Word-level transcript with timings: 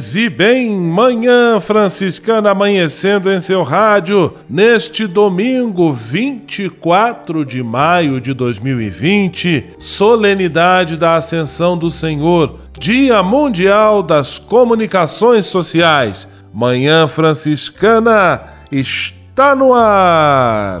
Paz 0.00 0.16
e 0.16 0.30
bem, 0.30 0.74
manhã 0.74 1.60
franciscana 1.60 2.52
amanhecendo 2.52 3.30
em 3.30 3.38
seu 3.38 3.62
rádio 3.62 4.32
neste 4.48 5.06
domingo 5.06 5.92
24 5.92 7.44
de 7.44 7.62
maio 7.62 8.18
de 8.18 8.32
2020, 8.32 9.74
solenidade 9.78 10.96
da 10.96 11.16
Ascensão 11.16 11.76
do 11.76 11.90
Senhor, 11.90 12.60
Dia 12.78 13.22
Mundial 13.22 14.02
das 14.02 14.38
Comunicações 14.38 15.44
Sociais. 15.44 16.26
Manhã 16.50 17.06
franciscana 17.06 18.40
está 18.72 19.54
no 19.54 19.74
ar. 19.74 20.80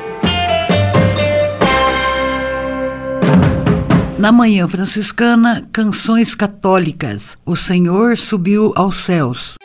Na 4.21 4.31
Manhã 4.31 4.67
Franciscana, 4.67 5.67
canções 5.71 6.35
católicas. 6.35 7.39
O 7.43 7.55
Senhor 7.55 8.15
subiu 8.15 8.71
aos 8.75 8.97
céus. 8.97 9.57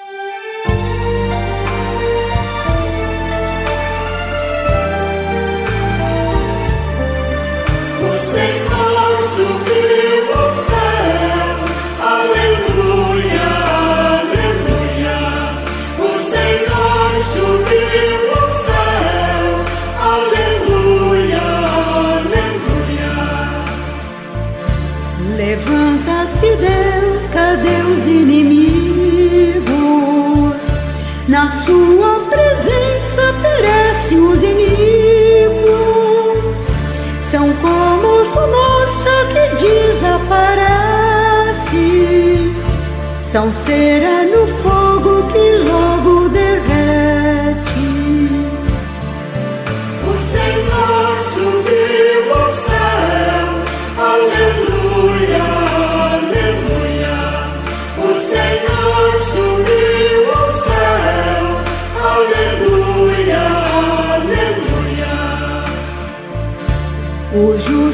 Na 31.37 31.49
sua 31.49 32.21
presença 32.31 33.35
perecem 33.43 34.19
os 34.19 34.43
inimigos. 34.43 35.67
São 37.31 37.53
como 37.55 38.25
fumaça 38.27 39.11
que 39.29 39.45
desaparece. 39.63 40.65
São 43.23 43.53
cera 43.53 44.23
no 44.23 44.47
fogo 44.47 44.86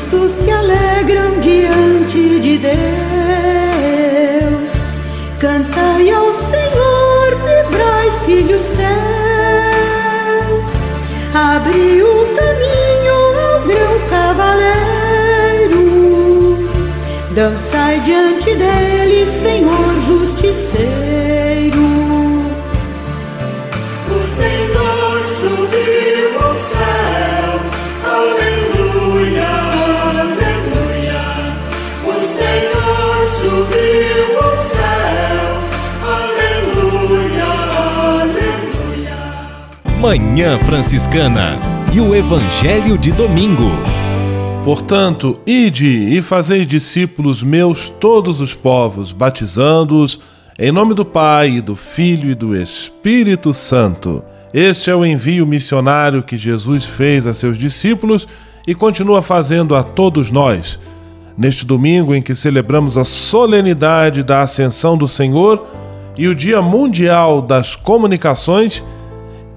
justos 0.02 0.32
se 0.32 0.50
alegram 0.50 1.38
diante 1.40 2.40
de 2.40 2.58
Deus. 2.58 2.72
Cantai 5.38 6.10
ao 6.10 6.34
Senhor, 6.34 7.36
vibrai, 7.36 8.10
filhos 8.24 8.62
céus. 8.62 8.88
Abre 11.34 12.02
o 12.02 12.26
caminho 12.36 13.14
ao 13.52 13.60
meu 13.66 14.00
cavaleiro. 14.10 14.72
Dançai 17.34 18.00
diante 18.00 18.41
Manhã 40.02 40.58
Franciscana 40.58 41.56
e 41.94 42.00
o 42.00 42.12
Evangelho 42.12 42.98
de 42.98 43.12
Domingo. 43.12 43.70
Portanto, 44.64 45.38
ide 45.46 45.86
e 45.86 46.20
fazei 46.20 46.66
discípulos 46.66 47.40
meus 47.40 47.88
todos 47.88 48.40
os 48.40 48.52
povos, 48.52 49.12
batizando-os 49.12 50.18
em 50.58 50.72
nome 50.72 50.92
do 50.92 51.04
Pai, 51.04 51.50
e 51.50 51.60
do 51.60 51.76
Filho 51.76 52.28
e 52.28 52.34
do 52.34 52.60
Espírito 52.60 53.54
Santo. 53.54 54.24
Este 54.52 54.90
é 54.90 54.96
o 54.96 55.06
envio 55.06 55.46
missionário 55.46 56.24
que 56.24 56.36
Jesus 56.36 56.84
fez 56.84 57.24
a 57.24 57.32
seus 57.32 57.56
discípulos 57.56 58.26
e 58.66 58.74
continua 58.74 59.22
fazendo 59.22 59.76
a 59.76 59.84
todos 59.84 60.32
nós. 60.32 60.80
Neste 61.38 61.64
domingo 61.64 62.12
em 62.12 62.20
que 62.20 62.34
celebramos 62.34 62.98
a 62.98 63.04
solenidade 63.04 64.24
da 64.24 64.42
Ascensão 64.42 64.98
do 64.98 65.06
Senhor 65.06 65.64
e 66.18 66.26
o 66.26 66.34
Dia 66.34 66.60
Mundial 66.60 67.40
das 67.40 67.76
Comunicações, 67.76 68.84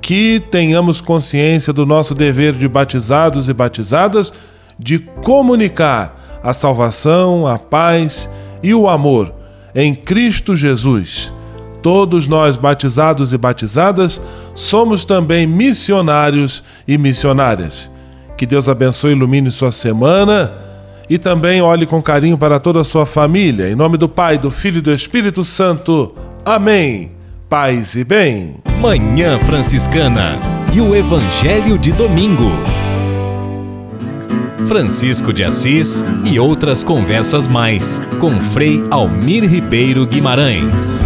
que 0.05 0.39
tenhamos 0.51 1.01
consciência 1.01 1.73
do 1.73 1.83
nosso 1.83 2.13
dever 2.13 2.53
de 2.53 2.67
batizados 2.67 3.49
e 3.49 3.53
batizadas 3.53 4.31
de 4.77 4.99
comunicar 4.99 6.39
a 6.43 6.53
salvação, 6.53 7.47
a 7.47 7.57
paz 7.57 8.29
e 8.61 8.71
o 8.71 8.87
amor 8.87 9.33
em 9.73 9.95
Cristo 9.95 10.55
Jesus. 10.55 11.33
todos 11.81 12.27
nós 12.27 12.55
batizados 12.55 13.33
e 13.33 13.37
batizadas 13.37 14.21
somos 14.53 15.05
também 15.05 15.47
missionários 15.47 16.63
e 16.87 16.99
missionárias. 16.99 17.91
Que 18.37 18.45
Deus 18.45 18.69
abençoe 18.69 19.09
e 19.09 19.15
ilumine 19.15 19.49
sua 19.49 19.71
semana 19.71 20.51
e 21.09 21.17
também 21.17 21.63
olhe 21.63 21.87
com 21.87 21.99
carinho 21.99 22.37
para 22.37 22.59
toda 22.59 22.81
a 22.81 22.83
sua 22.83 23.07
família. 23.07 23.71
Em 23.71 23.75
nome 23.75 23.97
do 23.97 24.07
Pai, 24.07 24.37
do 24.37 24.51
Filho 24.51 24.77
e 24.77 24.81
do 24.81 24.93
Espírito 24.93 25.43
Santo. 25.43 26.15
Amém. 26.45 27.14
Paz 27.57 27.95
e 27.95 28.03
bem. 28.03 28.57
Manhã 28.81 29.39
Franciscana 29.39 30.37
e 30.73 30.81
o 30.81 30.93
Evangelho 30.93 31.77
de 31.77 31.93
Domingo. 31.93 32.51
Francisco 34.67 35.31
de 35.31 35.41
Assis 35.41 36.03
e 36.25 36.37
outras 36.37 36.83
conversas 36.83 37.47
mais 37.47 37.97
com 38.19 38.31
Frei 38.51 38.83
Almir 38.91 39.45
Ribeiro 39.45 40.05
Guimarães. 40.05 41.01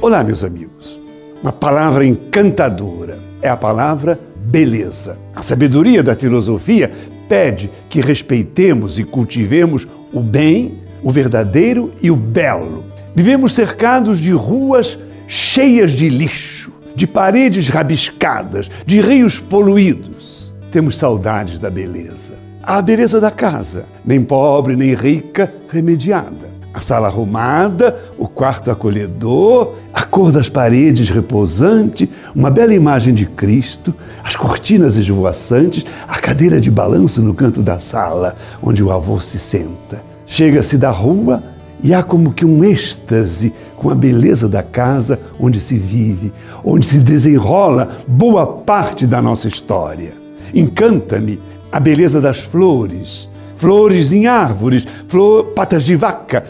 Olá, 0.00 0.22
meus 0.22 0.44
amigos. 0.44 1.00
Uma 1.42 1.50
palavra 1.50 2.06
encantadora 2.06 3.18
é 3.42 3.48
a 3.48 3.56
palavra 3.56 4.20
beleza. 4.36 5.18
A 5.34 5.42
sabedoria 5.42 6.00
da 6.00 6.14
filosofia 6.14 6.92
pede 7.28 7.68
que 7.88 8.00
respeitemos 8.00 9.00
e 9.00 9.02
cultivemos 9.02 9.84
o 10.12 10.20
bem, 10.20 10.78
o 11.02 11.10
verdadeiro 11.10 11.90
e 12.00 12.08
o 12.08 12.14
belo. 12.14 12.87
Vivemos 13.14 13.52
cercados 13.52 14.20
de 14.20 14.32
ruas 14.32 14.98
cheias 15.26 15.92
de 15.92 16.08
lixo, 16.08 16.72
de 16.94 17.06
paredes 17.06 17.68
rabiscadas, 17.68 18.70
de 18.86 19.00
rios 19.00 19.38
poluídos. 19.38 20.54
Temos 20.70 20.96
saudades 20.96 21.58
da 21.58 21.70
beleza. 21.70 22.34
A 22.62 22.82
beleza 22.82 23.20
da 23.20 23.30
casa, 23.30 23.86
nem 24.04 24.22
pobre 24.22 24.76
nem 24.76 24.94
rica, 24.94 25.52
remediada 25.68 26.58
a 26.78 26.80
sala 26.80 27.08
arrumada, 27.08 27.98
o 28.16 28.28
quarto 28.28 28.70
acolhedor, 28.70 29.74
a 29.92 30.04
cor 30.04 30.30
das 30.30 30.48
paredes 30.48 31.10
repousante, 31.10 32.08
uma 32.32 32.50
bela 32.50 32.72
imagem 32.72 33.12
de 33.12 33.26
Cristo, 33.26 33.92
as 34.22 34.36
cortinas 34.36 34.96
esvoaçantes, 34.96 35.84
a 36.06 36.20
cadeira 36.20 36.60
de 36.60 36.70
balanço 36.70 37.20
no 37.20 37.34
canto 37.34 37.62
da 37.62 37.80
sala, 37.80 38.36
onde 38.62 38.82
o 38.82 38.92
avô 38.92 39.20
se 39.20 39.38
senta. 39.40 40.02
Chega-se 40.24 40.78
da 40.78 40.90
rua 40.90 41.42
e 41.82 41.94
há 41.94 42.02
como 42.02 42.32
que 42.32 42.44
um 42.44 42.64
êxtase 42.64 43.52
com 43.76 43.90
a 43.90 43.94
beleza 43.94 44.48
da 44.48 44.62
casa 44.62 45.20
onde 45.38 45.60
se 45.60 45.76
vive, 45.76 46.32
onde 46.64 46.86
se 46.86 46.98
desenrola 46.98 47.96
boa 48.06 48.46
parte 48.46 49.06
da 49.06 49.22
nossa 49.22 49.48
história. 49.48 50.12
Encanta-me 50.54 51.40
a 51.70 51.78
beleza 51.78 52.20
das 52.20 52.40
flores, 52.40 53.28
flores 53.56 54.12
em 54.12 54.26
árvores, 54.26 54.86
flor, 55.06 55.46
patas 55.46 55.84
de 55.84 55.94
vaca, 55.94 56.44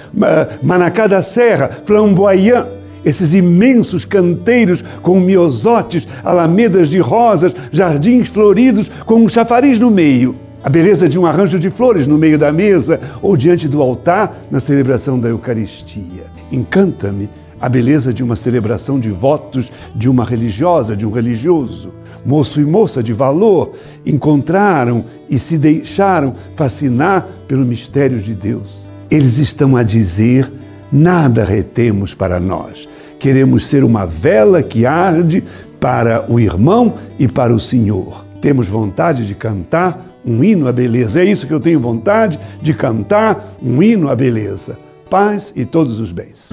manacá 0.62 1.06
da 1.06 1.22
serra, 1.22 1.70
flamboyant, 1.84 2.66
esses 3.04 3.32
imensos 3.32 4.04
canteiros 4.04 4.84
com 5.02 5.20
miosotes, 5.20 6.06
alamedas 6.24 6.88
de 6.88 6.98
rosas, 6.98 7.54
jardins 7.72 8.28
floridos 8.28 8.90
com 9.06 9.16
um 9.16 9.28
chafariz 9.28 9.78
no 9.78 9.90
meio. 9.90 10.47
A 10.62 10.68
beleza 10.68 11.08
de 11.08 11.18
um 11.18 11.26
arranjo 11.26 11.58
de 11.58 11.70
flores 11.70 12.06
no 12.06 12.18
meio 12.18 12.38
da 12.38 12.52
mesa 12.52 13.00
ou 13.22 13.36
diante 13.36 13.68
do 13.68 13.80
altar 13.80 14.36
na 14.50 14.60
celebração 14.60 15.18
da 15.18 15.28
Eucaristia. 15.28 16.24
Encanta-me 16.50 17.30
a 17.60 17.68
beleza 17.68 18.12
de 18.12 18.22
uma 18.22 18.36
celebração 18.36 18.98
de 18.98 19.10
votos 19.10 19.70
de 19.94 20.08
uma 20.08 20.24
religiosa, 20.24 20.96
de 20.96 21.06
um 21.06 21.10
religioso 21.10 21.92
moço 22.24 22.60
e 22.60 22.64
moça 22.64 23.02
de 23.02 23.12
valor, 23.12 23.72
encontraram 24.04 25.04
e 25.28 25.38
se 25.38 25.58
deixaram 25.58 26.34
fascinar 26.54 27.26
pelo 27.46 27.64
mistério 27.64 28.20
de 28.20 28.34
Deus. 28.34 28.86
Eles 29.10 29.38
estão 29.38 29.76
a 29.76 29.82
dizer: 29.82 30.50
nada 30.92 31.44
retemos 31.44 32.14
para 32.14 32.38
nós. 32.38 32.88
Queremos 33.18 33.66
ser 33.66 33.82
uma 33.82 34.06
vela 34.06 34.62
que 34.62 34.86
arde 34.86 35.42
para 35.80 36.24
o 36.30 36.38
irmão 36.38 36.94
e 37.18 37.26
para 37.26 37.54
o 37.54 37.58
Senhor. 37.58 38.24
Temos 38.40 38.68
vontade 38.68 39.26
de 39.26 39.34
cantar 39.34 40.07
um 40.28 40.44
hino 40.44 40.68
à 40.68 40.72
beleza. 40.72 41.20
É 41.20 41.24
isso 41.24 41.46
que 41.46 41.52
eu 41.52 41.60
tenho 41.60 41.80
vontade 41.80 42.38
de 42.60 42.74
cantar 42.74 43.56
um 43.62 43.82
hino 43.82 44.08
à 44.08 44.14
beleza. 44.14 44.78
Paz 45.08 45.52
e 45.56 45.64
todos 45.64 45.98
os 45.98 46.12
bens. 46.12 46.50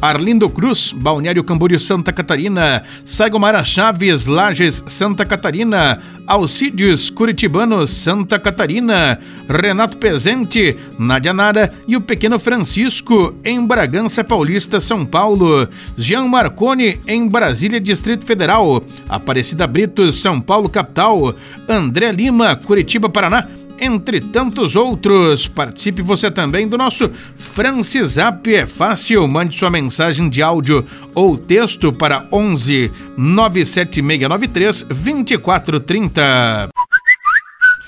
Arlindo 0.03 0.51
Cruz, 0.51 0.93
Balneário 0.93 1.45
Camboriú, 1.45 1.79
Santa 1.79 2.13
Catarina, 2.13 2.83
Saigomara 3.05 3.63
Chaves, 3.63 4.27
Lages, 4.27 4.83
Santa 4.85 5.25
Catarina, 5.25 6.01
Alcídios, 6.27 7.09
Curitibano, 7.09 7.87
Santa 7.87 8.37
Catarina, 8.37 9.21
Renato 9.49 9.99
Pezente, 9.99 10.77
Nadia 10.99 11.33
Nara 11.33 11.73
e 11.87 11.97
o 11.97 12.01
pequeno 12.01 12.37
Francisco, 12.41 13.33
em 13.45 13.65
Bragança 13.65 14.25
Paulista, 14.25 14.81
São 14.81 15.07
Paulo, 15.07 15.69
Jean 15.97 16.27
Marconi, 16.27 17.01
em 17.07 17.29
Brasília, 17.29 17.81
Distrito 17.81 18.27
Federal, 18.27 18.83
Aparecida 19.09 19.69
Brito, 19.69 20.13
São 20.13 20.41
Paulo, 20.41 20.69
capital, 20.69 21.33
André 21.69 22.11
Lima, 22.11 22.57
Curitiba, 22.57 23.09
Paraná, 23.09 23.47
entre 23.79 24.21
tantos 24.21 24.77
outros. 24.77 25.47
Participe 25.49 26.03
você 26.03 26.31
também 26.31 26.69
do 26.69 26.79
nosso 26.79 27.11
Francisap. 27.37 28.47
É 28.49 28.67
fácil, 28.67 29.27
mande 29.27 29.55
sua 29.55 29.71
mensagem 29.71 30.29
de 30.29 30.43
áudio 30.43 30.85
ou 31.15 31.37
texto 31.37 31.93
para 31.93 32.27
11 32.33 32.91
97693 33.17 34.83
2430. 34.85 36.69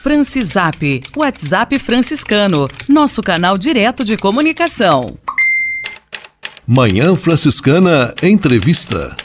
Francisap, 0.02 1.02
WhatsApp 1.16 1.78
franciscano, 1.78 2.68
nosso 2.86 3.22
canal 3.22 3.56
direto 3.56 4.04
de 4.04 4.18
comunicação. 4.18 5.16
Manhã 6.66 7.14
Franciscana 7.16 8.14
Entrevista. 8.22 9.16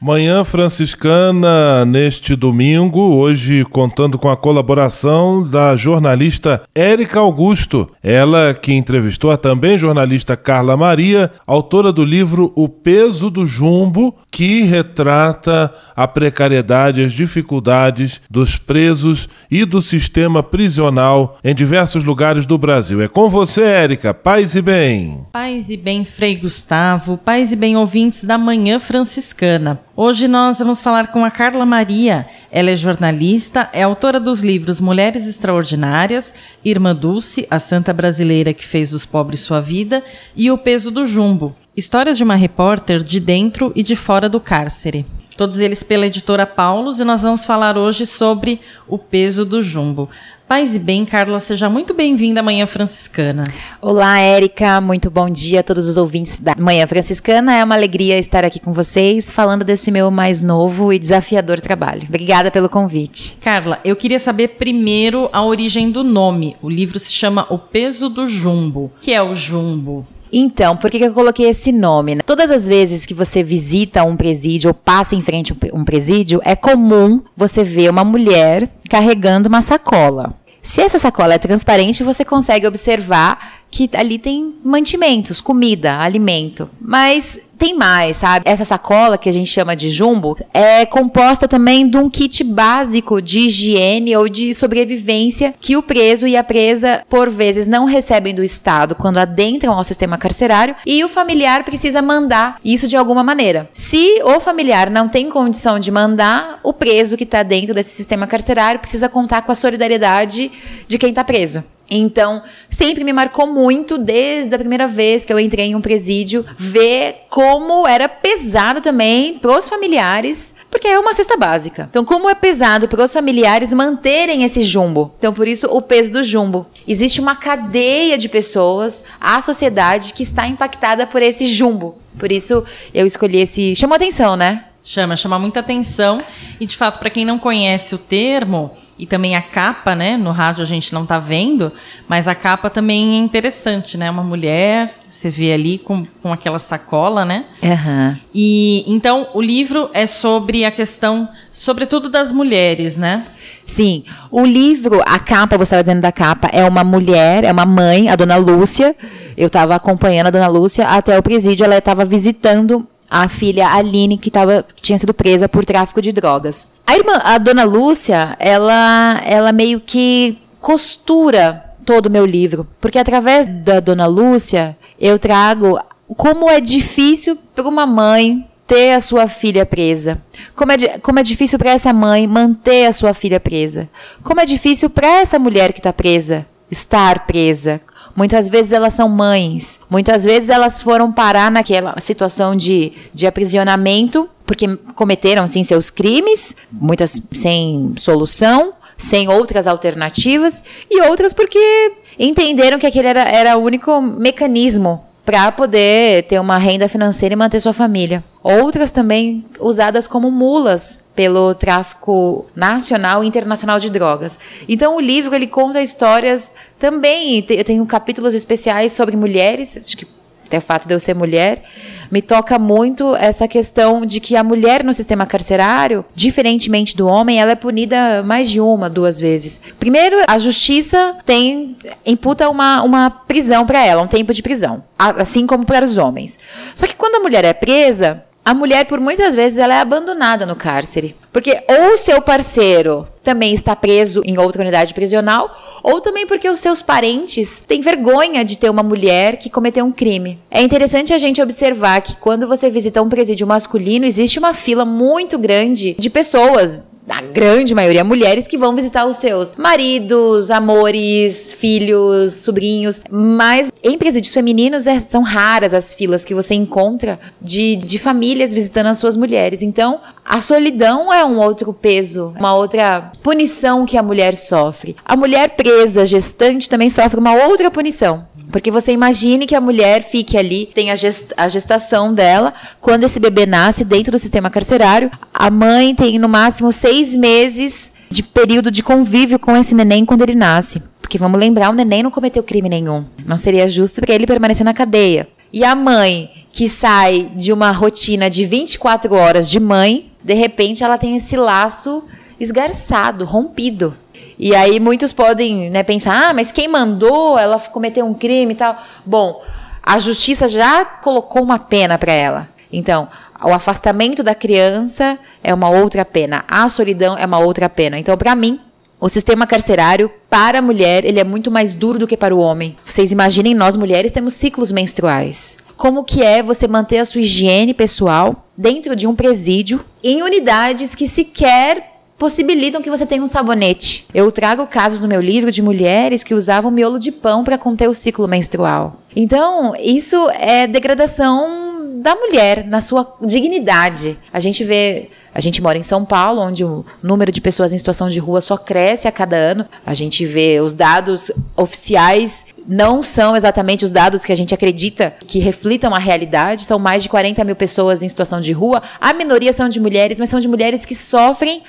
Manhã 0.00 0.44
Franciscana 0.44 1.84
neste 1.84 2.36
domingo, 2.36 3.00
hoje 3.16 3.64
contando 3.64 4.16
com 4.16 4.30
a 4.30 4.36
colaboração 4.36 5.42
da 5.42 5.74
jornalista 5.74 6.62
Érica 6.72 7.18
Augusto, 7.18 7.90
ela 8.00 8.54
que 8.54 8.72
entrevistou 8.72 9.32
a 9.32 9.36
também 9.36 9.76
jornalista 9.76 10.36
Carla 10.36 10.76
Maria, 10.76 11.32
autora 11.44 11.92
do 11.92 12.04
livro 12.04 12.52
O 12.54 12.68
Peso 12.68 13.28
do 13.28 13.44
Jumbo, 13.44 14.14
que 14.30 14.62
retrata 14.62 15.74
a 15.96 16.06
precariedade 16.06 17.02
as 17.02 17.12
dificuldades 17.12 18.20
dos 18.30 18.56
presos 18.56 19.28
e 19.50 19.64
do 19.64 19.82
sistema 19.82 20.44
prisional 20.44 21.38
em 21.42 21.52
diversos 21.52 22.04
lugares 22.04 22.46
do 22.46 22.56
Brasil. 22.56 23.02
É 23.02 23.08
com 23.08 23.28
você, 23.28 23.62
Érica. 23.62 24.14
Paz 24.14 24.54
e 24.54 24.62
bem. 24.62 25.26
Paz 25.32 25.70
e 25.70 25.76
bem, 25.76 26.04
Frei 26.04 26.36
Gustavo. 26.36 27.18
Paz 27.18 27.50
e 27.50 27.56
bem, 27.56 27.76
ouvintes 27.76 28.22
da 28.22 28.38
Manhã 28.38 28.78
Franciscana. 28.78 29.87
Hoje 30.00 30.28
nós 30.28 30.60
vamos 30.60 30.80
falar 30.80 31.08
com 31.08 31.24
a 31.24 31.30
Carla 31.30 31.66
Maria. 31.66 32.24
Ela 32.52 32.70
é 32.70 32.76
jornalista, 32.76 33.68
é 33.72 33.82
autora 33.82 34.20
dos 34.20 34.38
livros 34.42 34.78
Mulheres 34.80 35.26
Extraordinárias, 35.26 36.32
Irmã 36.64 36.94
Dulce, 36.94 37.48
a 37.50 37.58
santa 37.58 37.92
brasileira 37.92 38.54
que 38.54 38.64
fez 38.64 38.90
dos 38.90 39.04
pobres 39.04 39.40
sua 39.40 39.60
vida, 39.60 40.04
e 40.36 40.52
O 40.52 40.56
Peso 40.56 40.92
do 40.92 41.04
Jumbo. 41.04 41.52
Histórias 41.76 42.16
de 42.16 42.22
uma 42.22 42.36
repórter 42.36 43.02
de 43.02 43.18
dentro 43.18 43.72
e 43.74 43.82
de 43.82 43.96
fora 43.96 44.28
do 44.28 44.38
cárcere. 44.38 45.04
Todos 45.36 45.58
eles 45.58 45.84
pela 45.84 46.06
editora 46.06 46.46
Paulus 46.46 46.98
e 46.98 47.04
nós 47.04 47.22
vamos 47.22 47.44
falar 47.44 47.76
hoje 47.78 48.06
sobre 48.06 48.60
o 48.88 48.98
peso 48.98 49.44
do 49.44 49.62
jumbo. 49.62 50.08
Paz 50.48 50.74
e 50.74 50.78
bem, 50.78 51.04
Carla, 51.04 51.38
seja 51.40 51.68
muito 51.68 51.92
bem-vinda 51.92 52.40
à 52.40 52.42
Manhã 52.42 52.66
Franciscana. 52.66 53.44
Olá, 53.82 54.18
Érica, 54.18 54.80
muito 54.80 55.10
bom 55.10 55.28
dia 55.28 55.60
a 55.60 55.62
todos 55.62 55.86
os 55.86 55.98
ouvintes 55.98 56.38
da 56.38 56.54
Manhã 56.58 56.86
Franciscana. 56.86 57.54
É 57.54 57.62
uma 57.62 57.74
alegria 57.74 58.18
estar 58.18 58.46
aqui 58.46 58.58
com 58.58 58.72
vocês, 58.72 59.30
falando 59.30 59.62
desse 59.62 59.90
meu 59.90 60.10
mais 60.10 60.40
novo 60.40 60.90
e 60.90 60.98
desafiador 60.98 61.60
trabalho. 61.60 62.04
Obrigada 62.08 62.50
pelo 62.50 62.70
convite. 62.70 63.36
Carla, 63.42 63.78
eu 63.84 63.94
queria 63.94 64.18
saber 64.18 64.56
primeiro 64.56 65.28
a 65.34 65.44
origem 65.44 65.90
do 65.90 66.02
nome. 66.02 66.56
O 66.62 66.70
livro 66.70 66.98
se 66.98 67.12
chama 67.12 67.46
O 67.50 67.58
Peso 67.58 68.08
do 68.08 68.26
Jumbo. 68.26 68.84
O 68.96 69.00
que 69.02 69.12
é 69.12 69.22
o 69.22 69.34
jumbo? 69.34 70.06
Então, 70.32 70.76
por 70.76 70.90
que 70.90 70.98
eu 70.98 71.12
coloquei 71.12 71.48
esse 71.48 71.72
nome? 71.72 72.16
Né? 72.16 72.20
Todas 72.24 72.50
as 72.50 72.66
vezes 72.66 73.06
que 73.06 73.14
você 73.14 73.42
visita 73.42 74.04
um 74.04 74.16
presídio 74.16 74.68
ou 74.68 74.74
passa 74.74 75.14
em 75.14 75.22
frente 75.22 75.52
a 75.52 75.76
um 75.76 75.84
presídio, 75.84 76.40
é 76.44 76.54
comum 76.54 77.22
você 77.36 77.64
ver 77.64 77.90
uma 77.90 78.04
mulher 78.04 78.68
carregando 78.88 79.48
uma 79.48 79.62
sacola. 79.62 80.34
Se 80.62 80.82
essa 80.82 80.98
sacola 80.98 81.34
é 81.34 81.38
transparente, 81.38 82.02
você 82.02 82.24
consegue 82.24 82.66
observar 82.66 83.57
que 83.70 83.88
ali 83.94 84.18
tem 84.18 84.54
mantimentos, 84.64 85.40
comida, 85.40 85.98
alimento. 85.98 86.70
Mas 86.80 87.40
tem 87.58 87.74
mais, 87.74 88.18
sabe? 88.18 88.48
Essa 88.48 88.64
sacola 88.64 89.18
que 89.18 89.28
a 89.28 89.32
gente 89.32 89.50
chama 89.50 89.74
de 89.74 89.90
jumbo 89.90 90.38
é 90.54 90.86
composta 90.86 91.48
também 91.48 91.88
de 91.88 91.96
um 91.96 92.08
kit 92.08 92.44
básico 92.44 93.20
de 93.20 93.40
higiene 93.40 94.16
ou 94.16 94.28
de 94.28 94.54
sobrevivência 94.54 95.52
que 95.60 95.76
o 95.76 95.82
preso 95.82 96.26
e 96.26 96.36
a 96.36 96.44
presa, 96.44 97.02
por 97.08 97.28
vezes, 97.28 97.66
não 97.66 97.84
recebem 97.84 98.34
do 98.34 98.44
Estado 98.44 98.94
quando 98.94 99.18
adentram 99.18 99.72
ao 99.72 99.82
sistema 99.82 100.16
carcerário 100.16 100.76
e 100.86 101.02
o 101.02 101.08
familiar 101.08 101.64
precisa 101.64 102.00
mandar 102.00 102.60
isso 102.64 102.86
de 102.86 102.96
alguma 102.96 103.24
maneira. 103.24 103.68
Se 103.72 104.22
o 104.22 104.38
familiar 104.38 104.88
não 104.88 105.08
tem 105.08 105.28
condição 105.28 105.80
de 105.80 105.90
mandar, 105.90 106.60
o 106.62 106.72
preso 106.72 107.16
que 107.16 107.24
está 107.24 107.42
dentro 107.42 107.74
desse 107.74 107.90
sistema 107.90 108.26
carcerário 108.26 108.80
precisa 108.80 109.08
contar 109.08 109.42
com 109.42 109.50
a 109.50 109.56
solidariedade 109.56 110.50
de 110.86 110.98
quem 110.98 111.10
está 111.10 111.24
preso. 111.24 111.64
Então, 111.90 112.42
sempre 112.68 113.02
me 113.02 113.12
marcou 113.12 113.46
muito, 113.46 113.96
desde 113.96 114.54
a 114.54 114.58
primeira 114.58 114.86
vez 114.86 115.24
que 115.24 115.32
eu 115.32 115.38
entrei 115.38 115.66
em 115.66 115.74
um 115.74 115.80
presídio, 115.80 116.44
ver 116.56 117.26
como 117.30 117.86
era 117.86 118.08
pesado 118.08 118.80
também 118.80 119.38
pros 119.38 119.68
familiares, 119.68 120.54
porque 120.70 120.86
é 120.86 120.98
uma 120.98 121.14
cesta 121.14 121.36
básica. 121.36 121.86
Então, 121.90 122.04
como 122.04 122.28
é 122.28 122.34
pesado 122.34 122.88
pros 122.88 123.12
familiares 123.12 123.72
manterem 123.72 124.44
esse 124.44 124.60
jumbo. 124.62 125.14
Então, 125.18 125.32
por 125.32 125.48
isso, 125.48 125.66
o 125.68 125.80
peso 125.80 126.12
do 126.12 126.22
jumbo. 126.22 126.66
Existe 126.86 127.20
uma 127.20 127.36
cadeia 127.36 128.18
de 128.18 128.28
pessoas, 128.28 129.02
a 129.20 129.40
sociedade, 129.40 130.12
que 130.12 130.22
está 130.22 130.46
impactada 130.46 131.06
por 131.06 131.22
esse 131.22 131.46
jumbo. 131.46 131.98
Por 132.18 132.30
isso, 132.30 132.64
eu 132.92 133.06
escolhi 133.06 133.38
esse. 133.38 133.74
Chamou 133.74 133.96
atenção, 133.96 134.36
né? 134.36 134.64
Chama, 134.82 135.16
chama 135.16 135.38
muita 135.38 135.60
atenção. 135.60 136.22
E, 136.60 136.66
de 136.66 136.76
fato, 136.76 136.98
para 136.98 137.10
quem 137.10 137.24
não 137.24 137.38
conhece 137.38 137.94
o 137.94 137.98
termo 137.98 138.72
e 138.98 139.06
também 139.06 139.36
a 139.36 139.42
capa, 139.42 139.94
né? 139.94 140.16
No 140.16 140.32
rádio 140.32 140.62
a 140.62 140.66
gente 140.66 140.92
não 140.92 141.06
tá 141.06 141.18
vendo, 141.18 141.72
mas 142.08 142.26
a 142.26 142.34
capa 142.34 142.68
também 142.68 143.14
é 143.14 143.18
interessante, 143.18 143.96
né? 143.96 144.10
Uma 144.10 144.24
mulher, 144.24 144.92
você 145.08 145.30
vê 145.30 145.52
ali 145.52 145.78
com, 145.78 146.04
com 146.22 146.32
aquela 146.32 146.58
sacola, 146.58 147.24
né? 147.24 147.44
Uhum. 147.62 148.16
E 148.34 148.84
então 148.86 149.28
o 149.34 149.40
livro 149.40 149.88
é 149.94 150.04
sobre 150.04 150.64
a 150.64 150.70
questão, 150.70 151.28
sobretudo 151.52 152.08
das 152.08 152.32
mulheres, 152.32 152.96
né? 152.96 153.24
Sim, 153.64 154.02
o 154.30 154.44
livro, 154.44 155.00
a 155.06 155.20
capa, 155.20 155.56
você 155.56 155.74
estava 155.74 155.82
dizendo 155.84 156.00
da 156.00 156.10
capa, 156.10 156.48
é 156.52 156.64
uma 156.64 156.82
mulher, 156.82 157.44
é 157.44 157.52
uma 157.52 157.66
mãe, 157.66 158.08
a 158.08 158.16
dona 158.16 158.36
Lúcia. 158.36 158.96
Eu 159.36 159.46
estava 159.46 159.76
acompanhando 159.76 160.26
a 160.26 160.30
dona 160.30 160.48
Lúcia 160.48 160.88
até 160.88 161.16
o 161.16 161.22
presídio, 161.22 161.64
ela 161.64 161.78
estava 161.78 162.04
visitando 162.04 162.86
a 163.10 163.28
filha 163.28 163.68
Aline, 163.68 164.18
que, 164.18 164.30
tava, 164.30 164.64
que 164.74 164.82
tinha 164.82 164.98
sido 164.98 165.14
presa 165.14 165.48
por 165.48 165.64
tráfico 165.64 166.00
de 166.00 166.12
drogas. 166.12 166.66
A 166.86 166.96
irmã, 166.96 167.20
a 167.22 167.38
dona 167.38 167.64
Lúcia, 167.64 168.36
ela, 168.38 169.20
ela 169.24 169.52
meio 169.52 169.80
que 169.80 170.38
costura 170.60 171.64
todo 171.84 172.06
o 172.06 172.10
meu 172.10 172.26
livro, 172.26 172.66
porque 172.80 172.98
através 172.98 173.46
da 173.46 173.80
dona 173.80 174.06
Lúcia 174.06 174.76
eu 175.00 175.18
trago 175.18 175.78
como 176.16 176.50
é 176.50 176.60
difícil 176.60 177.38
para 177.54 177.68
uma 177.68 177.86
mãe 177.86 178.46
ter 178.66 178.92
a 178.92 179.00
sua 179.00 179.28
filha 179.28 179.64
presa. 179.64 180.20
Como 180.54 180.72
é, 180.72 180.98
como 180.98 181.18
é 181.18 181.22
difícil 181.22 181.58
para 181.58 181.70
essa 181.70 181.92
mãe 181.92 182.26
manter 182.26 182.86
a 182.86 182.92
sua 182.92 183.14
filha 183.14 183.40
presa. 183.40 183.88
Como 184.22 184.40
é 184.40 184.44
difícil 184.44 184.90
para 184.90 185.20
essa 185.20 185.38
mulher 185.38 185.72
que 185.72 185.80
está 185.80 185.92
presa 185.92 186.46
estar 186.70 187.26
presa. 187.26 187.80
Muitas 188.18 188.48
vezes 188.48 188.72
elas 188.72 188.94
são 188.94 189.08
mães, 189.08 189.78
muitas 189.88 190.24
vezes 190.24 190.48
elas 190.48 190.82
foram 190.82 191.12
parar 191.12 191.52
naquela 191.52 191.94
situação 192.00 192.56
de, 192.56 192.90
de 193.14 193.28
aprisionamento, 193.28 194.28
porque 194.44 194.66
cometeram 194.96 195.46
sim 195.46 195.62
seus 195.62 195.88
crimes, 195.88 196.52
muitas 196.72 197.22
sem 197.30 197.94
solução, 197.96 198.72
sem 198.98 199.28
outras 199.28 199.68
alternativas, 199.68 200.64
e 200.90 201.00
outras 201.02 201.32
porque 201.32 201.92
entenderam 202.18 202.76
que 202.76 202.88
aquele 202.88 203.06
era, 203.06 203.22
era 203.22 203.56
o 203.56 203.62
único 203.62 204.00
mecanismo 204.00 205.04
para 205.24 205.52
poder 205.52 206.24
ter 206.24 206.40
uma 206.40 206.58
renda 206.58 206.88
financeira 206.88 207.34
e 207.34 207.36
manter 207.36 207.60
sua 207.60 207.72
família. 207.72 208.24
Outras 208.48 208.90
também 208.90 209.44
usadas 209.60 210.06
como 210.06 210.30
mulas 210.30 211.04
pelo 211.14 211.54
tráfico 211.54 212.46
nacional 212.56 213.22
e 213.22 213.26
internacional 213.26 213.78
de 213.78 213.90
drogas. 213.90 214.38
Então 214.66 214.96
o 214.96 215.00
livro 215.00 215.34
ele 215.34 215.46
conta 215.46 215.82
histórias 215.82 216.54
também, 216.78 217.44
eu 217.46 217.62
tenho 217.62 217.84
capítulos 217.84 218.34
especiais 218.34 218.94
sobre 218.94 219.18
mulheres, 219.18 219.78
acho 219.84 219.98
que 219.98 220.06
até 220.46 220.56
o 220.56 220.62
fato 220.62 220.88
de 220.88 220.94
eu 220.94 220.98
ser 220.98 221.14
mulher, 221.14 221.62
me 222.10 222.22
toca 222.22 222.58
muito 222.58 223.14
essa 223.16 223.46
questão 223.46 224.06
de 224.06 224.18
que 224.18 224.34
a 224.34 224.42
mulher 224.42 224.82
no 224.82 224.94
sistema 224.94 225.26
carcerário, 225.26 226.02
diferentemente 226.14 226.96
do 226.96 227.06
homem, 227.06 227.38
ela 227.38 227.52
é 227.52 227.54
punida 227.54 228.22
mais 228.22 228.48
de 228.48 228.58
uma, 228.58 228.88
duas 228.88 229.20
vezes. 229.20 229.60
Primeiro, 229.78 230.16
a 230.26 230.38
justiça 230.38 231.18
tem 231.26 231.76
imputa 232.06 232.48
uma, 232.48 232.82
uma 232.82 233.10
prisão 233.10 233.66
para 233.66 233.84
ela, 233.84 234.00
um 234.00 234.06
tempo 234.06 234.32
de 234.32 234.42
prisão, 234.42 234.82
assim 234.98 235.46
como 235.46 235.66
para 235.66 235.84
os 235.84 235.98
homens. 235.98 236.38
Só 236.74 236.86
que 236.86 236.96
quando 236.96 237.16
a 237.16 237.20
mulher 237.20 237.44
é 237.44 237.52
presa, 237.52 238.24
a 238.48 238.54
mulher, 238.54 238.86
por 238.86 238.98
muitas 238.98 239.34
vezes, 239.34 239.58
ela 239.58 239.74
é 239.74 239.80
abandonada 239.80 240.46
no 240.46 240.56
cárcere. 240.56 241.14
Porque 241.30 241.62
ou 241.68 241.98
seu 241.98 242.22
parceiro 242.22 243.06
também 243.22 243.52
está 243.52 243.76
preso 243.76 244.22
em 244.24 244.38
outra 244.38 244.62
unidade 244.62 244.94
prisional, 244.94 245.54
ou 245.82 246.00
também 246.00 246.26
porque 246.26 246.48
os 246.48 246.58
seus 246.58 246.80
parentes 246.80 247.62
têm 247.68 247.82
vergonha 247.82 248.42
de 248.42 248.56
ter 248.56 248.70
uma 248.70 248.82
mulher 248.82 249.36
que 249.36 249.50
cometeu 249.50 249.84
um 249.84 249.92
crime. 249.92 250.38
É 250.50 250.62
interessante 250.62 251.12
a 251.12 251.18
gente 251.18 251.42
observar 251.42 252.00
que 252.00 252.16
quando 252.16 252.48
você 252.48 252.70
visita 252.70 253.02
um 253.02 253.10
presídio 253.10 253.46
masculino, 253.46 254.06
existe 254.06 254.38
uma 254.38 254.54
fila 254.54 254.82
muito 254.82 255.38
grande 255.38 255.94
de 255.98 256.08
pessoas 256.08 256.86
a 257.08 257.22
grande 257.22 257.74
maioria 257.74 258.04
mulheres 258.04 258.46
que 258.46 258.58
vão 258.58 258.74
visitar 258.74 259.06
os 259.06 259.16
seus 259.16 259.54
maridos, 259.56 260.50
amores, 260.50 261.52
filhos, 261.52 262.34
sobrinhos. 262.34 263.00
Mas 263.10 263.70
em 263.82 263.98
presídios 263.98 264.34
femininos 264.34 264.86
é, 264.86 265.00
são 265.00 265.22
raras 265.22 265.74
as 265.74 265.94
filas 265.94 266.24
que 266.24 266.34
você 266.34 266.54
encontra 266.54 267.18
de, 267.40 267.76
de 267.76 267.98
famílias 267.98 268.52
visitando 268.52 268.86
as 268.86 268.98
suas 268.98 269.16
mulheres. 269.16 269.62
Então, 269.62 270.00
a 270.24 270.40
solidão 270.40 271.12
é 271.12 271.24
um 271.24 271.38
outro 271.38 271.72
peso, 271.72 272.34
uma 272.38 272.54
outra 272.54 273.10
punição 273.22 273.86
que 273.86 273.96
a 273.96 274.02
mulher 274.02 274.36
sofre. 274.36 274.94
A 275.04 275.16
mulher 275.16 275.50
presa, 275.50 276.04
gestante, 276.04 276.68
também 276.68 276.90
sofre 276.90 277.18
uma 277.18 277.34
outra 277.46 277.70
punição. 277.70 278.27
Porque 278.50 278.70
você 278.70 278.92
imagine 278.92 279.46
que 279.46 279.54
a 279.54 279.60
mulher 279.60 280.02
fique 280.02 280.36
ali, 280.36 280.70
tem 280.74 280.90
a, 280.90 280.96
gest 280.96 281.32
a 281.36 281.48
gestação 281.48 282.14
dela, 282.14 282.54
quando 282.80 283.04
esse 283.04 283.20
bebê 283.20 283.46
nasce 283.46 283.84
dentro 283.84 284.12
do 284.12 284.18
sistema 284.18 284.50
carcerário, 284.50 285.10
a 285.32 285.50
mãe 285.50 285.94
tem 285.94 286.18
no 286.18 286.28
máximo 286.28 286.72
seis 286.72 287.14
meses 287.14 287.92
de 288.10 288.22
período 288.22 288.70
de 288.70 288.82
convívio 288.82 289.38
com 289.38 289.56
esse 289.56 289.74
neném 289.74 290.04
quando 290.04 290.22
ele 290.22 290.34
nasce. 290.34 290.82
Porque 291.00 291.18
vamos 291.18 291.38
lembrar, 291.38 291.70
o 291.70 291.74
neném 291.74 292.02
não 292.02 292.10
cometeu 292.10 292.42
crime 292.42 292.68
nenhum. 292.68 293.04
Não 293.24 293.36
seria 293.36 293.68
justo 293.68 294.00
para 294.00 294.14
ele 294.14 294.26
permanecer 294.26 294.64
na 294.64 294.74
cadeia. 294.74 295.28
E 295.52 295.64
a 295.64 295.74
mãe 295.74 296.30
que 296.52 296.68
sai 296.68 297.30
de 297.34 297.52
uma 297.52 297.70
rotina 297.70 298.28
de 298.28 298.44
24 298.44 299.14
horas 299.14 299.48
de 299.48 299.60
mãe, 299.60 300.10
de 300.22 300.34
repente 300.34 300.82
ela 300.82 300.98
tem 300.98 301.16
esse 301.16 301.36
laço 301.36 302.04
esgarçado, 302.40 303.24
rompido. 303.24 303.96
E 304.38 304.54
aí 304.54 304.78
muitos 304.78 305.12
podem 305.12 305.68
né, 305.68 305.82
pensar, 305.82 306.30
ah, 306.30 306.34
mas 306.34 306.52
quem 306.52 306.68
mandou 306.68 307.38
ela 307.38 307.58
cometer 307.58 308.04
um 308.04 308.14
crime 308.14 308.52
e 308.52 308.56
tal? 308.56 308.76
Bom, 309.04 309.42
a 309.82 309.98
justiça 309.98 310.46
já 310.46 310.84
colocou 310.84 311.42
uma 311.42 311.58
pena 311.58 311.98
para 311.98 312.12
ela. 312.12 312.48
Então, 312.72 313.08
o 313.42 313.48
afastamento 313.48 314.22
da 314.22 314.34
criança 314.34 315.18
é 315.42 315.52
uma 315.52 315.70
outra 315.70 316.04
pena, 316.04 316.44
a 316.46 316.68
solidão 316.68 317.16
é 317.16 317.24
uma 317.24 317.38
outra 317.38 317.68
pena. 317.68 317.98
Então, 317.98 318.16
para 318.16 318.34
mim, 318.34 318.60
o 319.00 319.08
sistema 319.08 319.46
carcerário 319.46 320.10
para 320.28 320.58
a 320.58 320.62
mulher 320.62 321.04
ele 321.04 321.20
é 321.20 321.24
muito 321.24 321.50
mais 321.50 321.74
duro 321.74 321.98
do 321.98 322.06
que 322.06 322.16
para 322.16 322.34
o 322.34 322.38
homem. 322.38 322.76
Vocês 322.84 323.12
imaginem, 323.12 323.54
nós 323.54 323.76
mulheres 323.76 324.12
temos 324.12 324.34
ciclos 324.34 324.70
menstruais. 324.70 325.56
Como 325.76 326.04
que 326.04 326.22
é 326.22 326.42
você 326.42 326.66
manter 326.66 326.98
a 326.98 327.04
sua 327.04 327.20
higiene 327.20 327.72
pessoal 327.72 328.48
dentro 328.56 328.96
de 328.96 329.06
um 329.06 329.14
presídio 329.14 329.84
em 330.02 330.22
unidades 330.22 330.96
que 330.96 331.06
sequer 331.06 331.87
possibilitam 332.18 332.82
que 332.82 332.90
você 332.90 333.06
tenha 333.06 333.22
um 333.22 333.26
sabonete. 333.26 334.04
Eu 334.12 334.30
trago 334.32 334.66
casos 334.66 335.00
no 335.00 335.08
meu 335.08 335.20
livro 335.20 335.52
de 335.52 335.62
mulheres 335.62 336.24
que 336.24 336.34
usavam 336.34 336.70
miolo 336.70 336.98
de 336.98 337.12
pão 337.12 337.44
para 337.44 337.56
conter 337.56 337.88
o 337.88 337.94
ciclo 337.94 338.26
menstrual. 338.26 338.96
Então, 339.14 339.74
isso 339.76 340.28
é 340.30 340.66
degradação 340.66 341.67
da 342.00 342.14
mulher 342.14 342.64
na 342.64 342.80
sua 342.80 343.16
dignidade. 343.20 344.16
A 344.32 344.40
gente 344.40 344.62
vê, 344.64 345.10
a 345.34 345.40
gente 345.40 345.60
mora 345.60 345.76
em 345.76 345.82
São 345.82 346.04
Paulo, 346.04 346.40
onde 346.40 346.64
o 346.64 346.84
número 347.02 347.32
de 347.32 347.40
pessoas 347.40 347.72
em 347.72 347.78
situação 347.78 348.08
de 348.08 348.18
rua 348.18 348.40
só 348.40 348.56
cresce 348.56 349.08
a 349.08 349.12
cada 349.12 349.36
ano. 349.36 349.66
A 349.84 349.94
gente 349.94 350.24
vê 350.24 350.60
os 350.60 350.72
dados 350.72 351.32
oficiais 351.56 352.46
não 352.68 353.02
são 353.02 353.34
exatamente 353.34 353.82
os 353.82 353.90
dados 353.90 354.26
que 354.26 354.32
a 354.32 354.36
gente 354.36 354.52
acredita 354.52 355.14
que 355.26 355.38
reflitam 355.38 355.94
a 355.94 355.98
realidade. 355.98 356.66
São 356.66 356.78
mais 356.78 357.02
de 357.02 357.08
40 357.08 357.42
mil 357.42 357.56
pessoas 357.56 358.02
em 358.02 358.08
situação 358.08 358.42
de 358.42 358.52
rua. 358.52 358.82
A 359.00 359.14
minoria 359.14 359.52
são 359.54 359.70
de 359.70 359.80
mulheres, 359.80 360.20
mas 360.20 360.28
são 360.28 360.38
de 360.38 360.46
mulheres 360.46 360.84
que 360.84 360.94
sofrem 360.94 361.62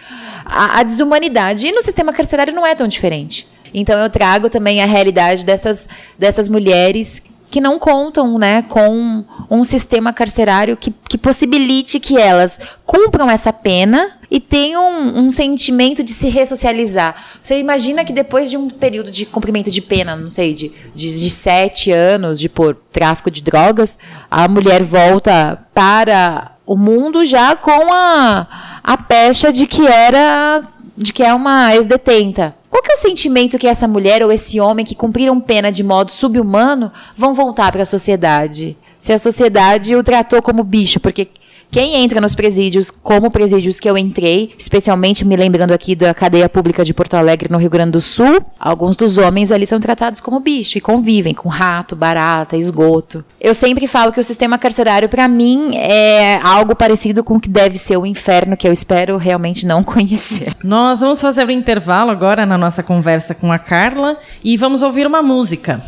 a, 0.46 0.80
a 0.80 0.84
desumanidade. 0.84 1.66
E 1.66 1.72
no 1.72 1.82
sistema 1.82 2.12
carcerário 2.12 2.54
não 2.54 2.66
é 2.66 2.76
tão 2.76 2.86
diferente. 2.86 3.48
Então 3.74 3.98
eu 3.98 4.10
trago 4.10 4.50
também 4.50 4.82
a 4.82 4.86
realidade 4.86 5.46
dessas, 5.46 5.88
dessas 6.18 6.50
mulheres 6.50 7.22
que 7.50 7.60
não 7.60 7.80
contam 7.80 8.38
né, 8.38 8.62
com 8.62 9.24
um 9.50 9.64
sistema 9.64 10.14
carcerário 10.14 10.78
que, 10.78 10.94
que 11.08 11.18
possibilite 11.18 12.00
que 12.00 12.18
elas 12.18 12.60
cumpram 12.86 13.30
essa 13.30 13.52
pena 13.52 14.18
e 14.30 14.40
tenham 14.40 14.84
um, 14.84 15.20
um, 15.26 15.32
sentimento 15.32 16.04
de 16.04 16.12
se 16.12 16.30
ressocializar. 16.30 17.16
Você 17.42 17.58
imagina 17.58 18.06
que 18.06 18.14
depois 18.14 18.50
de 18.50 18.58
um 18.58 18.70
período 18.70 19.12
de 19.12 19.26
cumprimento 19.26 19.72
de 19.72 19.82
pena, 19.82 20.16
não 20.16 20.30
sei, 20.30 20.54
de, 20.54 20.72
de, 20.94 21.20
de 21.20 21.30
sete 21.32 21.92
anos 21.92 22.40
de 22.40 22.48
por 22.48 22.76
tráfico 22.92 23.32
de 23.32 23.42
drogas, 23.42 23.98
a 24.30 24.48
mulher 24.48 24.84
volta 24.84 25.66
para 25.74 26.52
o 26.66 26.78
mundo 26.78 27.26
já 27.26 27.56
com 27.56 27.92
a, 27.92 28.80
a 28.84 28.98
pecha 28.98 29.52
de 29.52 29.66
que 29.66 29.88
era 29.88 30.62
de 30.96 31.14
que 31.14 31.24
é 31.24 31.34
uma 31.34 31.74
ex-detenta. 31.74 32.59
Qual 32.70 32.84
que 32.84 32.92
é 32.92 32.96
o 32.96 32.98
sentimento 32.98 33.58
que 33.58 33.68
essa 33.68 33.88
mulher 33.88 34.24
ou 34.24 34.32
esse 34.32 34.60
homem 34.60 34.86
que 34.86 34.96
cumpriram 34.96 35.40
pena 35.40 35.72
de 35.72 35.84
modo 35.84 36.12
subhumano 36.12 36.92
vão 37.16 37.34
voltar 37.34 37.72
para 37.72 37.82
a 37.82 37.86
sociedade? 37.86 38.78
Se 38.98 39.12
a 39.12 39.18
sociedade 39.18 39.96
o 39.96 40.04
tratou 40.04 40.42
como 40.42 40.64
bicho, 40.64 41.00
porque 41.00 41.28
quem 41.72 41.98
entra 41.98 42.20
nos 42.20 42.34
presídios, 42.34 42.90
como 42.90 43.30
presídios 43.30 43.80
que 43.80 43.88
eu 43.88 43.96
entrei, 43.96 44.52
especialmente 44.58 45.24
me 45.24 45.36
lembrando 45.36 45.72
aqui 45.72 45.96
da 45.96 46.14
cadeia 46.16 46.50
pública 46.50 46.84
de 46.84 46.96
Porto 46.96 47.14
Alegre, 47.14 47.52
no 47.52 47.60
Rio 47.60 47.70
Grande 47.70 47.92
do 47.92 48.02
Sul, 48.02 48.42
alguns 48.60 48.96
dos 48.96 49.20
homens 49.20 49.52
ali 49.52 49.68
são 49.68 49.80
tratados 49.80 50.20
como 50.20 50.40
bicho 50.40 50.80
e 50.80 50.82
convivem 50.82 51.34
com 51.34 51.48
rato, 51.48 51.96
barata, 51.96 52.58
esgoto. 52.58 53.24
Eu 53.40 53.54
sempre 53.54 53.88
falo 53.88 54.12
que 54.12 54.20
o 54.20 54.24
sistema 54.24 54.58
carcerário, 54.58 55.08
para 55.08 55.28
mim, 55.28 55.76
é 55.76 56.40
algo 56.42 56.76
parecido 56.76 57.24
com 57.24 57.36
o 57.36 57.40
que 57.40 57.50
deve 57.50 57.78
ser 57.78 57.98
o 57.98 58.06
inferno, 58.06 58.58
que 58.58 58.68
eu 58.68 58.74
espero 58.74 59.18
realmente 59.18 59.68
não 59.68 59.84
conhecer. 59.84 60.56
Nós 60.64 61.02
vamos 61.02 61.22
fazer 61.22 61.46
um 61.46 61.52
intervalo 61.52 62.10
agora 62.10 62.48
na 62.48 62.58
nossa 62.58 62.82
conversa 62.82 63.36
com 63.36 63.52
a 63.52 63.60
Carla 63.60 64.18
e 64.44 64.58
vamos 64.58 64.82
ouvir 64.82 65.06
uma 65.06 65.22
música. 65.22 65.84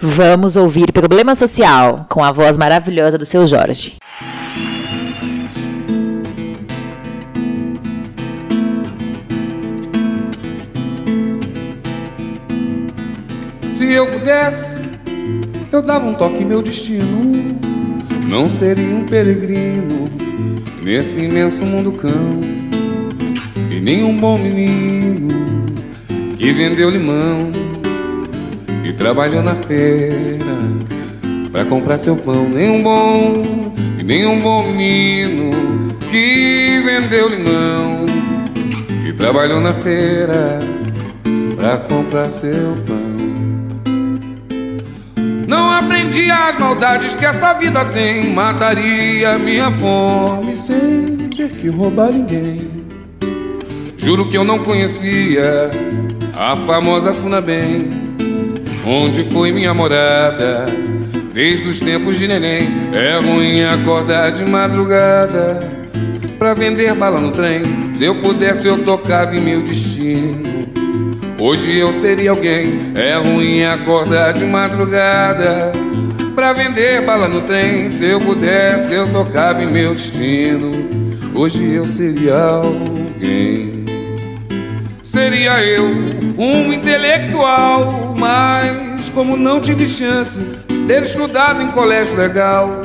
Vamos 0.00 0.56
ouvir 0.56 0.90
Problema 0.92 1.36
Social 1.36 2.06
com 2.08 2.24
a 2.24 2.32
voz 2.32 2.56
maravilhosa 2.56 3.16
do 3.16 3.26
seu 3.26 3.46
Jorge. 3.46 3.94
Se 13.80 13.90
eu 13.90 14.06
pudesse, 14.06 14.78
eu 15.72 15.80
dava 15.80 16.06
um 16.06 16.12
toque 16.12 16.44
meu 16.44 16.60
destino. 16.60 17.56
Não 18.28 18.46
seria 18.46 18.94
um 18.94 19.06
peregrino 19.06 20.06
nesse 20.82 21.20
imenso 21.20 21.64
mundo 21.64 21.90
cão. 21.90 22.40
E 23.70 23.80
nem 23.80 24.04
um 24.04 24.14
bom 24.14 24.36
menino 24.36 25.34
que 26.36 26.52
vendeu 26.52 26.90
limão 26.90 27.50
e 28.84 28.92
trabalhou 28.92 29.42
na 29.42 29.54
feira 29.54 30.58
para 31.50 31.64
comprar 31.64 31.96
seu 31.96 32.16
pão. 32.16 32.50
Nem 32.50 32.68
um 32.68 32.82
bom 32.82 33.32
e 33.98 34.04
nem 34.04 34.26
um 34.26 34.42
bom 34.42 34.62
menino 34.62 35.52
que 36.10 36.82
vendeu 36.84 37.30
limão 37.30 38.04
e 39.08 39.12
trabalhou 39.14 39.58
na 39.58 39.72
feira 39.72 40.60
para 41.56 41.78
comprar 41.78 42.30
seu 42.30 42.76
pão. 42.86 42.99
Não 45.50 45.68
aprendi 45.68 46.30
as 46.30 46.56
maldades 46.56 47.16
que 47.16 47.26
essa 47.26 47.52
vida 47.54 47.84
tem. 47.86 48.30
Mataria 48.30 49.36
minha 49.36 49.68
fome 49.72 50.54
sem 50.54 51.28
ter 51.36 51.48
que 51.48 51.68
roubar 51.68 52.12
ninguém. 52.12 52.70
Juro 53.96 54.28
que 54.28 54.38
eu 54.38 54.44
não 54.44 54.60
conhecia 54.60 55.68
a 56.32 56.54
famosa 56.54 57.12
Funabem, 57.12 57.90
onde 58.86 59.24
foi 59.24 59.50
minha 59.50 59.74
morada 59.74 60.66
desde 61.34 61.68
os 61.68 61.80
tempos 61.80 62.16
de 62.16 62.28
neném. 62.28 62.68
É 62.92 63.18
ruim 63.18 63.64
acordar 63.64 64.30
de 64.30 64.44
madrugada 64.44 65.68
pra 66.38 66.54
vender 66.54 66.94
bala 66.94 67.20
no 67.20 67.32
trem. 67.32 67.92
Se 67.92 68.04
eu 68.04 68.14
pudesse, 68.14 68.68
eu 68.68 68.84
tocava 68.84 69.36
em 69.36 69.40
meu 69.40 69.62
destino. 69.62 70.49
Hoje 71.40 71.78
eu 71.78 71.90
seria 71.90 72.32
alguém. 72.32 72.92
É 72.94 73.16
ruim 73.16 73.64
acordar 73.64 74.34
de 74.34 74.44
madrugada 74.44 75.72
pra 76.34 76.52
vender 76.52 77.00
bala 77.06 77.28
no 77.28 77.40
trem. 77.40 77.88
Se 77.88 78.04
eu 78.04 78.20
pudesse, 78.20 78.92
eu 78.92 79.10
tocava 79.10 79.62
em 79.62 79.66
meu 79.66 79.94
destino. 79.94 80.70
Hoje 81.34 81.72
eu 81.72 81.86
seria 81.86 82.36
alguém. 82.36 83.86
Seria 85.02 85.64
eu 85.64 85.86
um 86.36 86.74
intelectual, 86.74 88.14
mas 88.18 89.08
como 89.08 89.34
não 89.34 89.62
tive 89.62 89.86
chance 89.86 90.38
de 90.68 90.80
ter 90.80 91.02
estudado 91.02 91.62
em 91.62 91.68
colégio 91.68 92.16
legal, 92.16 92.84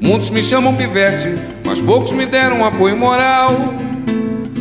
muitos 0.00 0.30
me 0.30 0.42
chamam 0.42 0.74
pivete, 0.74 1.34
mas 1.62 1.82
poucos 1.82 2.12
me 2.12 2.24
deram 2.24 2.64
apoio 2.64 2.96
moral. 2.96 3.74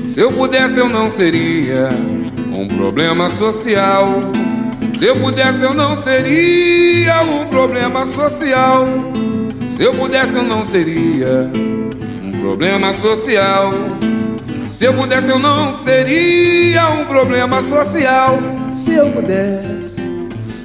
Se 0.06 0.20
eu 0.20 0.34
pudesse, 0.34 0.78
eu 0.78 0.90
não 0.90 1.10
seria 1.10 1.90
um 2.62 2.68
problema 2.68 3.28
social. 3.28 4.08
Se 4.98 5.06
eu 5.06 5.16
pudesse, 5.16 5.64
eu 5.64 5.74
não 5.74 5.96
seria 5.96 7.24
um 7.24 7.48
problema 7.48 8.06
social. 8.06 8.88
Se 9.70 9.84
eu 9.84 9.94
pudesse, 9.96 10.36
eu 10.36 10.44
não 10.44 10.64
seria 10.64 11.50
um 12.24 12.32
problema 12.40 12.94
social. 12.94 13.74
Se 14.68 14.86
eu 14.86 14.94
pudesse, 14.94 15.32
eu 15.32 15.40
não 15.40 15.74
seria 15.74 16.88
um 16.90 17.06
problema 17.06 17.62
social. 17.64 18.38
Se 18.76 18.94
eu 18.94 19.10
pudesse, 19.10 20.00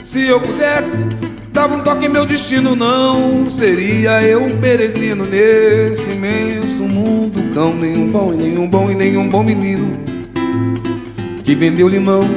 se 0.05 0.29
eu 0.29 0.39
pudesse, 0.39 1.07
dava 1.51 1.77
um 1.77 1.81
toque 1.81 2.05
em 2.05 2.11
meu 2.11 2.27
destino. 2.27 2.77
Não 2.77 3.51
seria 3.51 4.23
eu 4.23 4.45
um 4.45 4.59
peregrino 4.59 5.25
nesse 5.25 6.11
imenso 6.11 6.83
mundo. 6.83 7.55
Cão, 7.55 7.75
nenhum 7.75 8.11
bom 8.11 8.35
e 8.35 8.37
nenhum 8.37 8.69
bom 8.69 8.91
e 8.91 8.95
nenhum 8.95 9.29
bom 9.31 9.43
menino 9.43 10.16
que 11.47 11.55
vendeu 11.55 11.87
limão 11.87 12.29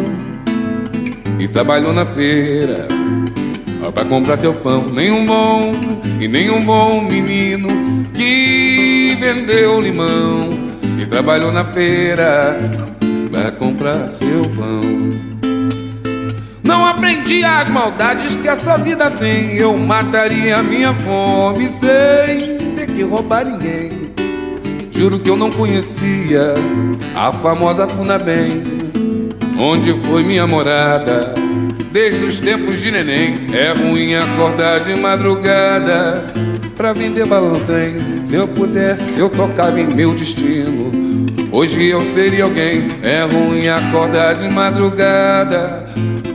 e 1.39 1.47
trabalhou 1.47 1.91
na 1.91 2.05
feira 2.05 2.87
para 3.91 4.05
comprar 4.05 4.37
seu 4.37 4.53
pão. 4.53 4.87
Nenhum 4.87 5.25
bom 5.25 5.73
e 6.19 6.27
nenhum 6.27 6.63
bom 6.63 7.01
menino 7.01 7.69
que 8.13 9.17
vendeu 9.19 9.81
limão 9.81 10.51
e 11.01 11.07
trabalhou 11.07 11.51
na 11.51 11.65
feira 11.65 12.55
para 13.31 13.49
comprar 13.49 14.07
seu 14.07 14.43
pão. 14.55 15.09
Não 16.63 16.85
aprendi 16.85 17.43
as 17.43 17.67
maldades 17.67 18.35
que 18.35 18.47
essa 18.47 18.77
vida 18.77 19.09
tem. 19.09 19.55
Eu 19.55 19.75
mataria 19.75 20.57
a 20.57 20.63
minha 20.63 20.93
fome 20.93 21.67
sem 21.67 22.75
ter 22.75 22.85
que 22.85 23.01
roubar 23.01 23.43
ninguém. 23.43 24.11
Juro 24.91 25.17
que 25.17 25.31
eu 25.31 25.35
não 25.35 25.49
conhecia 25.49 26.53
a 27.15 27.31
famosa 27.31 27.87
Funabem 27.87 28.79
onde 29.59 29.93
foi 29.93 30.23
minha 30.23 30.47
morada. 30.47 31.33
Desde 31.91 32.25
os 32.25 32.39
tempos 32.39 32.81
de 32.81 32.91
neném, 32.91 33.47
é 33.53 33.73
ruim 33.73 34.15
acordar 34.15 34.79
de 34.79 34.95
madrugada 34.95 36.25
pra 36.77 36.93
vender 36.93 37.25
balão 37.25 37.59
trem. 37.65 38.23
Se 38.23 38.35
eu 38.35 38.47
pudesse, 38.47 39.19
eu 39.19 39.29
tocava 39.29 39.79
em 39.79 39.93
meu 39.93 40.13
destino. 40.13 40.91
Hoje 41.51 41.89
eu 41.89 42.05
seria 42.05 42.45
alguém, 42.45 42.87
é 43.03 43.23
ruim 43.23 43.67
acordar 43.67 44.35
de 44.35 44.47
madrugada 44.47 45.85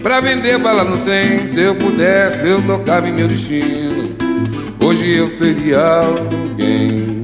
pra 0.02 0.20
vender 0.20 0.58
bala 0.58 0.84
no 0.84 0.98
trem. 0.98 1.46
Se 1.46 1.60
eu 1.60 1.74
pudesse, 1.76 2.46
eu 2.46 2.60
tocava 2.62 3.08
em 3.08 3.12
meu 3.12 3.26
destino. 3.26 4.10
Hoje 4.82 5.16
eu 5.16 5.28
seria 5.28 5.80
alguém. 5.80 7.22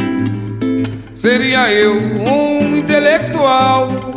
Seria 1.13 1.71
eu 1.71 1.95
um 1.95 2.77
intelectual, 2.77 4.10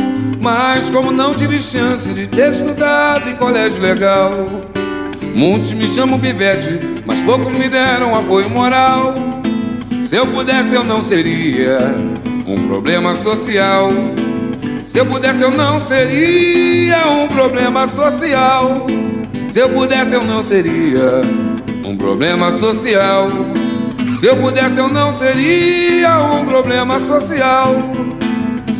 mas 0.43 0.89
como 0.89 1.09
não 1.09 1.33
tive 1.33 1.61
chance 1.61 2.09
de 2.09 2.27
ter 2.27 2.51
estudado 2.51 3.29
em 3.29 3.35
colégio 3.35 3.81
legal, 3.81 4.31
muitos 5.33 5.71
me 5.71 5.87
chamam 5.87 6.19
pivete, 6.19 6.79
mas 7.05 7.21
poucos 7.21 7.49
me 7.53 7.69
deram 7.69 8.13
apoio 8.13 8.49
moral. 8.49 9.15
Se 10.03 10.17
eu 10.17 10.27
pudesse, 10.27 10.75
eu 10.75 10.83
não 10.83 11.01
seria 11.01 11.95
um 12.45 12.67
problema 12.67 13.15
social. 13.15 13.89
Se 14.83 14.99
eu 14.99 15.05
pudesse, 15.05 15.43
eu 15.43 15.51
não 15.51 15.79
seria 15.79 17.07
um 17.07 17.29
problema 17.29 17.87
social. 17.87 18.85
Se 19.47 19.59
eu 19.59 19.69
pudesse, 19.69 20.13
eu 20.13 20.25
não 20.25 20.43
seria 20.43 21.21
um 21.85 21.95
problema 21.95 22.51
social. 22.51 23.29
Se 24.19 24.25
eu 24.25 24.35
pudesse, 24.35 24.77
eu 24.77 24.89
não 24.89 25.09
seria 25.13 26.19
um 26.19 26.45
problema 26.45 26.99
social. 26.99 27.77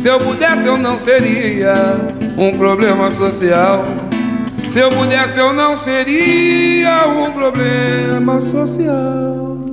Se 0.04 0.10
eu 0.10 0.20
pudesse, 0.20 0.68
eu 0.68 0.76
não 0.76 0.98
seria 0.98 1.74
um 2.36 2.58
problema 2.58 3.10
social. 3.10 3.86
Se 4.68 4.78
eu 4.78 4.90
pudesse, 4.90 5.40
eu 5.40 5.54
não 5.54 5.74
seria 5.74 7.08
um 7.08 7.32
problema 7.32 8.38
social. 8.38 9.64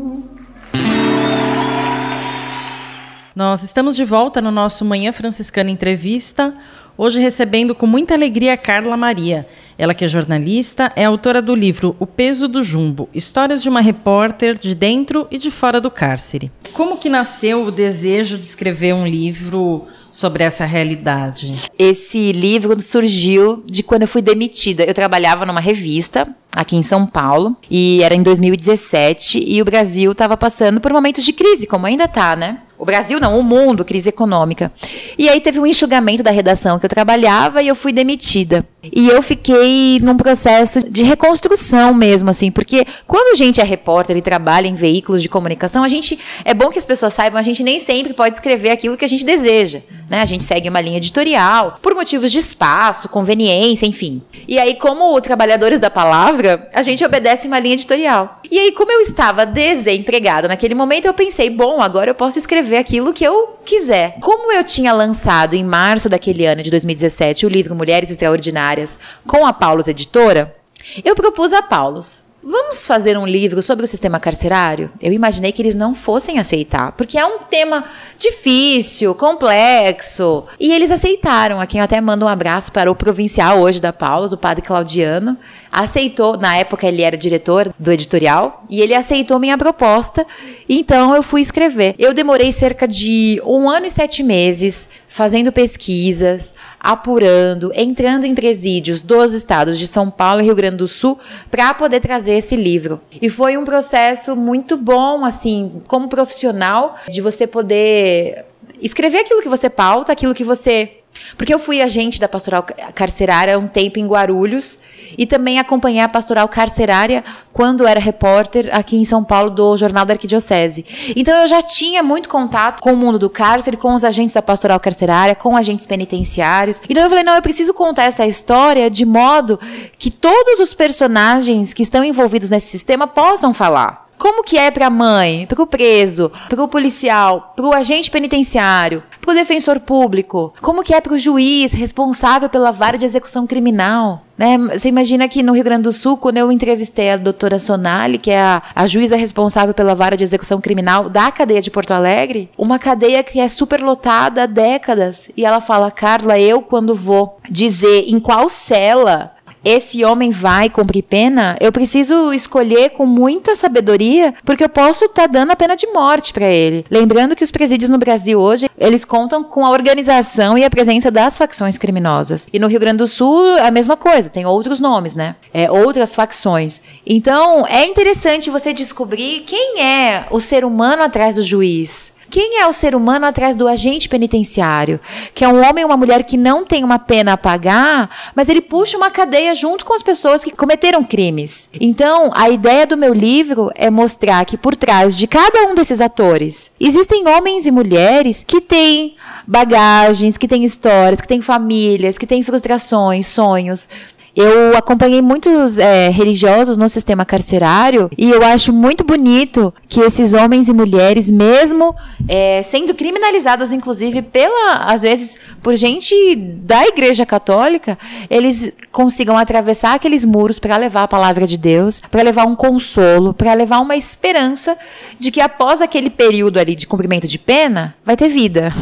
Nós 3.36 3.62
estamos 3.64 3.94
de 3.94 4.06
volta 4.06 4.42
no 4.42 4.52
nosso 4.52 4.86
Manhã 4.86 5.12
Franciscana 5.12 5.70
Entrevista, 5.70 6.54
hoje 6.98 7.20
recebendo 7.20 7.76
com 7.76 7.86
muita 7.86 8.14
alegria 8.14 8.54
a 8.54 8.58
Carla 8.58 8.96
Maria. 8.96 9.46
Ela 9.78 9.94
que 9.94 10.06
é 10.06 10.08
jornalista, 10.08 10.94
é 10.96 11.04
autora 11.04 11.42
do 11.42 11.54
livro 11.54 11.94
O 12.00 12.08
Peso 12.08 12.48
do 12.48 12.64
Jumbo, 12.64 13.10
histórias 13.14 13.62
de 13.62 13.68
uma 13.68 13.82
repórter 13.82 14.58
de 14.58 14.74
dentro 14.76 15.28
e 15.30 15.38
de 15.38 15.52
fora 15.52 15.82
do 15.82 15.92
cárcere. 15.92 16.50
Como 16.72 16.96
que 16.96 17.10
nasceu 17.10 17.66
o 17.66 17.72
desejo 17.72 18.38
de 18.38 18.46
escrever 18.46 18.94
um 18.94 19.06
livro 19.06 19.90
sobre 20.12 20.44
essa 20.44 20.66
realidade? 20.66 21.56
Esse 21.78 22.32
livro 22.32 22.80
surgiu 22.82 23.64
de 23.66 23.84
quando 23.84 24.04
eu 24.04 24.08
fui 24.08 24.22
demitida. 24.22 24.84
Eu 24.84 24.94
trabalhava 24.94 25.46
numa 25.46 25.60
revista 25.60 26.28
aqui 26.54 26.76
em 26.76 26.82
São 26.82 27.08
Paulo 27.08 27.56
e 27.70 28.02
era 28.04 28.14
em 28.14 28.22
2017 28.24 29.44
e 29.46 29.62
o 29.62 29.66
Brasil 29.66 30.12
estava 30.12 30.36
passando 30.36 30.82
por 30.82 30.92
momentos 30.92 31.24
de 31.24 31.34
crise, 31.34 31.66
como 31.66 31.86
ainda 31.86 32.06
está, 32.06 32.36
né? 32.36 32.60
O 32.82 32.86
Brasil 32.86 33.20
não, 33.20 33.38
o 33.38 33.44
mundo, 33.44 33.86
crise 33.86 34.10
econômica. 34.10 34.72
E 35.16 35.30
aí 35.30 35.40
teve 35.40 35.60
um 35.60 35.68
enxugamento 35.68 36.24
da 36.24 36.32
redação 36.32 36.80
que 36.80 36.86
eu 36.88 36.90
trabalhava 36.90 37.62
e 37.62 37.68
eu 37.68 37.76
fui 37.76 37.94
demitida. 37.94 38.66
E 38.84 39.08
eu 39.08 39.22
fiquei 39.22 40.00
num 40.02 40.18
processo 40.18 40.90
de 40.90 41.04
reconstrução 41.04 41.94
mesmo, 41.94 42.32
assim, 42.32 42.50
porque 42.50 42.84
quando 43.06 43.34
a 43.34 43.36
gente 43.36 43.62
é 43.62 43.64
repórter 43.64 44.18
e 44.18 44.22
trabalha 44.24 44.68
em 44.68 44.74
veículos 44.74 45.22
de 45.22 45.30
comunicação, 45.30 45.84
a 45.84 45.88
gente 45.88 46.18
é 46.44 46.56
bom 46.56 46.72
que 46.72 46.80
as 46.80 46.86
pessoas 46.88 47.14
saibam, 47.14 47.40
a 47.40 47.44
gente 47.44 47.62
nem 47.62 47.80
sempre 47.80 48.16
pode 48.16 48.34
escrever 48.34 48.72
aquilo 48.72 48.98
que 48.98 49.06
a 49.06 49.08
gente 49.08 49.24
deseja, 49.24 49.82
né? 50.10 50.20
A 50.20 50.26
gente 50.26 50.44
segue 50.44 50.68
uma 50.68 50.82
linha 50.82 50.98
editorial 50.98 51.78
por 51.80 51.94
motivos 51.94 52.32
de 52.32 52.40
espaço, 52.40 53.08
conveniência, 53.10 53.86
enfim. 53.86 54.24
E 54.48 54.58
aí, 54.58 54.74
como 54.74 55.22
trabalhadores 55.22 55.80
da 55.80 55.92
palavra, 55.92 56.68
a 56.74 56.82
gente 56.82 57.06
obedece 57.06 57.46
uma 57.46 57.60
linha 57.60 57.76
editorial. 57.76 58.40
E 58.50 58.58
aí, 58.58 58.72
como 58.72 58.92
eu 58.92 59.02
estava 59.02 59.46
desempregada 59.46 60.48
naquele 60.48 60.74
momento, 60.74 61.06
eu 61.06 61.14
pensei, 61.14 61.52
bom, 61.52 61.80
agora 61.80 62.10
eu 62.10 62.16
posso 62.16 62.40
escrever 62.40 62.71
aquilo 62.78 63.14
que 63.14 63.24
eu 63.24 63.60
quiser. 63.66 64.18
Como 64.20 64.52
eu 64.52 64.64
tinha 64.64 64.94
lançado 64.94 65.54
em 65.54 65.64
março 65.64 66.10
daquele 66.10 66.46
ano 66.46 66.64
de 66.64 66.70
2017 66.70 67.46
o 67.46 67.50
livro 67.50 67.76
Mulheres 67.76 68.10
Extraordinárias 68.10 69.00
com 69.26 69.46
a 69.46 69.54
Paulus 69.54 69.88
Editora, 69.88 70.56
eu 71.04 71.16
propus 71.16 71.54
a 71.54 71.62
Paulus. 71.62 72.24
Vamos 72.44 72.88
fazer 72.88 73.16
um 73.20 73.28
livro 73.28 73.62
sobre 73.62 73.86
o 73.86 73.88
sistema 73.88 74.20
carcerário? 74.20 74.92
Eu 75.00 75.14
imaginei 75.14 75.52
que 75.52 75.62
eles 75.62 75.76
não 75.76 75.94
fossem 75.94 76.40
aceitar, 76.40 76.92
porque 76.94 77.16
é 77.16 77.24
um 77.24 77.38
tema 77.38 77.84
difícil, 78.18 79.14
complexo. 79.14 80.46
E 80.60 80.74
eles 80.74 80.90
aceitaram, 80.90 81.62
a 81.62 81.68
quem 81.68 81.80
eu 81.80 81.84
até 81.84 82.02
mando 82.02 82.26
um 82.26 82.28
abraço 82.28 82.72
para 82.72 82.90
o 82.90 82.96
provincial 82.96 83.60
hoje 83.60 83.80
da 83.80 83.94
Paulus, 83.94 84.34
o 84.34 84.38
padre 84.38 84.66
Claudiano. 84.66 85.38
Aceitou, 85.72 86.36
na 86.36 86.56
época 86.58 86.88
ele 86.88 87.04
era 87.04 87.16
diretor 87.16 87.72
do 87.78 87.92
editorial, 87.92 88.66
e 88.68 88.82
ele 88.82 88.96
aceitou 88.96 89.38
minha 89.38 89.58
proposta. 89.58 90.26
Então 90.68 91.14
eu 91.14 91.22
fui 91.22 91.42
escrever. 91.42 91.94
Eu 92.00 92.12
demorei 92.12 92.52
cerca 92.52 92.88
de 92.88 93.40
um 93.46 93.70
ano 93.70 93.86
e 93.86 93.90
sete 93.92 94.24
meses 94.24 94.90
fazendo 95.12 95.52
pesquisas, 95.52 96.54
apurando, 96.80 97.70
entrando 97.76 98.24
em 98.24 98.34
presídios 98.34 99.02
dos 99.02 99.34
estados 99.34 99.78
de 99.78 99.86
São 99.86 100.10
Paulo 100.10 100.40
e 100.40 100.46
Rio 100.46 100.56
Grande 100.56 100.78
do 100.78 100.88
Sul 100.88 101.20
para 101.52 101.74
poder 101.74 102.00
trazer 102.00 102.36
esse 102.36 102.56
livro. 102.56 103.02
E 103.22 103.30
foi 103.30 103.58
um 103.58 103.66
processo 103.66 104.38
muito 104.38 104.78
bom, 104.78 105.26
assim, 105.26 105.80
como 105.86 106.08
profissional, 106.08 106.96
de 107.10 107.20
você 107.20 107.46
poder 107.46 108.46
escrever 108.82 109.20
aquilo 109.20 109.42
que 109.42 109.50
você 109.50 109.70
pauta, 109.70 110.14
aquilo 110.14 110.34
que 110.34 110.46
você 110.46 111.01
porque 111.38 111.54
eu 111.54 111.60
fui 111.60 111.82
agente 111.82 112.20
da 112.20 112.28
pastoral 112.28 112.66
carcerária 112.94 113.58
um 113.58 113.68
tempo 113.68 114.00
em 114.00 114.08
Guarulhos 114.08 114.80
e 115.18 115.26
também 115.26 115.60
acompanhei 115.60 116.02
a 116.02 116.10
pastoral 116.10 116.48
carcerária 116.48 117.24
quando 117.52 117.86
era 117.86 118.00
repórter 118.00 118.70
aqui 118.72 118.98
em 118.98 119.04
São 119.04 119.24
Paulo 119.24 119.50
do 119.50 119.76
Jornal 119.78 120.06
da 120.06 120.14
Arquidiocese. 120.14 120.86
Então 121.16 121.36
eu 121.42 121.48
já 121.48 121.62
tinha 121.62 122.02
muito 122.02 122.30
contato 122.30 122.82
com 122.82 122.94
o 122.94 122.98
mundo 122.98 123.20
do 123.20 123.30
cárcere, 123.30 123.78
com 123.78 123.94
os 123.94 124.04
agentes 124.04 124.34
da 124.34 124.42
pastoral 124.42 124.80
carcerária, 124.80 125.36
com 125.36 125.56
agentes 125.56 125.86
penitenciários. 125.86 126.82
Então 126.90 127.04
eu 127.04 127.10
falei, 127.10 127.24
não, 127.24 127.36
eu 127.36 127.42
preciso 127.42 127.74
contar 127.74 128.04
essa 128.04 128.26
história 128.26 128.90
de 128.90 129.06
modo 129.06 129.60
que 129.98 130.12
todos 130.12 130.60
os 130.60 130.74
personagens 130.74 131.74
que 131.74 131.84
estão 131.84 132.04
envolvidos 132.04 132.50
nesse 132.50 132.68
sistema 132.68 133.08
possam 133.08 133.54
falar. 133.54 134.11
Como 134.22 134.44
que 134.44 134.56
é 134.56 134.70
para 134.70 134.86
a 134.86 134.90
mãe, 134.92 135.48
para 135.48 135.64
o 135.64 135.66
preso, 135.66 136.32
para 136.48 136.64
o 136.64 136.68
policial, 136.68 137.54
para 137.56 137.66
o 137.66 137.74
agente 137.74 138.12
penitenciário, 138.12 139.02
para 139.20 139.32
o 139.32 139.34
defensor 139.34 139.80
público? 139.80 140.54
Como 140.62 140.84
que 140.84 140.94
é 140.94 141.02
para 141.02 141.16
o 141.16 141.18
juiz 141.18 141.74
responsável 141.74 142.48
pela 142.48 142.70
vara 142.70 143.00
de 143.00 143.06
execução 143.06 143.48
criminal? 143.48 144.22
Né? 144.38 144.60
Você 144.74 144.90
imagina 144.90 145.28
que 145.28 145.42
no 145.42 145.54
Rio 145.54 145.64
Grande 145.64 145.84
do 145.84 145.92
Sul, 145.92 146.18
quando 146.18 146.38
eu 146.38 146.52
entrevistei 146.52 147.10
a 147.10 147.18
doutora 147.18 147.58
Sonali, 147.58 148.20
que 148.20 148.30
é 148.30 148.40
a, 148.40 148.62
a 148.76 148.86
juíza 148.86 149.16
responsável 149.16 149.74
pela 149.74 149.96
vara 149.96 150.16
de 150.16 150.24
execução 150.24 150.62
criminal 150.62 151.10
da 151.10 151.32
cadeia 151.32 151.62
de 151.62 151.72
Porto 151.72 151.90
Alegre, 151.90 152.52
uma 152.56 152.78
cadeia 152.78 153.24
que 153.24 153.40
é 153.40 153.50
superlotada 153.50 154.44
há 154.44 154.46
décadas, 154.46 155.32
e 155.36 155.44
ela 155.44 155.62
fala, 155.62 155.90
Carla, 155.90 156.40
eu 156.40 156.62
quando 156.62 156.94
vou 156.94 157.40
dizer 157.50 158.06
em 158.08 158.20
qual 158.20 158.50
cela 158.50 159.32
esse 159.64 160.04
homem 160.04 160.32
vai 160.32 160.70
cumprir 160.70 161.04
pena, 161.04 161.56
eu 161.60 161.72
preciso 161.72 162.34
escolher 162.34 162.92
com 162.92 163.06
muita 163.06 163.56
sabedoria, 163.56 164.34
porque 164.44 164.64
eu 164.64 164.70
posso 164.70 165.06
estar 165.06 165.24
tá 165.24 165.28
dando 165.28 165.52
a 165.52 165.56
pena 165.56 165.76
de 165.76 165.88
morte 165.88 166.34
para 166.34 166.48
ele. 166.48 166.86
Lembrando 166.90 167.36
que 167.36 167.44
os 167.44 167.52
presídios 167.52 167.90
no 167.90 167.98
Brasil 167.98 168.40
hoje, 168.40 168.70
eles 168.78 169.06
contam 169.06 169.44
com 169.44 169.66
a 169.66 169.70
organização 169.70 170.58
e 170.58 170.64
a 170.64 170.70
presença 170.70 171.12
das 171.12 171.38
facções 171.38 171.78
criminosas. 171.78 172.48
E 172.52 172.60
no 172.60 172.68
Rio 172.68 172.80
Grande 172.80 172.98
do 172.98 173.08
Sul, 173.08 173.56
a 173.60 173.72
mesma 173.72 173.96
coisa, 173.96 174.30
tem 174.30 174.46
outros 174.46 174.80
nomes, 174.80 175.16
né? 175.16 175.36
É, 175.54 175.70
outras 175.70 176.16
facções. 176.16 176.82
Então, 177.06 177.66
é 177.68 177.86
interessante 177.86 178.50
você 178.50 178.74
descobrir 178.74 179.42
quem 179.42 179.82
é 179.82 180.26
o 180.32 180.40
ser 180.40 180.66
humano 180.66 181.04
atrás 181.04 181.36
do 181.36 181.42
juiz. 181.42 182.14
Quem 182.32 182.62
é 182.62 182.66
o 182.66 182.72
ser 182.72 182.96
humano 182.96 183.26
atrás 183.26 183.58
do 183.58 183.68
agente 183.68 184.08
penitenciário? 184.08 185.02
Que 185.36 185.44
é 185.44 185.50
um 185.50 185.68
homem 185.68 185.84
ou 185.84 185.90
uma 185.90 185.98
mulher 185.98 186.24
que 186.24 186.38
não 186.38 186.66
tem 186.66 186.82
uma 186.82 186.98
pena 186.98 187.34
a 187.34 187.38
pagar, 187.38 188.10
mas 188.34 188.48
ele 188.48 188.62
puxa 188.62 188.96
uma 188.96 189.12
cadeia 189.12 189.54
junto 189.54 189.84
com 189.84 189.94
as 189.94 190.02
pessoas 190.02 190.42
que 190.42 190.56
cometeram 190.56 191.04
crimes. 191.04 191.70
Então, 191.78 192.32
a 192.34 192.50
ideia 192.50 192.88
do 192.88 192.96
meu 192.96 193.14
livro 193.14 193.70
é 193.76 193.90
mostrar 193.90 194.46
que 194.46 194.58
por 194.58 194.78
trás 194.78 195.18
de 195.18 195.28
cada 195.28 195.66
um 195.66 195.76
desses 195.76 196.00
atores 196.00 196.72
existem 196.80 197.28
homens 197.28 197.66
e 197.66 197.72
mulheres 197.72 198.46
que 198.48 198.62
têm 198.62 199.18
bagagens, 199.46 200.38
que 200.38 200.48
têm 200.48 200.64
histórias, 200.64 201.20
que 201.20 201.28
têm 201.28 201.42
famílias, 201.42 202.18
que 202.18 202.26
têm 202.26 202.44
frustrações, 202.44 203.28
sonhos. 203.28 203.90
Eu 204.36 204.78
acompanhei 204.78 205.22
muitos 205.22 205.78
é, 205.78 206.10
religiosos 206.10 206.78
no 206.78 206.88
sistema 206.88 207.26
carcerário 207.26 208.10
e 208.18 208.30
eu 208.30 208.44
acho 208.44 208.72
muito 208.72 209.04
bonito 209.04 209.74
que 209.90 210.00
esses 210.00 210.34
homens 210.34 210.70
e 210.70 210.74
mulheres, 210.74 211.30
mesmo 211.30 211.94
é, 212.28 212.64
sendo 212.64 212.94
criminalizados, 212.94 213.74
inclusive, 213.74 214.22
pela, 214.22 214.86
às 214.86 215.02
vezes, 215.02 215.38
por 215.62 215.76
gente 215.76 216.36
da 216.36 216.88
Igreja 216.88 217.26
Católica, 217.26 217.98
eles 218.30 218.72
consigam 218.92 219.38
atravessar 219.38 219.96
aqueles 219.96 220.24
muros 220.24 220.60
para 220.60 220.78
levar 220.78 221.04
a 221.04 221.08
palavra 221.08 221.46
de 221.46 221.58
Deus, 221.58 222.00
para 222.00 222.22
levar 222.22 222.46
um 222.46 222.56
consolo, 222.56 223.34
para 223.34 223.54
levar 223.54 223.80
uma 223.80 223.98
esperança 223.98 224.78
de 225.20 225.30
que 225.30 225.42
após 225.42 225.82
aquele 225.82 226.10
período 226.10 226.58
ali 226.58 226.76
de 226.76 226.88
cumprimento 226.88 227.28
de 227.28 227.38
pena, 227.38 227.96
vai 228.06 228.16
ter 228.16 228.30
vida. 228.30 228.74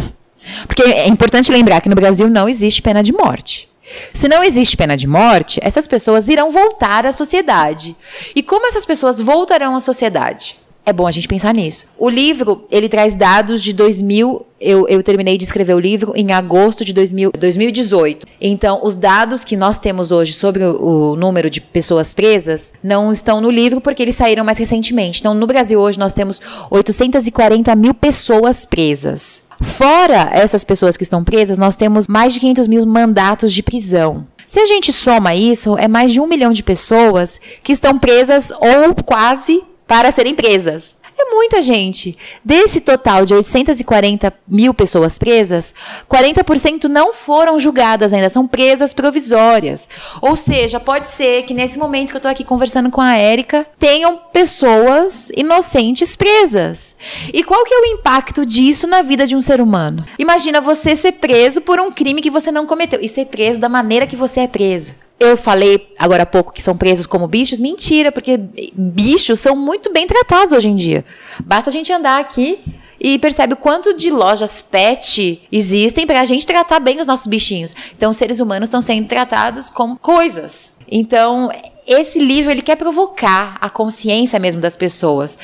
Porque 0.67 0.83
é 0.83 1.07
importante 1.07 1.51
lembrar 1.51 1.81
que 1.81 1.89
no 1.89 1.95
Brasil 1.95 2.29
não 2.29 2.47
existe 2.47 2.81
pena 2.81 3.03
de 3.03 3.11
morte. 3.11 3.68
Se 4.13 4.27
não 4.27 4.43
existe 4.43 4.77
pena 4.77 4.95
de 4.95 5.07
morte, 5.07 5.59
essas 5.63 5.87
pessoas 5.87 6.29
irão 6.29 6.51
voltar 6.51 7.05
à 7.05 7.13
sociedade. 7.13 7.95
E 8.35 8.43
como 8.43 8.67
essas 8.67 8.85
pessoas 8.85 9.19
voltarão 9.19 9.75
à 9.75 9.79
sociedade? 9.79 10.57
É 10.89 10.93
bom 10.93 11.05
a 11.05 11.11
gente 11.11 11.27
pensar 11.27 11.53
nisso. 11.53 11.85
O 11.99 12.09
livro, 12.09 12.65
ele 12.71 12.89
traz 12.89 13.15
dados 13.15 13.61
de 13.61 13.73
2000. 13.73 14.43
Eu, 14.59 14.87
eu 14.87 15.03
terminei 15.03 15.37
de 15.37 15.43
escrever 15.43 15.75
o 15.75 15.79
livro 15.79 16.13
em 16.15 16.31
agosto 16.31 16.83
de 16.83 16.93
2000, 16.93 17.31
2018. 17.37 18.25
Então, 18.41 18.81
os 18.83 18.95
dados 18.95 19.45
que 19.45 19.55
nós 19.55 19.77
temos 19.77 20.11
hoje 20.11 20.33
sobre 20.33 20.63
o, 20.63 21.11
o 21.11 21.15
número 21.15 21.47
de 21.47 21.61
pessoas 21.61 22.15
presas 22.15 22.73
não 22.83 23.11
estão 23.11 23.39
no 23.39 23.51
livro 23.51 23.79
porque 23.79 24.01
eles 24.01 24.15
saíram 24.15 24.43
mais 24.43 24.57
recentemente. 24.57 25.19
Então, 25.19 25.35
no 25.35 25.45
Brasil 25.45 25.79
hoje 25.79 25.99
nós 25.99 26.11
temos 26.11 26.41
840 26.71 27.75
mil 27.75 27.93
pessoas 27.93 28.65
presas. 28.65 29.43
Fora 29.61 30.31
essas 30.33 30.63
pessoas 30.63 30.97
que 30.97 31.03
estão 31.03 31.23
presas, 31.23 31.59
nós 31.59 31.75
temos 31.75 32.07
mais 32.07 32.33
de 32.33 32.39
500 32.39 32.67
mil 32.67 32.83
mandatos 32.87 33.53
de 33.53 33.61
prisão. 33.61 34.25
Se 34.47 34.59
a 34.59 34.65
gente 34.65 34.91
soma 34.91 35.35
isso, 35.35 35.77
é 35.77 35.87
mais 35.87 36.11
de 36.11 36.19
um 36.19 36.25
milhão 36.25 36.51
de 36.51 36.63
pessoas 36.63 37.39
que 37.61 37.73
estão 37.73 37.99
presas 37.99 38.49
ou 38.49 38.95
quase 39.05 39.61
para 39.89 40.11
serem 40.11 40.35
presas. 40.35 40.95
É 41.17 41.35
muita 41.35 41.61
gente. 41.61 42.15
Desse 42.45 42.79
total 42.79 43.25
de 43.25 43.33
840 43.33 44.31
mil 44.47 44.73
pessoas 44.73 45.17
presas, 45.17 45.73
40% 46.09 46.85
não 46.85 47.11
foram 47.11 47.59
julgadas 47.59 48.13
ainda, 48.13 48.29
são 48.29 48.47
presas 48.47 48.93
provisórias. 48.93 49.89
Ou 50.21 50.35
seja, 50.37 50.79
pode 50.79 51.09
ser 51.09 51.43
que 51.43 51.53
nesse 51.53 51.77
momento 51.77 52.11
que 52.11 52.15
eu 52.15 52.19
estou 52.19 52.31
aqui 52.31 52.45
conversando 52.45 52.89
com 52.89 53.01
a 53.01 53.17
Érica, 53.17 53.67
tenham 53.77 54.17
pessoas 54.31 55.29
inocentes 55.35 56.15
presas. 56.15 56.95
E 57.33 57.43
qual 57.43 57.65
que 57.65 57.73
é 57.73 57.81
o 57.81 57.85
impacto 57.85 58.45
disso 58.45 58.87
na 58.87 59.01
vida 59.01 59.27
de 59.27 59.35
um 59.35 59.41
ser 59.41 59.59
humano? 59.59 60.05
Imagina 60.17 60.61
você 60.61 60.95
ser 60.95 61.13
preso 61.13 61.61
por 61.61 61.79
um 61.79 61.91
crime 61.91 62.21
que 62.21 62.31
você 62.31 62.51
não 62.51 62.65
cometeu 62.65 62.99
e 63.01 63.09
ser 63.09 63.25
preso 63.25 63.59
da 63.59 63.67
maneira 63.67 64.07
que 64.07 64.15
você 64.15 64.41
é 64.41 64.47
preso. 64.47 65.08
Eu 65.19 65.35
falei 65.35 65.93
agora 65.97 66.23
há 66.23 66.25
pouco 66.25 66.53
que 66.53 66.61
são 66.61 66.77
presos 66.77 67.05
como 67.05 67.27
bichos. 67.27 67.59
Mentira, 67.59 68.11
porque 68.11 68.39
bichos 68.73 69.39
são 69.39 69.55
muito 69.55 69.91
bem 69.91 70.07
tratados 70.07 70.53
hoje 70.53 70.69
em 70.69 70.75
dia. 70.75 71.03
Basta 71.43 71.69
a 71.69 71.73
gente 71.73 71.91
andar 71.91 72.19
aqui 72.19 72.59
e 72.99 73.19
percebe 73.19 73.53
o 73.53 73.57
quanto 73.57 73.93
de 73.93 74.09
lojas 74.09 74.61
pet 74.61 75.41
existem 75.51 76.05
para 76.05 76.21
a 76.21 76.25
gente 76.25 76.45
tratar 76.45 76.79
bem 76.79 76.99
os 76.99 77.07
nossos 77.07 77.27
bichinhos. 77.27 77.75
Então, 77.95 78.11
os 78.11 78.17
seres 78.17 78.39
humanos 78.39 78.67
estão 78.67 78.81
sendo 78.81 79.07
tratados 79.07 79.69
como 79.69 79.97
coisas. 79.97 80.73
Então, 80.89 81.49
esse 81.87 82.19
livro 82.19 82.51
ele 82.51 82.61
quer 82.61 82.75
provocar 82.75 83.57
a 83.59 83.69
consciência 83.69 84.39
mesmo 84.39 84.61
das 84.61 84.75
pessoas. 84.75 85.37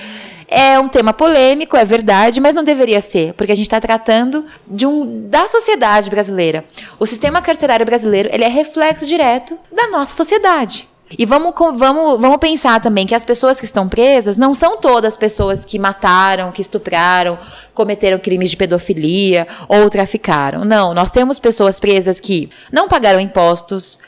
É 0.47 0.79
um 0.79 0.87
tema 0.87 1.11
polêmico, 1.13 1.75
é 1.75 1.83
verdade, 1.83 2.39
mas 2.39 2.53
não 2.53 2.63
deveria 2.63 3.01
ser, 3.01 3.33
porque 3.33 3.51
a 3.51 3.55
gente 3.55 3.65
está 3.65 3.81
tratando 3.81 4.45
de 4.67 4.85
um 4.85 5.27
da 5.27 5.47
sociedade 5.47 6.09
brasileira. 6.09 6.63
O 6.99 7.05
sistema 7.05 7.41
carcerário 7.41 7.85
brasileiro 7.85 8.29
ele 8.31 8.43
é 8.43 8.49
reflexo 8.49 9.05
direto 9.05 9.57
da 9.71 9.87
nossa 9.87 10.15
sociedade. 10.15 10.87
E 11.17 11.25
vamos, 11.25 11.53
vamos, 11.55 12.19
vamos 12.19 12.37
pensar 12.37 12.81
também 12.81 13.05
que 13.05 13.13
as 13.13 13.23
pessoas 13.23 13.59
que 13.59 13.65
estão 13.65 13.87
presas 13.87 14.37
não 14.37 14.55
são 14.55 14.77
todas 14.77 15.15
pessoas 15.15 15.63
que 15.63 15.77
mataram, 15.77 16.51
que 16.51 16.61
estupraram, 16.61 17.37
cometeram 17.75 18.17
crimes 18.17 18.49
de 18.49 18.57
pedofilia 18.57 19.47
ou 19.67 19.87
traficaram. 19.89 20.65
Não, 20.65 20.95
nós 20.95 21.11
temos 21.11 21.37
pessoas 21.37 21.79
presas 21.79 22.19
que 22.19 22.49
não 22.71 22.87
pagaram 22.87 23.19
impostos, 23.19 23.99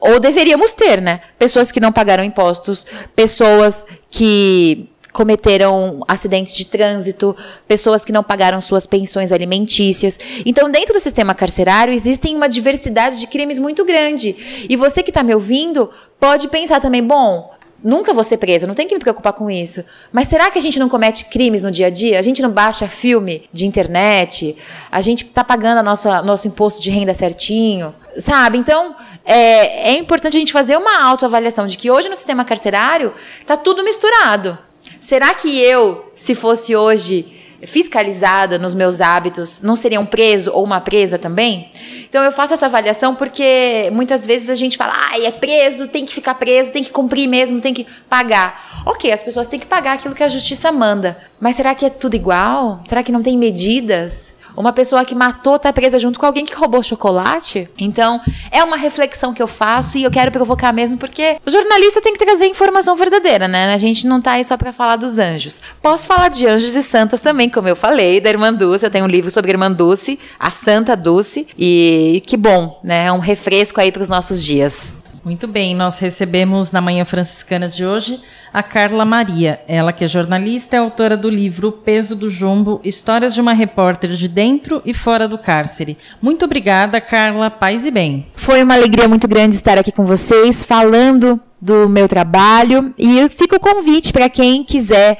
ou 0.00 0.20
deveríamos 0.20 0.74
ter, 0.74 1.00
né? 1.00 1.20
Pessoas 1.38 1.72
que 1.72 1.80
não 1.80 1.90
pagaram 1.90 2.22
impostos, 2.22 2.86
pessoas 3.16 3.86
que 4.10 4.91
cometeram 5.12 6.00
acidentes 6.08 6.54
de 6.56 6.64
trânsito, 6.64 7.36
pessoas 7.68 8.04
que 8.04 8.12
não 8.12 8.22
pagaram 8.22 8.60
suas 8.60 8.86
pensões 8.86 9.30
alimentícias. 9.30 10.18
Então, 10.46 10.70
dentro 10.70 10.94
do 10.94 11.00
sistema 11.00 11.34
carcerário, 11.34 11.92
existem 11.92 12.34
uma 12.34 12.48
diversidade 12.48 13.20
de 13.20 13.26
crimes 13.26 13.58
muito 13.58 13.84
grande. 13.84 14.66
E 14.68 14.76
você 14.76 15.02
que 15.02 15.10
está 15.10 15.22
me 15.22 15.34
ouvindo 15.34 15.90
pode 16.18 16.48
pensar 16.48 16.80
também, 16.80 17.02
bom. 17.02 17.52
Nunca 17.84 18.14
vou 18.14 18.22
ser 18.22 18.36
preso, 18.36 18.64
não 18.64 18.76
tem 18.76 18.86
que 18.86 18.94
me 18.94 19.00
preocupar 19.00 19.32
com 19.32 19.50
isso. 19.50 19.84
Mas 20.12 20.28
será 20.28 20.52
que 20.52 20.58
a 20.58 20.62
gente 20.62 20.78
não 20.78 20.88
comete 20.88 21.24
crimes 21.24 21.62
no 21.62 21.70
dia 21.70 21.88
a 21.88 21.90
dia? 21.90 22.16
A 22.16 22.22
gente 22.22 22.40
não 22.40 22.50
baixa 22.50 22.86
filme 22.86 23.42
de 23.52 23.66
internet? 23.66 24.56
A 24.88 25.00
gente 25.00 25.24
está 25.24 25.42
pagando 25.42 25.78
a 25.78 25.82
nossa, 25.82 26.22
nosso 26.22 26.46
imposto 26.46 26.80
de 26.80 26.90
renda 26.90 27.12
certinho? 27.12 27.92
Sabe? 28.16 28.56
Então, 28.56 28.94
é, 29.24 29.90
é 29.90 29.98
importante 29.98 30.36
a 30.36 30.40
gente 30.40 30.52
fazer 30.52 30.76
uma 30.76 31.02
autoavaliação 31.02 31.66
de 31.66 31.76
que 31.76 31.90
hoje 31.90 32.08
no 32.08 32.14
sistema 32.14 32.44
carcerário 32.44 33.12
está 33.40 33.56
tudo 33.56 33.82
misturado. 33.82 34.56
Será 35.02 35.34
que 35.34 35.58
eu, 35.58 36.12
se 36.14 36.32
fosse 36.32 36.76
hoje 36.76 37.26
fiscalizada 37.64 38.56
nos 38.56 38.72
meus 38.72 39.00
hábitos, 39.00 39.60
não 39.60 39.74
seria 39.74 39.98
um 39.98 40.06
preso 40.06 40.52
ou 40.54 40.62
uma 40.62 40.80
presa 40.80 41.18
também? 41.18 41.68
Então 42.08 42.22
eu 42.22 42.30
faço 42.30 42.54
essa 42.54 42.66
avaliação 42.66 43.12
porque 43.12 43.90
muitas 43.92 44.24
vezes 44.24 44.48
a 44.48 44.54
gente 44.54 44.76
fala, 44.76 44.92
ah, 44.96 45.20
é 45.20 45.32
preso, 45.32 45.88
tem 45.88 46.06
que 46.06 46.14
ficar 46.14 46.36
preso, 46.36 46.70
tem 46.70 46.84
que 46.84 46.92
cumprir 46.92 47.26
mesmo, 47.26 47.60
tem 47.60 47.74
que 47.74 47.84
pagar. 48.08 48.84
Ok, 48.86 49.10
as 49.10 49.24
pessoas 49.24 49.48
têm 49.48 49.58
que 49.58 49.66
pagar 49.66 49.94
aquilo 49.94 50.14
que 50.14 50.22
a 50.22 50.28
justiça 50.28 50.70
manda. 50.70 51.18
Mas 51.40 51.56
será 51.56 51.74
que 51.74 51.84
é 51.84 51.90
tudo 51.90 52.14
igual? 52.14 52.80
Será 52.84 53.02
que 53.02 53.10
não 53.10 53.24
tem 53.24 53.36
medidas? 53.36 54.32
Uma 54.56 54.72
pessoa 54.72 55.04
que 55.04 55.14
matou 55.14 55.58
tá 55.58 55.72
presa 55.72 55.98
junto 55.98 56.18
com 56.18 56.26
alguém 56.26 56.44
que 56.44 56.54
roubou 56.54 56.82
chocolate? 56.82 57.68
Então, 57.78 58.20
é 58.50 58.62
uma 58.62 58.76
reflexão 58.76 59.32
que 59.32 59.42
eu 59.42 59.46
faço 59.46 59.98
e 59.98 60.04
eu 60.04 60.10
quero 60.10 60.30
provocar 60.30 60.72
mesmo 60.72 60.98
porque 60.98 61.36
o 61.44 61.50
jornalista 61.50 62.00
tem 62.00 62.12
que 62.12 62.24
trazer 62.24 62.46
informação 62.46 62.96
verdadeira, 62.96 63.48
né? 63.48 63.72
A 63.72 63.78
gente 63.78 64.06
não 64.06 64.20
tá 64.20 64.32
aí 64.32 64.44
só 64.44 64.56
para 64.56 64.72
falar 64.72 64.96
dos 64.96 65.18
anjos. 65.18 65.60
Posso 65.80 66.06
falar 66.06 66.28
de 66.28 66.46
anjos 66.46 66.74
e 66.74 66.82
santas 66.82 67.20
também, 67.20 67.48
como 67.48 67.68
eu 67.68 67.76
falei, 67.76 68.20
da 68.20 68.30
Irmã 68.30 68.52
Dulce. 68.52 68.84
Eu 68.84 68.90
tenho 68.90 69.04
um 69.04 69.08
livro 69.08 69.30
sobre 69.30 69.50
a 69.50 69.54
Irmã 69.54 69.70
Dulce, 69.70 70.18
a 70.38 70.50
Santa 70.50 70.96
Dulce, 70.96 71.46
e 71.58 72.22
que 72.26 72.36
bom, 72.36 72.80
né? 72.82 73.06
É 73.06 73.12
um 73.12 73.18
refresco 73.18 73.80
aí 73.80 73.90
para 73.90 74.02
os 74.02 74.08
nossos 74.08 74.44
dias. 74.44 74.92
Muito 75.24 75.46
bem, 75.46 75.72
nós 75.72 76.00
recebemos 76.00 76.72
na 76.72 76.80
Manhã 76.80 77.04
Franciscana 77.04 77.68
de 77.68 77.86
hoje 77.86 78.20
a 78.52 78.60
Carla 78.60 79.04
Maria, 79.04 79.60
ela 79.68 79.92
que 79.92 80.04
é 80.04 80.08
jornalista 80.08 80.74
e 80.74 80.78
autora 80.80 81.16
do 81.16 81.30
livro 81.30 81.68
O 81.68 81.72
Peso 81.72 82.16
do 82.16 82.28
Jumbo, 82.28 82.80
Histórias 82.82 83.32
de 83.32 83.40
uma 83.40 83.52
Repórter 83.52 84.10
de 84.10 84.26
Dentro 84.26 84.82
e 84.84 84.92
Fora 84.92 85.28
do 85.28 85.38
Cárcere. 85.38 85.96
Muito 86.20 86.44
obrigada, 86.44 87.00
Carla, 87.00 87.48
paz 87.50 87.86
e 87.86 87.92
bem. 87.92 88.26
Foi 88.34 88.64
uma 88.64 88.74
alegria 88.74 89.06
muito 89.06 89.28
grande 89.28 89.54
estar 89.54 89.78
aqui 89.78 89.92
com 89.92 90.04
vocês, 90.04 90.64
falando 90.64 91.40
do 91.60 91.88
meu 91.88 92.08
trabalho, 92.08 92.92
e 92.98 93.28
fica 93.28 93.54
o 93.54 93.60
convite 93.60 94.12
para 94.12 94.28
quem 94.28 94.64
quiser 94.64 95.18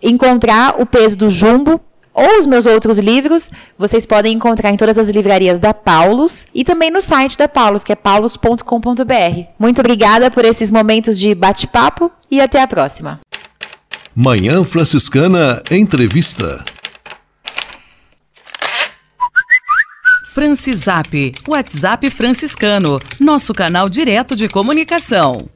encontrar 0.00 0.80
O 0.80 0.86
Peso 0.86 1.18
do 1.18 1.28
Jumbo, 1.28 1.80
ou 2.14 2.38
os 2.38 2.46
meus 2.46 2.66
outros 2.66 2.98
livros, 2.98 3.50
vocês 3.78 4.04
podem 4.04 4.34
encontrar 4.34 4.70
em 4.70 4.76
todas 4.76 4.98
as 4.98 5.08
livrarias 5.08 5.58
da 5.58 5.72
Paulus 5.72 6.46
e 6.54 6.64
também 6.64 6.90
no 6.90 7.00
site 7.00 7.38
da 7.38 7.48
Paulus, 7.48 7.84
que 7.84 7.92
é 7.92 7.96
paulus.com.br. 7.96 9.44
Muito 9.58 9.80
obrigada 9.80 10.30
por 10.30 10.44
esses 10.44 10.70
momentos 10.70 11.18
de 11.18 11.34
bate-papo 11.34 12.10
e 12.30 12.40
até 12.40 12.60
a 12.60 12.66
próxima. 12.66 13.20
Manhã 14.14 14.62
Franciscana 14.62 15.62
Entrevista. 15.70 16.62
Francisap, 20.34 21.34
WhatsApp 21.46 22.08
franciscano, 22.10 22.98
nosso 23.20 23.52
canal 23.52 23.86
direto 23.88 24.34
de 24.34 24.48
comunicação. 24.48 25.46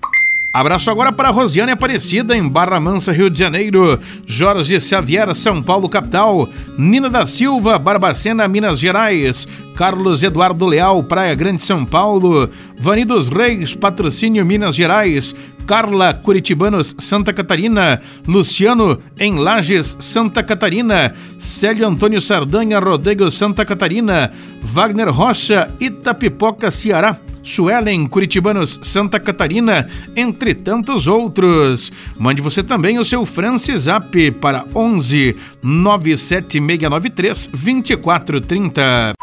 Abraço 0.58 0.90
agora 0.90 1.12
para 1.12 1.28
Rosiane 1.28 1.72
Aparecida, 1.72 2.34
em 2.34 2.48
Barra 2.48 2.80
Mansa, 2.80 3.12
Rio 3.12 3.28
de 3.28 3.38
Janeiro. 3.38 4.00
Jorge 4.26 4.80
Xavier, 4.80 5.34
São 5.34 5.62
Paulo, 5.62 5.86
capital. 5.86 6.48
Nina 6.78 7.10
da 7.10 7.26
Silva, 7.26 7.78
Barbacena, 7.78 8.48
Minas 8.48 8.78
Gerais. 8.80 9.46
Carlos 9.74 10.22
Eduardo 10.22 10.64
Leal, 10.64 11.02
Praia 11.02 11.34
Grande, 11.34 11.60
São 11.60 11.84
Paulo. 11.84 12.48
Vani 12.78 13.04
dos 13.04 13.28
Reis, 13.28 13.74
Patrocínio, 13.74 14.46
Minas 14.46 14.74
Gerais. 14.74 15.36
Carla 15.66 16.14
Curitibanos, 16.14 16.94
Santa 16.98 17.32
Catarina. 17.32 18.00
Luciano, 18.26 19.02
em 19.18 19.34
Lages, 19.34 19.96
Santa 19.98 20.42
Catarina. 20.42 21.14
Célio 21.38 21.86
Antônio 21.86 22.20
Sardanha, 22.20 22.78
Rodrigo, 22.78 23.30
Santa 23.30 23.64
Catarina. 23.64 24.32
Wagner 24.62 25.08
Rocha, 25.08 25.70
Itapipoca, 25.80 26.70
Ceará. 26.70 27.18
Suelen, 27.42 28.06
Curitibanos, 28.08 28.78
Santa 28.82 29.20
Catarina, 29.20 29.88
entre 30.16 30.52
tantos 30.52 31.06
outros. 31.06 31.92
Mande 32.18 32.42
você 32.42 32.60
também 32.62 32.98
o 32.98 33.04
seu 33.04 33.24
Francisap 33.24 34.32
para 34.40 34.64
11 34.74 35.36
97693 35.62 37.46
2430. 37.46 39.14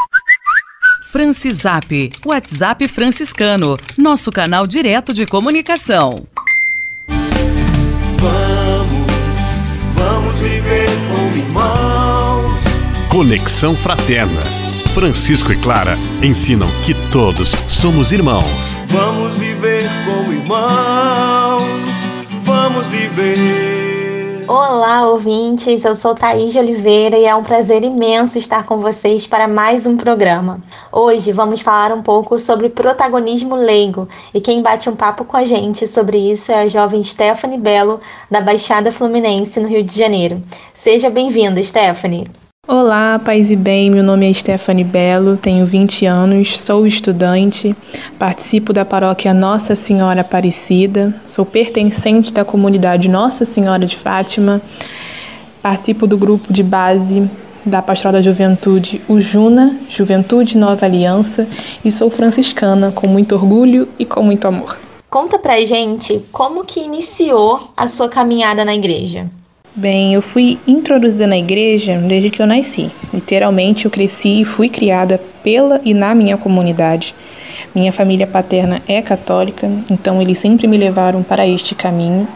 Francisap, 1.12 2.12
WhatsApp 2.26 2.88
franciscano, 2.88 3.78
nosso 3.96 4.32
canal 4.32 4.66
direto 4.66 5.14
de 5.14 5.28
comunicação. 5.28 6.26
Irmãos. 11.54 12.62
Conexão 13.10 13.76
Fraterna. 13.76 14.42
Francisco 14.94 15.52
e 15.52 15.56
Clara 15.58 15.98
ensinam 16.22 16.68
que 16.84 16.94
todos 17.12 17.56
somos 17.68 18.12
irmãos. 18.12 18.78
Vamos 18.88 19.36
viver 19.36 19.84
como 20.06 20.34
irmãos. 20.34 21.64
Vamos 22.44 22.88
viver. 22.88 23.53
Olá, 24.48 25.08
ouvintes. 25.08 25.86
Eu 25.86 25.96
sou 25.96 26.14
Thaís 26.14 26.52
de 26.52 26.60
Oliveira 26.60 27.18
e 27.18 27.26
é 27.26 27.34
um 27.34 27.44
prazer 27.44 27.84
imenso 27.84 28.38
estar 28.38 28.66
com 28.66 28.78
vocês 28.78 29.26
para 29.26 29.48
mais 29.48 29.88
um 29.88 29.96
programa. 29.96 30.62
Hoje 30.92 31.32
vamos 31.32 31.62
falar 31.62 31.94
um 31.94 32.02
pouco 32.02 32.38
sobre 32.38 32.70
protagonismo 32.70 33.56
leigo 33.56 34.08
e 34.34 34.42
quem 34.42 34.62
bate 34.62 34.90
um 34.90 34.96
papo 34.96 35.24
com 35.24 35.38
a 35.38 35.46
gente 35.46 35.88
sobre 35.88 36.18
isso 36.18 36.52
é 36.52 36.64
a 36.64 36.68
jovem 36.68 37.04
Stephanie 37.04 37.58
Belo, 37.58 38.02
da 38.30 38.42
Baixada 38.42 38.92
Fluminense, 38.92 39.60
no 39.60 39.68
Rio 39.68 39.84
de 39.84 39.98
Janeiro. 39.98 40.42
Seja 40.74 41.10
bem-vinda, 41.10 41.64
Stephanie. 41.64 42.26
Olá, 42.66 43.20
paz 43.20 43.52
e 43.52 43.58
bem. 43.58 43.92
Meu 43.92 44.02
nome 44.02 44.30
é 44.30 44.34
Stephanie 44.34 44.86
Belo, 44.86 45.36
tenho 45.36 45.66
20 45.66 46.06
anos, 46.06 46.58
sou 46.58 46.88
estudante, 46.88 47.76
participo 48.18 48.72
da 48.72 48.86
paróquia 48.86 49.34
Nossa 49.34 49.76
Senhora 49.76 50.22
Aparecida, 50.22 51.14
sou 51.28 51.46
pertencente 51.46 52.32
da 52.32 52.46
comunidade 52.46 53.10
Nossa 53.10 53.44
Senhora 53.44 53.86
de 53.86 53.98
Fátima, 53.98 54.62
participo 55.62 56.08
do 56.08 56.18
grupo 56.18 56.54
de 56.54 56.64
base 56.64 57.30
da 57.66 57.82
Pastoral 57.82 58.14
da 58.14 58.22
Juventude, 58.22 59.02
o 59.10 59.20
Juna, 59.20 59.78
Juventude 59.90 60.58
Nova 60.58 60.86
Aliança, 60.86 61.46
e 61.84 61.92
sou 61.92 62.10
franciscana 62.10 62.94
com 62.94 63.08
muito 63.08 63.36
orgulho 63.36 63.90
e 64.00 64.06
com 64.06 64.24
muito 64.24 64.48
amor. 64.48 64.80
Conta 65.10 65.38
pra 65.38 65.60
gente 65.66 66.24
como 66.32 66.64
que 66.64 66.80
iniciou 66.80 67.74
a 67.76 67.88
sua 67.88 68.08
caminhada 68.08 68.64
na 68.64 68.74
igreja. 68.74 69.30
Bem, 69.76 70.14
eu 70.14 70.22
fui 70.22 70.60
introduzida 70.68 71.26
na 71.26 71.36
igreja 71.36 71.98
desde 71.98 72.30
que 72.30 72.40
eu 72.40 72.46
nasci. 72.46 72.92
Literalmente, 73.12 73.86
eu 73.86 73.92
cresci 73.92 74.42
e 74.42 74.46
fui 74.46 74.70
criada 74.70 75.20
pela 75.44 75.82
e 75.84 75.96
na 75.96 76.14
minha 76.14 76.38
comunidade. 76.38 77.16
Minha 77.74 77.92
família 77.92 78.28
paterna 78.28 78.84
é 78.88 79.02
católica, 79.02 79.68
então 79.90 80.22
eles 80.22 80.38
sempre 80.38 80.68
me 80.68 80.78
levaram 80.78 81.24
para 81.24 81.48
este 81.48 81.74
caminho, 81.74 82.28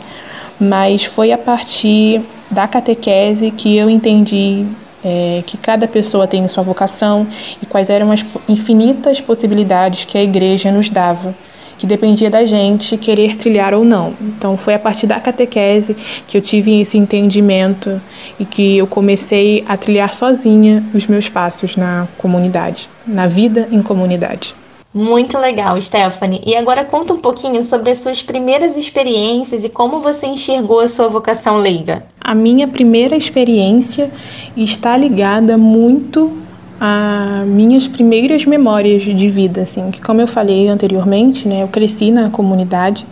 mas 0.60 1.06
foi 1.06 1.32
a 1.32 1.38
partir 1.38 2.22
da 2.50 2.68
catequese 2.68 3.52
que 3.52 3.78
eu 3.78 3.88
entendi 3.88 4.66
é, 5.06 5.44
que 5.46 5.58
cada 5.58 5.88
pessoa 5.88 6.26
tem 6.26 6.48
sua 6.48 6.64
vocação 6.64 7.28
e 7.62 7.68
quais 7.68 7.92
eram 7.92 8.12
as 8.12 8.26
infinitas 8.50 9.22
possibilidades 9.22 10.06
que 10.06 10.18
a 10.18 10.24
igreja 10.24 10.72
nos 10.72 10.90
dava 10.90 11.36
que 11.78 11.86
dependia 11.86 12.30
da 12.30 12.46
gente 12.46 12.98
querer 12.98 13.36
trilhar 13.36 13.74
ou 13.74 13.84
não. 13.84 14.14
Então 14.20 14.58
foi 14.58 14.74
a 14.74 14.80
partir 14.80 15.08
da 15.08 15.20
catequese 15.20 15.96
que 16.26 16.38
eu 16.38 16.42
tive 16.42 16.82
esse 16.82 16.98
entendimento 16.98 18.02
e 18.40 18.46
que 18.46 18.78
eu 18.78 18.88
comecei 18.88 19.64
a 19.68 19.78
trilhar 19.78 20.14
sozinha 20.14 20.84
os 20.94 21.08
meus 21.08 21.30
passos 21.30 21.76
na 21.76 22.08
comunidade, 22.18 22.90
na 23.06 23.28
vida 23.28 23.68
em 23.72 23.82
comunidade. 23.82 24.56
Muito 24.94 25.38
legal, 25.38 25.80
Stephanie. 25.80 26.42
E 26.46 26.56
agora 26.56 26.84
conta 26.84 27.14
um 27.14 27.20
pouquinho 27.20 27.62
sobre 27.62 27.92
as 27.92 28.00
suas 28.00 28.24
primeiras 28.24 28.76
experiências 28.76 29.64
e 29.64 29.70
como 29.70 30.00
você 30.00 30.26
enxergou 30.26 30.80
a 30.80 30.88
sua 30.88 31.08
vocação 31.08 31.58
leiga. 31.58 32.04
A 32.20 32.34
minha 32.34 32.68
primeira 32.68 33.16
experiência 33.16 34.10
está 34.56 34.98
ligada 34.98 35.58
muito 35.58 36.32
a 36.80 37.44
minhas 37.46 37.88
primeiras 37.88 38.46
memórias 38.46 39.04
de 39.04 39.28
vida, 39.28 39.62
assim, 39.62 39.90
que 39.92 40.02
como 40.02 40.22
eu 40.22 40.28
falei 40.28 40.68
anteriormente, 40.68 41.48
né, 41.48 41.64
eu 41.64 41.68
cresci 41.68 42.12
na 42.12 42.30
comunidade. 42.30 43.06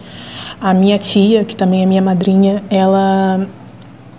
A 0.62 0.74
minha 0.74 0.98
tia, 0.98 1.44
que 1.44 1.56
também 1.56 1.84
é 1.84 1.86
minha 1.86 2.02
madrinha, 2.02 2.64
ela 2.70 3.48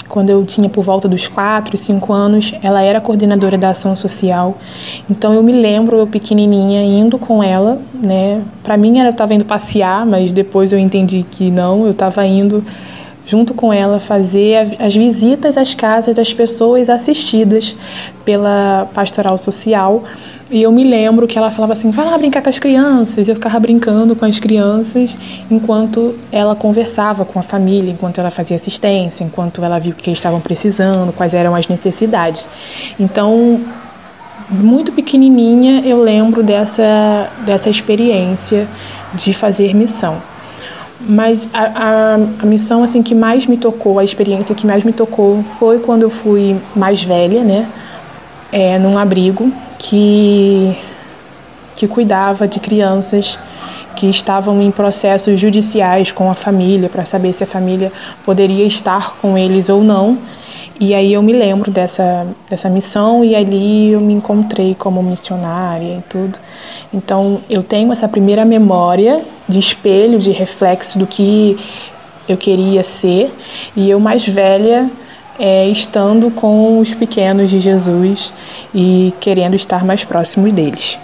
quando 0.09 0.31
eu 0.31 0.45
tinha 0.45 0.69
por 0.69 0.85
volta 0.85 1.09
dos 1.09 1.27
4, 1.27 1.77
5 1.77 2.13
anos, 2.13 2.55
ela 2.63 2.81
era 2.81 3.01
coordenadora 3.01 3.59
da 3.59 3.71
ação 3.71 3.95
social. 3.97 4.57
Então 5.11 5.33
eu 5.33 5.43
me 5.43 5.53
lembro 5.53 5.99
eu 5.99 6.07
pequenininha 6.07 6.83
indo 6.83 7.19
com 7.19 7.43
ela, 7.43 7.81
né? 7.93 8.41
Para 8.63 8.77
mim 8.77 8.99
ela 8.99 9.11
estava 9.11 9.35
indo 9.35 9.45
passear, 9.45 10.07
mas 10.07 10.33
depois 10.33 10.73
eu 10.73 10.79
entendi 10.79 11.25
que 11.31 11.51
não, 11.51 11.85
eu 11.85 11.91
estava 11.91 12.25
indo 12.25 12.65
junto 13.27 13.53
com 13.53 13.73
ela, 13.73 13.99
fazer 13.99 14.77
as 14.79 14.95
visitas 14.95 15.59
às 15.59 15.75
casas 15.75 16.15
das 16.15 16.33
pessoas 16.33 16.89
assistidas 16.89 17.77
pela 18.25 18.89
pastoral 18.95 19.37
social. 19.37 20.05
E 20.49 20.63
eu 20.63 20.71
me 20.71 20.85
lembro 20.85 21.27
que 21.27 21.37
ela 21.37 21.51
falava 21.51 21.73
assim: 21.73 21.91
vai 21.91 22.05
lá 22.05 22.17
brincar 22.17 22.41
com 22.41 22.49
as 22.49 22.59
crianças. 22.59 23.27
Eu 23.27 23.35
ficava 23.35 23.59
brincando 23.59 24.15
com 24.15 24.25
as 24.25 24.39
crianças 24.39 25.19
enquanto 25.51 26.15
ela 26.31 26.55
conversava 26.55 27.25
com 27.25 27.41
a 27.41 27.43
família, 27.43 27.91
enquanto 27.91 28.19
ela 28.19 28.31
fazia 28.31 28.55
assistência, 28.55 29.25
enquanto 29.25 29.65
ela 29.65 29.81
viu 29.81 29.91
o 29.91 29.95
que 29.95 30.09
eles 30.09 30.21
estavam 30.21 30.41
precisando, 30.41 31.13
quais 31.13 31.35
eram 31.35 31.57
as 31.57 31.67
necessidades. 31.67 32.47
Então, 32.99 33.61
muito 34.49 34.93
pequenininha, 34.93 35.83
eu 35.85 36.01
lembro 36.01 36.45
dessa, 36.45 37.29
dessa 37.45 37.69
experiência 37.69 38.69
de 39.15 39.35
fazer 39.35 39.75
missão. 39.75 40.23
Mas 41.01 41.49
a, 41.53 41.65
a, 41.65 42.15
a, 42.43 42.47
missão 42.47 42.83
assim 42.83 43.03
que 43.03 43.15
mais 43.15 43.47
me 43.47 43.59
tocou, 43.59 43.99
a 43.99 44.05
experiência 44.05 44.55
que 44.55 44.67
mais 44.67 44.83
me 44.83 44.93
tocou 44.93 45.45
foi 45.59 45.79
quando 45.79 46.03
eu 46.03 46.11
fui 46.11 46.57
mais 46.75 47.03
velha, 47.03 47.45
né? 47.45 47.69
É, 48.51 48.79
num 48.79 48.97
abrigo 48.97 49.53
que, 49.79 50.75
que 51.75 51.87
cuidava 51.87 52.49
de 52.49 52.59
crianças 52.61 53.39
que 53.95 54.07
estavam 54.07 54.63
em 54.63 54.71
processos 54.71 55.41
judiciais 55.41 56.13
com 56.13 56.31
a 56.31 56.35
família 56.35 56.89
para 56.89 57.05
saber 57.05 57.33
se 57.33 57.45
a 57.45 57.47
família 57.47 57.93
poderia 58.25 58.65
estar 58.65 59.17
com 59.17 59.37
eles 59.37 59.69
ou 59.69 59.83
não. 59.83 60.19
E 60.79 60.95
aí 60.95 61.15
eu 61.15 61.23
me 61.23 61.33
lembro 61.33 61.71
dessa, 61.71 62.27
dessa 62.51 62.69
missão 62.69 63.25
e 63.25 63.35
ali 63.35 63.93
eu 63.93 64.01
me 64.01 64.13
encontrei 64.13 64.75
como 64.75 65.03
missionária 65.03 65.99
e 65.99 66.03
tudo. 66.03 66.39
Então 66.93 67.41
eu 67.49 67.63
tenho 67.63 67.91
essa 67.93 68.07
primeira 68.07 68.45
memória 68.45 69.25
de 69.49 69.59
espelho, 69.59 70.19
de 70.19 70.33
reflexo 70.33 70.99
do 70.99 71.07
que 71.07 71.59
eu 72.29 72.37
queria 72.37 72.83
ser. 72.83 73.33
E 73.75 73.89
eu 73.89 73.99
mais 73.99 74.27
velha 74.27 74.91
é, 75.39 75.67
estando 75.69 76.31
com 76.31 76.79
os 76.79 76.93
pequenos 76.95 77.49
de 77.49 77.59
Jesus 77.59 78.33
e 78.75 79.15
querendo 79.19 79.57
estar 79.57 79.83
mais 79.83 80.05
próximo 80.05 80.51
deles. 80.53 80.99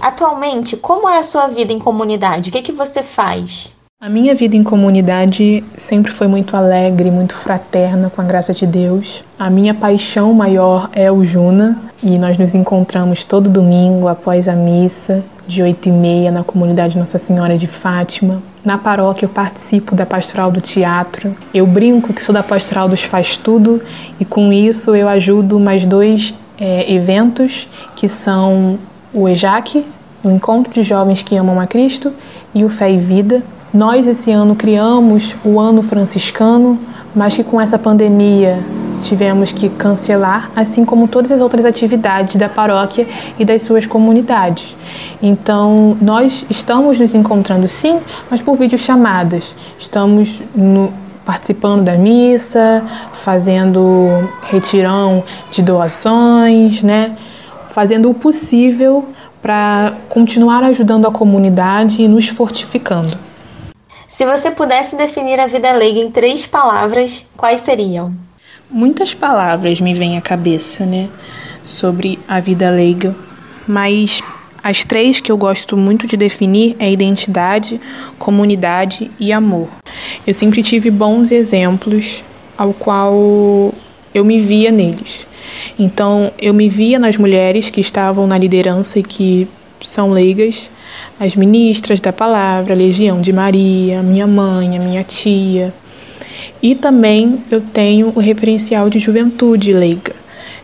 Atualmente, 0.00 0.78
como 0.78 1.08
é 1.08 1.18
a 1.18 1.22
sua 1.22 1.46
vida 1.46 1.74
em 1.74 1.78
comunidade? 1.78 2.48
O 2.48 2.52
que, 2.52 2.58
é 2.58 2.62
que 2.62 2.72
você 2.72 3.02
faz? 3.02 3.70
A 4.02 4.08
minha 4.08 4.34
vida 4.34 4.56
em 4.56 4.62
comunidade 4.62 5.62
sempre 5.76 6.10
foi 6.10 6.26
muito 6.26 6.56
alegre, 6.56 7.10
muito 7.10 7.34
fraterna, 7.34 8.08
com 8.08 8.22
a 8.22 8.24
graça 8.24 8.54
de 8.54 8.66
Deus. 8.66 9.22
A 9.38 9.50
minha 9.50 9.74
paixão 9.74 10.32
maior 10.32 10.88
é 10.94 11.12
o 11.12 11.22
Juna 11.22 11.78
e 12.02 12.18
nós 12.18 12.38
nos 12.38 12.54
encontramos 12.54 13.26
todo 13.26 13.50
domingo 13.50 14.08
após 14.08 14.48
a 14.48 14.54
missa, 14.54 15.22
de 15.46 15.62
8 15.62 15.90
e 15.90 15.92
meia, 15.92 16.30
na 16.30 16.42
comunidade 16.42 16.96
Nossa 16.96 17.18
Senhora 17.18 17.58
de 17.58 17.66
Fátima. 17.66 18.42
Na 18.64 18.78
paróquia 18.78 19.26
eu 19.26 19.28
participo 19.28 19.94
da 19.94 20.06
pastoral 20.06 20.50
do 20.50 20.62
teatro. 20.62 21.36
Eu 21.52 21.66
brinco 21.66 22.14
que 22.14 22.22
sou 22.22 22.34
da 22.34 22.42
pastoral 22.42 22.88
dos 22.88 23.02
faz 23.02 23.36
tudo 23.36 23.82
e 24.18 24.24
com 24.24 24.50
isso 24.50 24.96
eu 24.96 25.10
ajudo 25.10 25.60
mais 25.60 25.84
dois 25.84 26.32
é, 26.58 26.90
eventos 26.90 27.68
que 27.94 28.08
são 28.08 28.78
o 29.12 29.28
EJAC, 29.28 29.84
o 30.24 30.30
Encontro 30.30 30.72
de 30.72 30.82
Jovens 30.82 31.22
que 31.22 31.36
Amam 31.36 31.60
a 31.60 31.66
Cristo, 31.66 32.14
e 32.54 32.64
o 32.64 32.70
Fé 32.70 32.90
e 32.90 32.98
Vida, 32.98 33.42
nós 33.72 34.06
esse 34.06 34.32
ano 34.32 34.56
criamos 34.56 35.34
o 35.44 35.60
ano 35.60 35.80
franciscano, 35.82 36.78
mas 37.14 37.36
que 37.36 37.44
com 37.44 37.60
essa 37.60 37.78
pandemia 37.78 38.58
tivemos 39.02 39.52
que 39.52 39.68
cancelar, 39.68 40.50
assim 40.54 40.84
como 40.84 41.08
todas 41.08 41.32
as 41.32 41.40
outras 41.40 41.64
atividades 41.64 42.36
da 42.36 42.48
paróquia 42.48 43.06
e 43.38 43.44
das 43.44 43.62
suas 43.62 43.86
comunidades. 43.86 44.76
Então, 45.22 45.96
nós 46.00 46.44
estamos 46.50 46.98
nos 46.98 47.14
encontrando 47.14 47.66
sim, 47.68 47.98
mas 48.30 48.42
por 48.42 48.56
videochamadas. 48.56 49.54
Estamos 49.78 50.42
no, 50.54 50.92
participando 51.24 51.84
da 51.84 51.96
missa, 51.96 52.82
fazendo 53.12 54.28
retirão 54.42 55.22
de 55.52 55.62
doações, 55.62 56.82
né? 56.82 57.16
Fazendo 57.70 58.10
o 58.10 58.14
possível 58.14 59.08
para 59.40 59.94
continuar 60.08 60.62
ajudando 60.64 61.06
a 61.06 61.10
comunidade 61.10 62.02
e 62.02 62.08
nos 62.08 62.28
fortificando. 62.28 63.29
Se 64.10 64.26
você 64.26 64.50
pudesse 64.50 64.96
definir 64.96 65.38
a 65.38 65.46
vida 65.46 65.70
leiga 65.70 66.00
em 66.00 66.10
três 66.10 66.44
palavras, 66.44 67.24
quais 67.36 67.60
seriam? 67.60 68.12
Muitas 68.68 69.14
palavras 69.14 69.80
me 69.80 69.94
vêm 69.94 70.18
à 70.18 70.20
cabeça, 70.20 70.84
né, 70.84 71.08
sobre 71.64 72.18
a 72.26 72.40
vida 72.40 72.68
leiga, 72.70 73.14
mas 73.68 74.20
as 74.64 74.84
três 74.84 75.20
que 75.20 75.30
eu 75.30 75.36
gosto 75.36 75.76
muito 75.76 76.08
de 76.08 76.16
definir 76.16 76.74
é 76.80 76.90
identidade, 76.90 77.80
comunidade 78.18 79.08
e 79.20 79.32
amor. 79.32 79.68
Eu 80.26 80.34
sempre 80.34 80.60
tive 80.60 80.90
bons 80.90 81.30
exemplos 81.30 82.24
ao 82.58 82.74
qual 82.74 83.14
eu 84.12 84.24
me 84.24 84.40
via 84.40 84.72
neles. 84.72 85.24
Então, 85.78 86.32
eu 86.36 86.52
me 86.52 86.68
via 86.68 86.98
nas 86.98 87.16
mulheres 87.16 87.70
que 87.70 87.80
estavam 87.80 88.26
na 88.26 88.36
liderança 88.36 88.98
e 88.98 89.04
que 89.04 89.46
são 89.84 90.10
leigas, 90.10 90.68
as 91.18 91.36
ministras 91.36 92.00
da 92.00 92.12
palavra, 92.12 92.74
a 92.74 92.76
Legião 92.76 93.20
de 93.20 93.32
Maria, 93.32 94.02
minha 94.02 94.26
mãe, 94.26 94.76
a 94.76 94.80
minha 94.80 95.04
tia. 95.04 95.72
E 96.62 96.74
também 96.74 97.42
eu 97.50 97.60
tenho 97.60 98.12
o 98.14 98.20
referencial 98.20 98.88
de 98.90 98.98
juventude 98.98 99.72
leiga. 99.72 100.14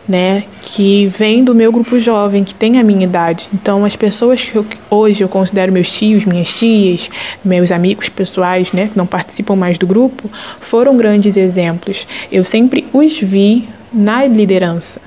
né, 0.07 0.43
que 0.61 1.07
vem 1.07 1.43
do 1.43 1.53
meu 1.53 1.71
grupo 1.71 1.99
jovem, 1.99 2.43
que 2.43 2.55
tem 2.55 2.79
a 2.79 2.83
minha 2.83 3.03
idade. 3.03 3.49
Então, 3.53 3.83
as 3.83 3.95
pessoas 3.95 4.43
que 4.43 4.55
eu, 4.55 4.65
hoje 4.89 5.21
eu 5.23 5.27
considero 5.27 5.71
meus 5.71 5.91
tios, 5.91 6.23
minhas 6.23 6.53
tias, 6.53 7.09
meus 7.43 7.71
amigos 7.71 8.07
pessoais, 8.07 8.71
né, 8.71 8.87
que 8.87 8.97
não 8.97 9.05
participam 9.05 9.55
mais 9.55 9.77
do 9.77 9.85
grupo, 9.85 10.29
foram 10.61 10.95
grandes 10.95 11.35
exemplos. 11.35 12.07
Eu 12.31 12.43
sempre 12.45 12.87
os 12.93 13.19
vi 13.19 13.67
na 13.91 14.25
liderança. 14.25 15.01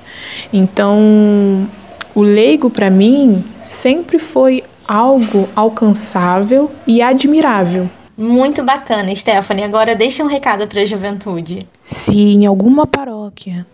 Então, 0.52 1.66
o 2.14 2.22
leigo 2.22 2.68
para 2.68 2.90
mim 2.90 3.42
sempre 3.60 4.18
foi 4.18 4.62
algo 4.90 5.48
alcançável 5.54 6.68
e 6.84 7.00
admirável. 7.00 7.88
Muito 8.18 8.64
bacana, 8.64 9.14
Stephanie. 9.14 9.62
Agora 9.62 9.94
deixa 9.94 10.24
um 10.24 10.26
recado 10.26 10.66
para 10.66 10.82
a 10.82 10.84
juventude. 10.84 11.64
Se 11.80 12.18
em 12.18 12.44
alguma 12.44 12.88
paróquia 12.88 13.64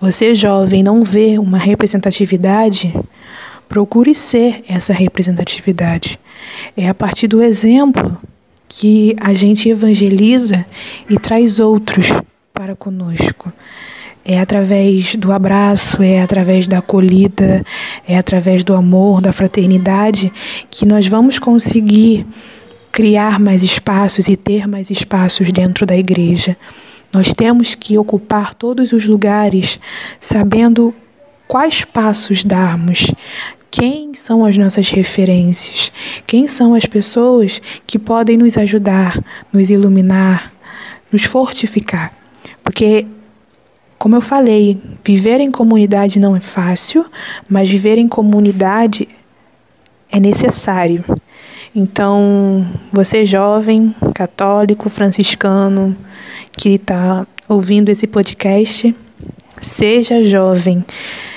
você 0.00 0.34
jovem 0.34 0.82
não 0.82 1.02
vê 1.02 1.38
uma 1.38 1.58
representatividade, 1.58 2.98
procure 3.68 4.14
ser 4.14 4.64
essa 4.66 4.94
representatividade. 4.94 6.18
É 6.74 6.88
a 6.88 6.94
partir 6.94 7.28
do 7.28 7.42
exemplo 7.42 8.18
que 8.66 9.14
a 9.20 9.34
gente 9.34 9.68
evangeliza 9.68 10.64
e 11.06 11.18
traz 11.18 11.60
outros 11.60 12.10
para 12.54 12.74
conosco. 12.74 13.52
É 14.24 14.40
através 14.40 15.16
do 15.16 15.32
abraço, 15.32 16.02
é 16.02 16.22
através 16.22 16.68
da 16.68 16.78
acolhida, 16.78 17.64
é 18.06 18.16
através 18.16 18.62
do 18.62 18.74
amor, 18.74 19.20
da 19.20 19.32
fraternidade 19.32 20.32
que 20.70 20.86
nós 20.86 21.08
vamos 21.08 21.38
conseguir 21.38 22.24
criar 22.92 23.40
mais 23.40 23.62
espaços 23.62 24.28
e 24.28 24.36
ter 24.36 24.68
mais 24.68 24.90
espaços 24.90 25.50
dentro 25.50 25.84
da 25.84 25.96
igreja. 25.96 26.56
Nós 27.12 27.32
temos 27.32 27.74
que 27.74 27.98
ocupar 27.98 28.54
todos 28.54 28.92
os 28.92 29.06
lugares 29.06 29.80
sabendo 30.20 30.94
quais 31.48 31.84
passos 31.84 32.44
darmos, 32.44 33.12
quem 33.70 34.12
são 34.14 34.44
as 34.44 34.56
nossas 34.56 34.90
referências, 34.90 35.90
quem 36.26 36.46
são 36.46 36.74
as 36.74 36.84
pessoas 36.84 37.60
que 37.86 37.98
podem 37.98 38.36
nos 38.36 38.56
ajudar, 38.58 39.18
nos 39.52 39.70
iluminar, 39.70 40.52
nos 41.10 41.24
fortificar. 41.24 42.14
Porque, 42.62 43.06
como 44.02 44.16
eu 44.16 44.20
falei, 44.20 44.82
viver 45.04 45.38
em 45.38 45.48
comunidade 45.48 46.18
não 46.18 46.34
é 46.34 46.40
fácil, 46.40 47.06
mas 47.48 47.70
viver 47.70 47.98
em 47.98 48.08
comunidade 48.08 49.08
é 50.10 50.18
necessário. 50.18 51.04
Então, 51.72 52.66
você 52.92 53.24
jovem, 53.24 53.94
católico, 54.12 54.90
franciscano, 54.90 55.96
que 56.50 56.70
está 56.70 57.24
ouvindo 57.48 57.90
esse 57.90 58.08
podcast, 58.08 58.92
seja 59.60 60.24
jovem, 60.24 60.84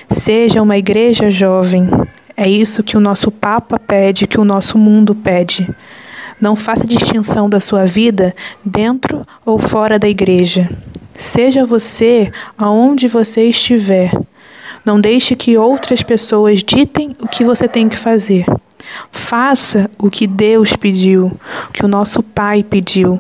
seja 0.10 0.60
uma 0.60 0.76
igreja 0.76 1.30
jovem. 1.30 1.88
É 2.36 2.50
isso 2.50 2.82
que 2.82 2.98
o 2.98 3.00
nosso 3.00 3.30
Papa 3.30 3.78
pede, 3.78 4.26
que 4.26 4.40
o 4.40 4.44
nosso 4.44 4.76
mundo 4.76 5.14
pede. 5.14 5.70
Não 6.42 6.56
faça 6.56 6.84
distinção 6.84 7.48
da 7.48 7.60
sua 7.60 7.86
vida 7.86 8.34
dentro 8.66 9.24
ou 9.46 9.60
fora 9.60 10.00
da 10.00 10.10
igreja. 10.10 10.68
Seja 11.18 11.66
você 11.66 12.32
aonde 12.58 13.08
você 13.08 13.50
estiver. 13.50 14.12
Não 14.84 15.00
deixe 15.00 15.36
que 15.36 15.58
outras 15.58 16.04
pessoas 16.04 16.64
ditem 16.64 17.16
o 17.22 17.28
que 17.28 17.44
você 17.44 17.68
tem 17.68 17.90
que 17.90 17.98
fazer. 17.98 18.46
Faça 19.12 19.90
o 19.98 20.10
que 20.10 20.28
Deus 20.28 20.76
pediu, 20.76 21.32
o 21.70 21.72
que 21.72 21.84
o 21.84 21.88
nosso 21.88 22.22
Pai 22.22 22.64
pediu. 22.64 23.20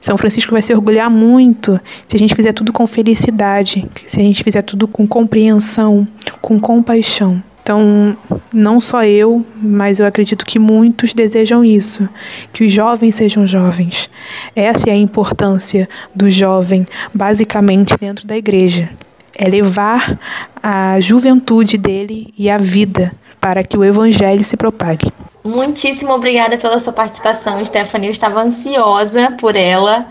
São 0.00 0.18
Francisco 0.18 0.52
vai 0.52 0.60
se 0.60 0.74
orgulhar 0.74 1.10
muito 1.10 1.80
se 2.06 2.16
a 2.16 2.18
gente 2.18 2.34
fizer 2.34 2.52
tudo 2.52 2.72
com 2.72 2.86
felicidade, 2.86 3.88
se 4.06 4.20
a 4.20 4.22
gente 4.22 4.44
fizer 4.44 4.62
tudo 4.62 4.86
com 4.86 5.06
compreensão, 5.06 6.06
com 6.42 6.60
compaixão. 6.60 7.42
Então, 7.68 8.16
não 8.50 8.80
só 8.80 9.04
eu, 9.04 9.44
mas 9.54 10.00
eu 10.00 10.06
acredito 10.06 10.46
que 10.46 10.58
muitos 10.58 11.12
desejam 11.12 11.62
isso, 11.62 12.08
que 12.50 12.64
os 12.64 12.72
jovens 12.72 13.14
sejam 13.14 13.46
jovens. 13.46 14.08
Essa 14.56 14.88
é 14.88 14.92
a 14.94 14.96
importância 14.96 15.86
do 16.14 16.30
jovem, 16.30 16.86
basicamente 17.12 17.94
dentro 18.00 18.26
da 18.26 18.38
igreja. 18.38 18.88
É 19.36 19.46
levar 19.46 20.18
a 20.62 20.98
juventude 20.98 21.76
dele 21.76 22.32
e 22.38 22.48
a 22.48 22.56
vida 22.56 23.12
para 23.38 23.62
que 23.62 23.76
o 23.76 23.84
evangelho 23.84 24.46
se 24.46 24.56
propague. 24.56 25.12
Muitíssimo 25.44 26.14
obrigada 26.14 26.56
pela 26.56 26.80
sua 26.80 26.94
participação, 26.94 27.62
Stephanie. 27.62 28.08
Eu 28.08 28.12
estava 28.12 28.40
ansiosa 28.40 29.32
por 29.38 29.54
ela. 29.54 30.06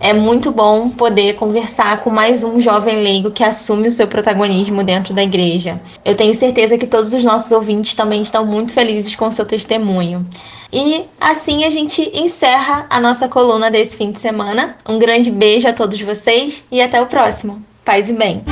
É 0.00 0.12
muito 0.12 0.52
bom 0.52 0.88
poder 0.90 1.34
conversar 1.34 2.00
com 2.00 2.10
mais 2.10 2.44
um 2.44 2.60
jovem 2.60 3.02
leigo 3.02 3.32
que 3.32 3.42
assume 3.42 3.88
o 3.88 3.92
seu 3.92 4.06
protagonismo 4.06 4.84
dentro 4.84 5.12
da 5.12 5.22
igreja. 5.22 5.80
Eu 6.04 6.14
tenho 6.14 6.32
certeza 6.32 6.78
que 6.78 6.86
todos 6.86 7.12
os 7.12 7.24
nossos 7.24 7.50
ouvintes 7.50 7.96
também 7.96 8.22
estão 8.22 8.46
muito 8.46 8.72
felizes 8.72 9.16
com 9.16 9.26
o 9.26 9.32
seu 9.32 9.44
testemunho. 9.44 10.24
E 10.72 11.04
assim 11.20 11.64
a 11.64 11.70
gente 11.70 12.10
encerra 12.14 12.86
a 12.88 13.00
nossa 13.00 13.28
coluna 13.28 13.70
desse 13.70 13.96
fim 13.96 14.12
de 14.12 14.20
semana. 14.20 14.76
Um 14.88 14.98
grande 14.98 15.30
beijo 15.30 15.66
a 15.66 15.72
todos 15.72 16.00
vocês 16.00 16.64
e 16.70 16.80
até 16.80 17.00
o 17.00 17.06
próximo. 17.06 17.60
Paz 17.84 18.08
e 18.08 18.12
bem. 18.12 18.42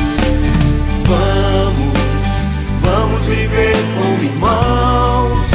Vamos, 1.05 1.93
vamos 2.81 3.23
viver 3.23 3.77
como 3.95 4.25
irmãos. 4.25 5.47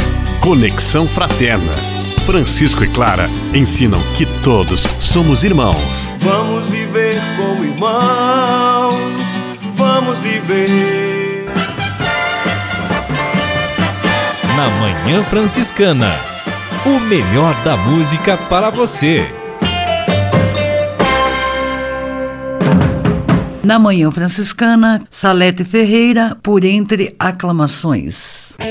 Conexão 0.42 1.06
Fraterna. 1.06 1.92
Francisco 2.26 2.84
e 2.84 2.88
Clara 2.88 3.28
ensinam 3.54 4.00
que 4.16 4.26
todos 4.44 4.88
somos 5.00 5.44
irmãos. 5.44 6.10
Vamos 6.18 6.68
viver 6.68 7.16
como 7.38 7.64
irmãos. 7.64 8.94
Vamos 9.76 10.18
viver. 10.20 11.46
Na 14.56 14.70
Manhã 14.80 15.24
Franciscana. 15.24 16.12
O 16.86 17.00
melhor 17.00 17.54
da 17.64 17.78
música 17.78 18.36
para 18.36 18.72
você. 18.72 19.24
Na 23.64 23.78
Manhã 23.78 24.10
Franciscana, 24.10 25.04
Salete 25.10 25.64
Ferreira, 25.64 26.36
por 26.42 26.64
entre 26.64 27.16
aclamações. 27.20 28.58
Entre 28.60 28.66
aclamações 28.66 28.71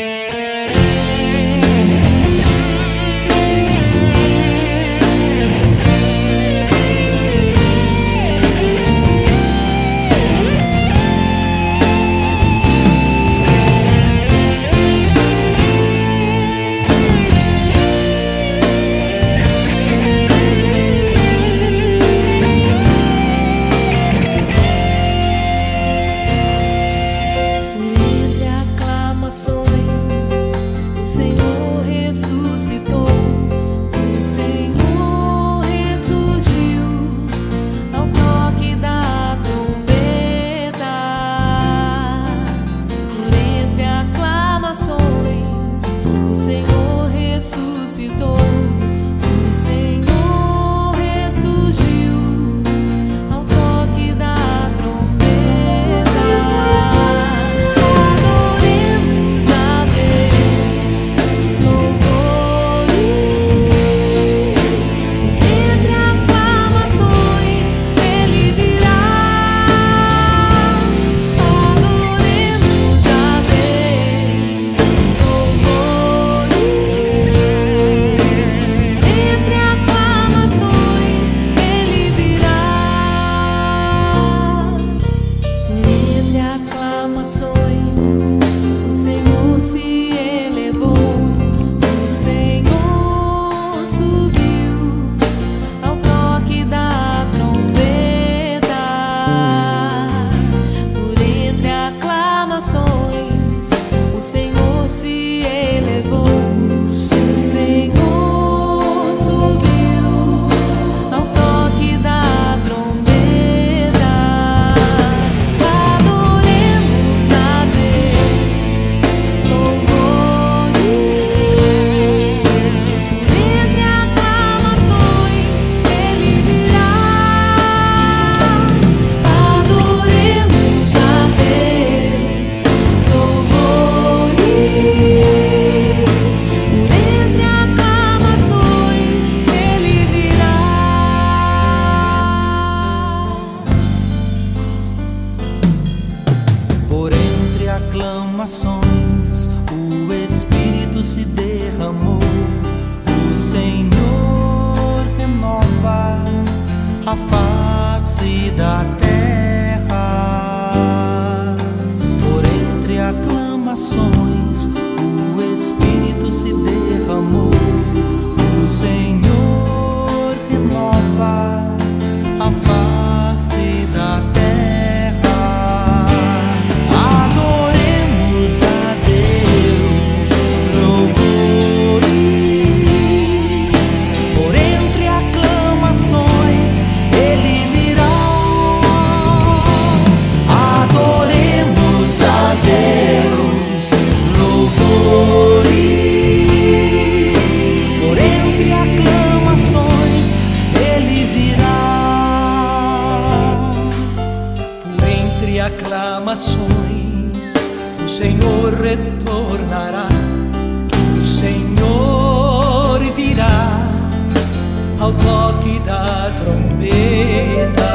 ao 215.11 215.15
toque 215.15 215.79
da 215.81 216.31
trombeta. 216.37 217.91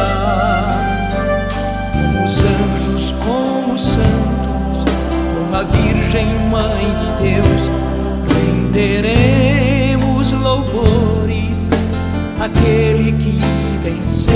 Com 1.94 2.26
os 2.26 2.44
anjos, 2.44 3.14
com 3.14 3.72
os 3.74 3.82
santos, 3.82 4.84
com 5.34 5.56
a 5.56 5.64
Virgem 5.64 6.28
Mãe 6.50 6.86
de 7.00 7.10
Deus, 7.24 7.62
renderemos 8.28 10.34
louvores 10.34 11.58
àquele 12.40 13.14
que 13.14 13.40
venceu. 13.84 14.36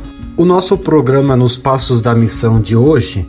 O 0.37 0.45
nosso 0.45 0.77
programa 0.77 1.35
Nos 1.35 1.57
Passos 1.57 2.01
da 2.01 2.15
Missão 2.15 2.61
de 2.61 2.75
hoje 2.75 3.27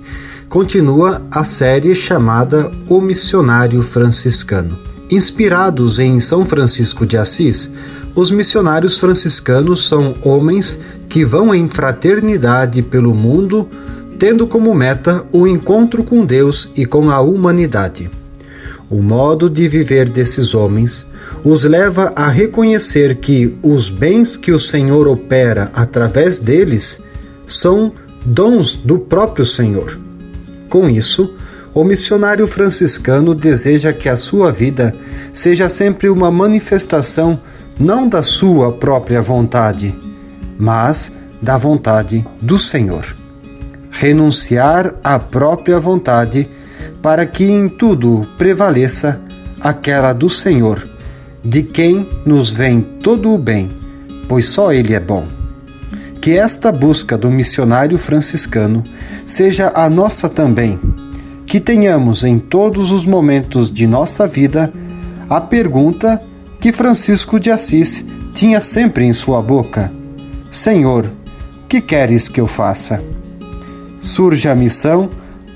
continua 0.48 1.20
a 1.30 1.42
série 1.42 1.94
chamada 1.96 2.70
O 2.88 3.00
Missionário 3.00 3.82
Franciscano. 3.82 4.78
Inspirados 5.10 5.98
em 5.98 6.20
São 6.20 6.46
Francisco 6.46 7.04
de 7.04 7.16
Assis, 7.16 7.68
os 8.14 8.30
missionários 8.30 8.98
franciscanos 8.98 9.88
são 9.88 10.14
homens 10.22 10.78
que 11.08 11.24
vão 11.24 11.52
em 11.52 11.66
fraternidade 11.66 12.82
pelo 12.82 13.14
mundo, 13.14 13.68
tendo 14.18 14.46
como 14.46 14.72
meta 14.72 15.26
o 15.32 15.46
encontro 15.46 16.04
com 16.04 16.24
Deus 16.24 16.70
e 16.76 16.86
com 16.86 17.10
a 17.10 17.20
humanidade. 17.20 18.08
O 18.92 19.00
modo 19.00 19.48
de 19.48 19.66
viver 19.68 20.06
desses 20.06 20.54
homens 20.54 21.06
os 21.42 21.64
leva 21.64 22.12
a 22.14 22.28
reconhecer 22.28 23.14
que 23.14 23.56
os 23.62 23.88
bens 23.88 24.36
que 24.36 24.52
o 24.52 24.58
Senhor 24.58 25.08
opera 25.08 25.70
através 25.72 26.38
deles 26.38 27.00
são 27.46 27.90
dons 28.22 28.76
do 28.76 28.98
próprio 28.98 29.46
Senhor. 29.46 29.98
Com 30.68 30.90
isso, 30.90 31.34
o 31.72 31.82
missionário 31.84 32.46
franciscano 32.46 33.34
deseja 33.34 33.94
que 33.94 34.10
a 34.10 34.16
sua 34.16 34.52
vida 34.52 34.94
seja 35.32 35.70
sempre 35.70 36.10
uma 36.10 36.30
manifestação 36.30 37.40
não 37.80 38.06
da 38.06 38.22
sua 38.22 38.72
própria 38.72 39.22
vontade, 39.22 39.98
mas 40.58 41.10
da 41.40 41.56
vontade 41.56 42.26
do 42.42 42.58
Senhor. 42.58 43.16
Renunciar 43.90 44.96
à 45.02 45.18
própria 45.18 45.78
vontade 45.80 46.46
para 47.00 47.26
que 47.26 47.44
em 47.44 47.68
tudo 47.68 48.26
prevaleça 48.36 49.20
aquela 49.60 50.12
do 50.12 50.28
Senhor 50.28 50.92
de 51.44 51.62
quem 51.62 52.08
nos 52.24 52.52
vem 52.52 52.80
todo 52.80 53.32
o 53.32 53.38
bem, 53.38 53.70
pois 54.28 54.48
só 54.48 54.72
Ele 54.72 54.94
é 54.94 55.00
bom. 55.00 55.26
Que 56.20 56.36
esta 56.36 56.70
busca 56.70 57.18
do 57.18 57.28
missionário 57.30 57.98
franciscano 57.98 58.84
seja 59.26 59.72
a 59.74 59.90
nossa 59.90 60.28
também, 60.28 60.78
que 61.44 61.58
tenhamos 61.58 62.22
em 62.22 62.38
todos 62.38 62.92
os 62.92 63.04
momentos 63.04 63.70
de 63.70 63.86
nossa 63.86 64.26
vida 64.26 64.72
a 65.28 65.40
pergunta 65.40 66.22
que 66.60 66.72
Francisco 66.72 67.40
de 67.40 67.50
Assis 67.50 68.04
tinha 68.32 68.60
sempre 68.60 69.04
em 69.04 69.12
sua 69.12 69.42
boca: 69.42 69.92
Senhor, 70.48 71.10
que 71.68 71.80
queres 71.80 72.28
que 72.28 72.40
eu 72.40 72.46
faça? 72.46 73.02
Surge 73.98 74.48
a 74.48 74.54
missão, 74.54 75.10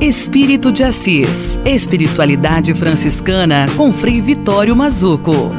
Espírito 0.00 0.72
de 0.72 0.82
Assis. 0.82 1.60
Espiritualidade 1.62 2.72
franciscana 2.72 3.66
com 3.76 3.92
Frei 3.92 4.18
Vitório 4.18 4.74
Mazuco. 4.74 5.50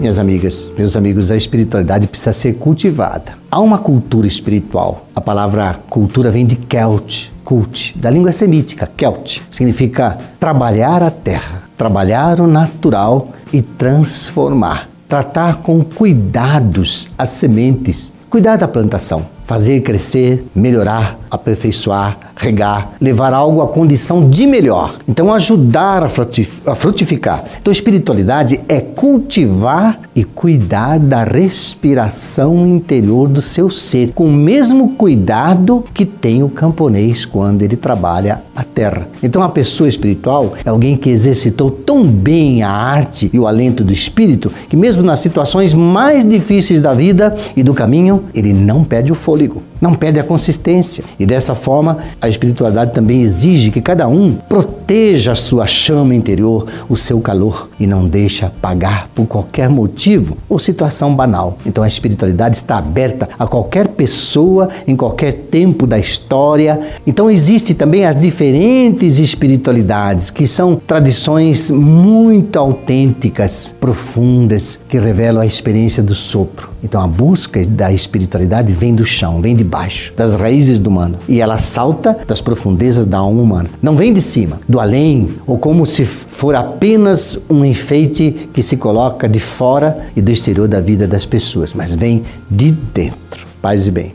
Minhas 0.00 0.18
amigas, 0.18 0.72
meus 0.78 0.96
amigos, 0.96 1.30
a 1.30 1.36
espiritualidade 1.36 2.06
precisa 2.06 2.32
ser 2.32 2.54
cultivada. 2.54 3.34
Há 3.50 3.60
uma 3.60 3.76
cultura 3.76 4.26
espiritual. 4.26 5.06
A 5.14 5.20
palavra 5.20 5.78
cultura 5.90 6.30
vem 6.30 6.46
de 6.46 6.58
Celt, 6.70 7.28
cult, 7.44 7.92
da 7.98 8.08
língua 8.08 8.32
semítica, 8.32 8.90
Celt. 8.96 9.40
Significa 9.50 10.16
trabalhar 10.40 11.02
a 11.02 11.10
terra, 11.10 11.64
trabalhar 11.76 12.40
o 12.40 12.46
natural 12.46 13.28
e 13.52 13.60
transformar. 13.60 14.88
Tratar 15.06 15.56
com 15.56 15.84
cuidados 15.84 17.10
as 17.18 17.28
sementes, 17.28 18.10
cuidar 18.30 18.56
da 18.56 18.66
plantação, 18.66 19.26
fazer 19.52 19.82
crescer, 19.82 20.46
melhorar, 20.54 21.18
aperfeiçoar, 21.30 22.18
regar, 22.34 22.92
levar 22.98 23.34
algo 23.34 23.60
à 23.60 23.68
condição 23.68 24.28
de 24.28 24.46
melhor. 24.46 24.94
Então, 25.06 25.32
ajudar 25.32 26.04
a 26.04 26.74
frutificar. 26.74 27.44
Então, 27.60 27.70
espiritualidade 27.70 28.60
é 28.66 28.80
cultivar 28.80 30.00
e 30.14 30.24
cuidar 30.24 30.98
da 30.98 31.24
respiração 31.24 32.66
interior 32.66 33.28
do 33.28 33.40
seu 33.40 33.70
ser, 33.70 34.12
com 34.12 34.26
o 34.26 34.32
mesmo 34.32 34.90
cuidado 34.90 35.84
que 35.94 36.04
tem 36.04 36.42
o 36.42 36.48
camponês 36.48 37.24
quando 37.24 37.62
ele 37.62 37.76
trabalha 37.76 38.42
a 38.54 38.62
terra. 38.62 39.08
Então, 39.22 39.42
a 39.42 39.48
pessoa 39.48 39.88
espiritual 39.88 40.54
é 40.64 40.68
alguém 40.68 40.96
que 40.96 41.08
exercitou 41.08 41.70
tão 41.70 42.04
bem 42.04 42.62
a 42.62 42.70
arte 42.70 43.30
e 43.32 43.38
o 43.38 43.46
alento 43.46 43.84
do 43.84 43.92
espírito 43.92 44.52
que, 44.68 44.76
mesmo 44.76 45.02
nas 45.02 45.20
situações 45.20 45.72
mais 45.72 46.26
difíceis 46.26 46.80
da 46.80 46.92
vida 46.92 47.34
e 47.56 47.62
do 47.62 47.72
caminho, 47.72 48.24
ele 48.34 48.52
não 48.52 48.84
perde 48.84 49.12
o 49.12 49.14
fôlego, 49.14 49.41
não 49.80 49.94
perde 49.94 50.20
a 50.20 50.24
consistência. 50.24 51.04
E 51.18 51.26
dessa 51.26 51.54
forma, 51.54 51.98
a 52.20 52.28
espiritualidade 52.28 52.92
também 52.92 53.20
exige 53.20 53.70
que 53.70 53.80
cada 53.80 54.06
um 54.06 54.34
proteja 54.48 55.32
a 55.32 55.34
sua 55.34 55.66
chama 55.66 56.14
interior, 56.14 56.66
o 56.88 56.96
seu 56.96 57.20
calor 57.20 57.68
e 57.78 57.86
não 57.86 58.06
deixe 58.06 58.44
apagar 58.44 59.08
por 59.14 59.26
qualquer 59.26 59.68
motivo 59.68 60.36
ou 60.48 60.58
situação 60.58 61.14
banal. 61.14 61.58
Então 61.66 61.82
a 61.82 61.88
espiritualidade 61.88 62.56
está 62.56 62.78
aberta 62.78 63.28
a 63.38 63.46
qualquer 63.46 63.88
pessoa 63.88 64.68
em 64.86 64.96
qualquer 64.96 65.32
tempo 65.50 65.86
da 65.86 65.98
história. 65.98 66.80
Então 67.06 67.30
existe 67.30 67.74
também 67.74 68.04
as 68.04 68.16
diferentes 68.16 69.18
espiritualidades, 69.18 70.30
que 70.30 70.46
são 70.46 70.76
tradições 70.76 71.70
muito 71.70 72.58
autênticas, 72.58 73.74
profundas, 73.80 74.78
que 74.88 74.98
revelam 74.98 75.42
a 75.42 75.46
experiência 75.46 76.02
do 76.02 76.14
sopro. 76.14 76.71
Então 76.82 77.00
a 77.00 77.06
busca 77.06 77.64
da 77.64 77.92
espiritualidade 77.92 78.72
vem 78.72 78.94
do 78.94 79.04
chão, 79.04 79.40
vem 79.40 79.54
de 79.54 79.64
baixo, 79.64 80.12
das 80.16 80.34
raízes 80.34 80.80
do 80.80 80.90
humano, 80.90 81.18
e 81.28 81.40
ela 81.40 81.58
salta 81.58 82.18
das 82.26 82.40
profundezas 82.40 83.06
da 83.06 83.18
alma 83.18 83.40
humana. 83.40 83.70
Não 83.80 83.96
vem 83.96 84.12
de 84.12 84.20
cima, 84.20 84.60
do 84.68 84.80
além, 84.80 85.28
ou 85.46 85.58
como 85.58 85.86
se 85.86 86.04
for 86.04 86.54
apenas 86.54 87.38
um 87.48 87.64
enfeite 87.64 88.48
que 88.52 88.62
se 88.62 88.76
coloca 88.76 89.28
de 89.28 89.40
fora 89.40 90.06
e 90.16 90.20
do 90.20 90.30
exterior 90.30 90.66
da 90.66 90.80
vida 90.80 91.06
das 91.06 91.24
pessoas, 91.24 91.72
mas 91.74 91.94
vem 91.94 92.24
de 92.50 92.70
dentro. 92.70 93.46
Paz 93.60 93.86
e 93.86 93.90
bem. 93.90 94.14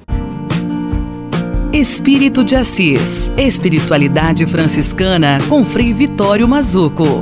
Espírito 1.71 2.43
de 2.43 2.55
Assis. 2.55 3.31
Espiritualidade 3.37 4.45
franciscana 4.47 5.39
com 5.47 5.63
Frei 5.63 5.93
Vitório 5.93 6.47
Mazuco. 6.47 7.21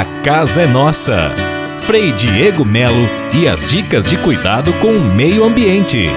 A 0.00 0.04
casa 0.22 0.62
é 0.62 0.66
nossa. 0.66 1.30
Frei 1.82 2.10
Diego 2.10 2.64
Melo 2.64 3.06
e 3.38 3.46
as 3.46 3.66
dicas 3.66 4.08
de 4.08 4.16
cuidado 4.16 4.72
com 4.80 4.96
o 4.96 5.14
meio 5.14 5.44
ambiente. 5.44 6.08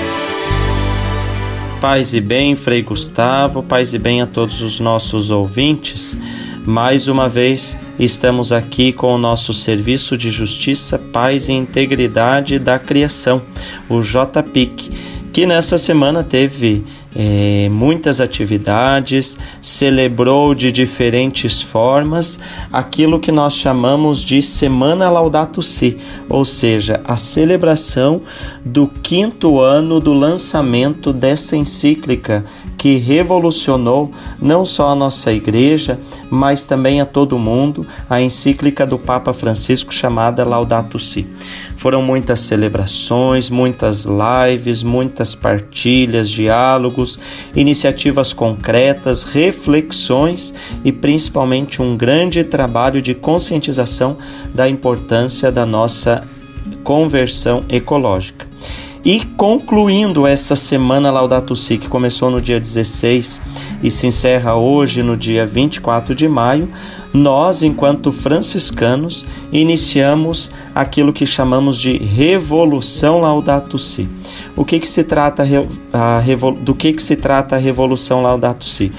Paz 1.82 2.14
e 2.14 2.22
bem, 2.22 2.56
Frei 2.56 2.82
Gustavo, 2.82 3.62
paz 3.62 3.94
e 3.94 4.00
bem 4.00 4.22
a 4.22 4.26
todos 4.26 4.62
os 4.62 4.80
nossos 4.80 5.30
ouvintes. 5.30 6.18
Mais 6.66 7.10
uma 7.10 7.28
vez 7.28 7.78
estamos 8.00 8.54
aqui 8.54 8.94
com 8.94 9.14
o 9.14 9.18
nosso 9.18 9.54
Serviço 9.54 10.16
de 10.16 10.32
Justiça, 10.32 10.98
Paz 10.98 11.50
e 11.50 11.52
Integridade 11.52 12.60
da 12.60 12.80
Criação, 12.80 13.42
o 13.90 14.00
JPIC, 14.00 14.92
que 15.34 15.46
nessa 15.46 15.78
semana 15.78 16.24
teve 16.24 16.86
é, 17.16 17.70
muitas 17.70 18.20
atividades, 18.20 19.38
celebrou 19.62 20.56
de 20.56 20.72
diferentes 20.72 21.62
formas 21.62 22.40
aquilo 22.72 23.20
que 23.20 23.32
nós 23.32 23.56
chamamos 23.56 24.24
de 24.24 24.42
Semana 24.42 25.10
Laudato 25.10 25.62
Si, 25.62 25.98
ou 26.30 26.44
seja, 26.44 27.02
a 27.04 27.16
celebração 27.16 28.22
do 28.66 28.88
quinto 28.88 29.60
ano 29.60 30.00
do 30.00 30.14
lançamento 30.14 31.14
dessa 31.14 31.56
encíclica 31.56 32.46
que 32.78 32.98
revolucionou 32.98 34.12
não 34.42 34.66
só 34.66 34.90
a 34.90 34.96
nossa 34.96 35.32
igreja, 35.32 36.00
mas 36.30 36.66
também 36.66 37.00
a 37.00 37.06
todo 37.06 37.40
mundo, 37.40 37.86
a 38.10 38.22
encíclica 38.22 38.86
do 38.86 38.98
Papa 38.98 39.34
Francisco 39.34 39.94
chamada 39.94 40.44
Laudato 40.44 41.00
Si. 41.00 41.28
Foram 41.78 42.02
muitas 42.02 42.40
celebrações, 42.40 43.50
muitas 43.50 44.06
lives, 44.06 44.84
muitas 44.84 45.36
partilhas, 45.36 46.30
diálogos, 46.30 47.03
iniciativas 47.56 48.34
concretas, 48.34 49.24
reflexões 49.24 50.54
e 50.84 50.92
principalmente 50.92 51.82
um 51.82 51.96
grande 51.96 52.44
trabalho 52.44 53.02
de 53.02 53.14
conscientização 53.14 54.18
da 54.54 54.68
importância 54.68 55.52
da 55.52 55.66
nossa 55.66 56.24
conversão 56.84 57.64
ecológica. 57.70 58.48
E 59.06 59.26
concluindo 59.26 60.26
essa 60.26 60.56
semana 60.56 61.12
Laudato 61.12 61.58
Si, 61.58 61.78
que 61.78 61.90
começou 61.90 62.32
no 62.32 62.40
dia 62.40 62.58
16 62.58 63.42
e 63.84 63.92
se 63.92 64.08
encerra 64.08 64.56
hoje 64.56 65.04
no 65.04 65.18
dia 65.18 65.46
24 65.46 66.16
de 66.16 66.26
maio, 66.26 66.70
nós, 67.14 67.62
enquanto 67.62 68.12
franciscanos, 68.12 69.24
iniciamos 69.52 70.50
aquilo 70.74 71.14
que 71.14 71.28
chamamos 71.28 71.78
de 71.78 71.96
Revolução 71.96 73.22
Laudato 73.22 73.78
Si. 73.78 74.10
O 74.56 74.66
que, 74.66 74.80
que 74.80 74.88
se 74.88 75.04
trata 75.04 75.44
a, 75.94 76.22
do 76.60 76.74
que, 76.74 76.92
que 76.92 77.04
se 77.04 77.16
trata 77.16 77.56
a 77.56 77.60
Revolução 77.60 78.24
Laudato 78.24 78.66
Si? 78.66 78.92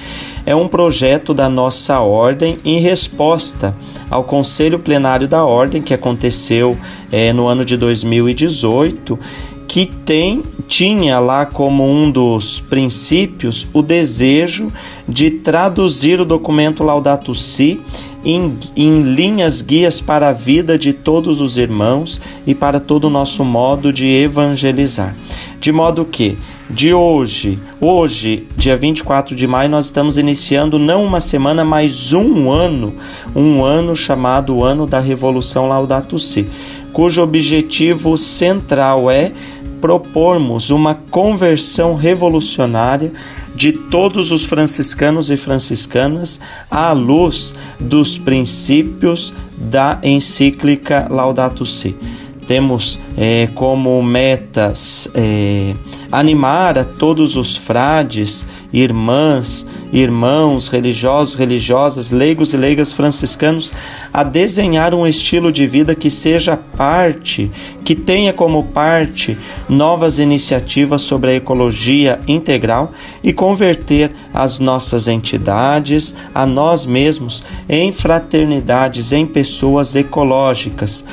É 0.46 0.54
um 0.54 0.68
projeto 0.68 1.34
da 1.34 1.48
nossa 1.48 1.98
ordem 1.98 2.58
em 2.64 2.78
resposta 2.78 3.74
ao 4.08 4.22
Conselho 4.22 4.78
Plenário 4.78 5.26
da 5.26 5.44
Ordem 5.44 5.82
que 5.82 5.94
aconteceu 5.94 6.76
é, 7.10 7.32
no 7.32 7.48
ano 7.48 7.64
de 7.64 7.76
2018 7.76 9.18
que 9.66 9.86
tem 9.86 10.42
tinha 10.66 11.18
lá 11.18 11.44
como 11.44 11.84
um 11.84 12.10
dos 12.10 12.60
princípios 12.60 13.66
o 13.72 13.82
desejo 13.82 14.72
de 15.08 15.30
traduzir 15.30 16.20
o 16.20 16.24
documento 16.24 16.82
Laudato 16.82 17.34
Si 17.34 17.80
em, 18.24 18.56
em, 18.74 19.02
linhas 19.02 19.60
guias 19.60 20.00
para 20.00 20.30
a 20.30 20.32
vida 20.32 20.78
de 20.78 20.92
todos 20.92 21.40
os 21.40 21.58
irmãos 21.58 22.20
e 22.46 22.54
para 22.54 22.80
todo 22.80 23.04
o 23.04 23.10
nosso 23.10 23.44
modo 23.44 23.92
de 23.92 24.06
evangelizar. 24.08 25.14
De 25.60 25.70
modo 25.70 26.04
que, 26.06 26.38
de 26.70 26.94
hoje, 26.94 27.58
hoje, 27.80 28.46
dia 28.56 28.76
24 28.76 29.36
de 29.36 29.46
maio, 29.46 29.68
nós 29.68 29.86
estamos 29.86 30.16
iniciando 30.16 30.78
não 30.78 31.04
uma 31.04 31.20
semana, 31.20 31.64
mas 31.64 32.14
um 32.14 32.50
ano, 32.50 32.94
um 33.36 33.62
ano 33.62 33.94
chamado 33.94 34.64
Ano 34.64 34.86
da 34.86 35.00
Revolução 35.00 35.68
Laudato 35.68 36.18
Si, 36.18 36.46
cujo 36.94 37.22
objetivo 37.22 38.16
central 38.16 39.10
é 39.10 39.32
propormos 39.80 40.70
uma 40.70 40.94
conversão 40.94 41.96
revolucionária 41.96 43.12
de 43.54 43.72
todos 43.72 44.30
os 44.32 44.44
franciscanos 44.44 45.30
e 45.30 45.36
franciscanas 45.36 46.40
à 46.70 46.92
luz 46.92 47.54
dos 47.78 48.16
princípios 48.16 49.34
da 49.58 49.98
encíclica 50.02 51.06
Laudato 51.10 51.66
Si 51.66 51.96
temos 52.46 53.00
é, 53.16 53.48
como 53.54 54.02
metas 54.02 55.08
é, 55.14 55.74
animar 56.10 56.78
a 56.78 56.84
todos 56.84 57.36
os 57.36 57.56
frades, 57.56 58.46
irmãs, 58.72 59.66
irmãos, 59.92 60.68
religiosos, 60.68 61.34
religiosas, 61.34 62.10
leigos 62.10 62.52
e 62.52 62.56
leigas 62.56 62.92
franciscanos 62.92 63.72
a 64.12 64.22
desenhar 64.22 64.94
um 64.94 65.06
estilo 65.06 65.50
de 65.50 65.66
vida 65.66 65.94
que 65.94 66.10
seja 66.10 66.56
parte, 66.56 67.50
que 67.84 67.94
tenha 67.94 68.32
como 68.32 68.64
parte 68.64 69.36
novas 69.68 70.18
iniciativas 70.18 71.02
sobre 71.02 71.30
a 71.30 71.34
ecologia 71.34 72.20
integral 72.26 72.92
e 73.22 73.32
converter 73.32 74.12
as 74.32 74.58
nossas 74.58 75.08
entidades, 75.08 76.14
a 76.34 76.46
nós 76.46 76.86
mesmos, 76.86 77.44
em 77.68 77.92
fraternidades, 77.92 79.12
em 79.12 79.26
pessoas 79.26 79.96
ecológicas, 79.96 81.04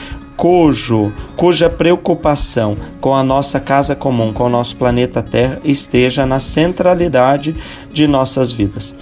cujo, 0.41 1.13
cuja 1.35 1.69
preocupação 1.69 2.75
com 2.99 3.13
a 3.13 3.23
nossa 3.23 3.59
casa 3.59 3.95
comum, 3.95 4.33
com 4.33 4.45
o 4.45 4.49
nosso 4.49 4.75
planeta 4.75 5.21
Terra, 5.21 5.61
esteja 5.63 6.25
na 6.25 6.39
centralidade 6.39 7.55
de 7.93 8.07
nossas 8.07 8.51
vidas. 8.51 8.95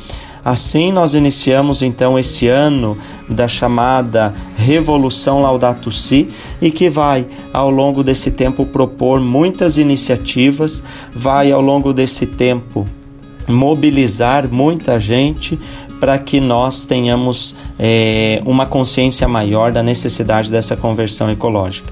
Assim, 0.43 0.91
nós 0.91 1.13
iniciamos 1.13 1.81
então 1.81 2.19
esse 2.19 2.49
ano 2.49 2.97
da 3.29 3.47
chamada 3.47 4.33
Revolução 4.57 5.41
Laudato 5.41 5.89
Si 5.89 6.27
e 6.61 6.69
que 6.69 6.89
vai, 6.89 7.25
ao 7.53 7.71
longo 7.71 8.03
desse 8.03 8.31
tempo, 8.31 8.65
propor 8.65 9.21
muitas 9.21 9.77
iniciativas, 9.77 10.83
vai, 11.15 11.53
ao 11.53 11.61
longo 11.61 11.93
desse 11.93 12.25
tempo, 12.25 12.85
mobilizar 13.47 14.45
muita 14.51 14.99
gente 14.99 15.57
para 15.99 16.17
que 16.17 16.39
nós 16.39 16.85
tenhamos 16.85 17.55
é, 17.77 18.41
uma 18.45 18.65
consciência 18.65 19.27
maior 19.27 19.71
da 19.71 19.83
necessidade 19.83 20.51
dessa 20.51 20.75
conversão 20.75 21.29
ecológica. 21.29 21.91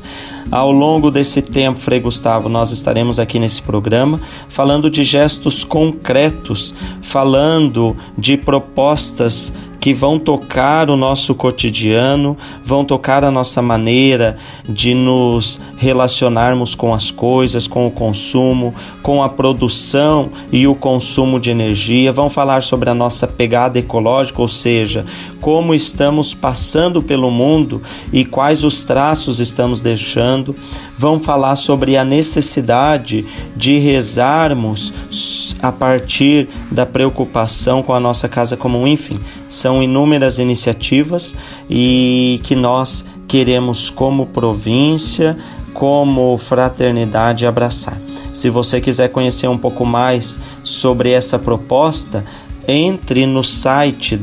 Ao 0.50 0.72
longo 0.72 1.12
desse 1.12 1.42
tempo, 1.42 1.78
Frei 1.78 2.00
Gustavo, 2.00 2.48
nós 2.48 2.72
estaremos 2.72 3.20
aqui 3.20 3.38
nesse 3.38 3.62
programa 3.62 4.22
falando 4.48 4.90
de 4.90 5.04
gestos 5.04 5.66
concretos, 5.66 6.74
falando 7.02 7.98
de 8.18 8.38
propostas 8.38 9.54
que 9.80 9.94
vão 9.94 10.20
tocar 10.20 10.90
o 10.90 10.98
nosso 10.98 11.36
cotidiano, 11.36 12.38
vão 12.64 12.84
tocar 12.84 13.24
a 13.24 13.32
nossa 13.32 13.62
maneira 13.62 14.38
de 14.68 14.94
nos 14.94 15.60
relacionarmos 15.78 16.76
com 16.76 16.94
as 16.94 17.12
coisas, 17.12 17.68
com 17.68 17.88
o 17.88 17.92
consumo, 17.92 18.74
com 19.02 19.24
a 19.24 19.30
produção 19.30 20.30
e 20.52 20.68
o 20.68 20.76
consumo 20.76 21.40
de 21.40 21.52
energia, 21.52 22.12
vão 22.12 22.30
falar 22.30 22.64
sobre 22.64 22.90
a 22.90 22.96
nossa 22.96 23.28
pegada 23.28 23.80
ecológica, 23.80 24.42
ou 24.42 24.48
seja, 24.48 25.06
como 25.40 25.74
estamos 25.74 26.34
passando 26.34 27.02
pelo 27.02 27.32
mundo 27.32 27.82
e 28.12 28.26
quais 28.26 28.64
os 28.64 28.84
traços 28.84 29.40
estamos 29.40 29.82
deixando, 29.82 30.56
vão 30.98 31.20
falar 31.20 31.56
sobre 31.56 31.96
a 31.96 32.04
necessidade 32.04 33.26
de 33.56 33.78
rezarmos 33.78 35.56
a 35.62 35.72
partir 35.72 36.50
da 36.72 36.86
preocupação 36.86 37.84
com 37.84 37.94
a 37.94 38.00
nossa 38.00 38.28
casa 38.28 38.58
comum, 38.58 38.88
enfim, 38.88 39.20
são 39.48 39.84
inúmeras 39.84 40.40
iniciativas 40.40 41.36
e 41.70 42.40
que 42.44 42.56
nós 42.56 43.06
queremos, 43.28 43.90
como 43.90 44.26
província, 44.26 45.38
como 45.74 46.38
fraternidade, 46.38 47.46
abraçar. 47.46 47.98
Se 48.34 48.50
você 48.50 48.82
quiser 48.82 49.10
conhecer 49.10 49.48
um 49.48 49.58
pouco 49.58 49.86
mais 49.86 50.40
sobre 50.64 51.12
essa 51.12 51.38
proposta, 51.38 52.26
entre 52.68 53.26
no 53.26 53.44
site 53.44 54.18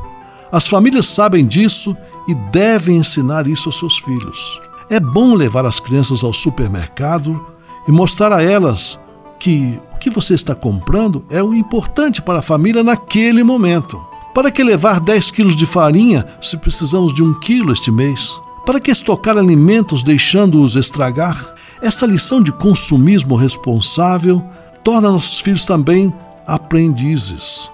As 0.51 0.65
famílias 0.67 1.07
sabem 1.07 1.45
disso 1.45 1.95
e 2.27 2.33
devem 2.33 2.97
ensinar 2.97 3.45
isso 3.45 3.67
aos 3.67 3.77
seus 3.77 3.97
filhos. 3.97 4.61
É 4.89 4.99
bom 4.99 5.35
levar 5.35 5.65
as 5.65 5.79
crianças 5.79 6.23
ao 6.23 6.33
supermercado 6.33 7.39
e 7.87 7.91
mostrar 7.91 8.31
a 8.31 8.41
elas 8.41 8.99
que 9.39 9.79
o 9.93 9.97
que 9.97 10.09
você 10.09 10.33
está 10.33 10.53
comprando 10.53 11.25
é 11.29 11.41
o 11.41 11.53
importante 11.53 12.21
para 12.21 12.39
a 12.39 12.43
família 12.43 12.83
naquele 12.83 13.43
momento. 13.43 13.99
Para 14.33 14.51
que 14.51 14.63
levar 14.63 14.99
10 14.99 15.31
quilos 15.31 15.55
de 15.55 15.65
farinha 15.65 16.25
se 16.41 16.57
precisamos 16.57 17.13
de 17.13 17.23
um 17.23 17.33
quilo 17.39 17.73
este 17.73 17.91
mês? 17.91 18.39
Para 18.65 18.79
que 18.79 18.91
estocar 18.91 19.37
alimentos 19.37 20.03
deixando-os 20.03 20.75
estragar? 20.75 21.55
Essa 21.81 22.05
lição 22.05 22.43
de 22.43 22.51
consumismo 22.51 23.35
responsável 23.35 24.43
torna 24.83 25.11
nossos 25.11 25.39
filhos 25.39 25.65
também 25.65 26.13
aprendizes. 26.45 27.71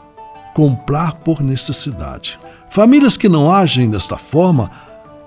Comprar 0.53 1.13
por 1.15 1.41
necessidade. 1.41 2.39
Famílias 2.69 3.17
que 3.17 3.27
não 3.27 3.51
agem 3.51 3.89
desta 3.89 4.17
forma 4.17 4.71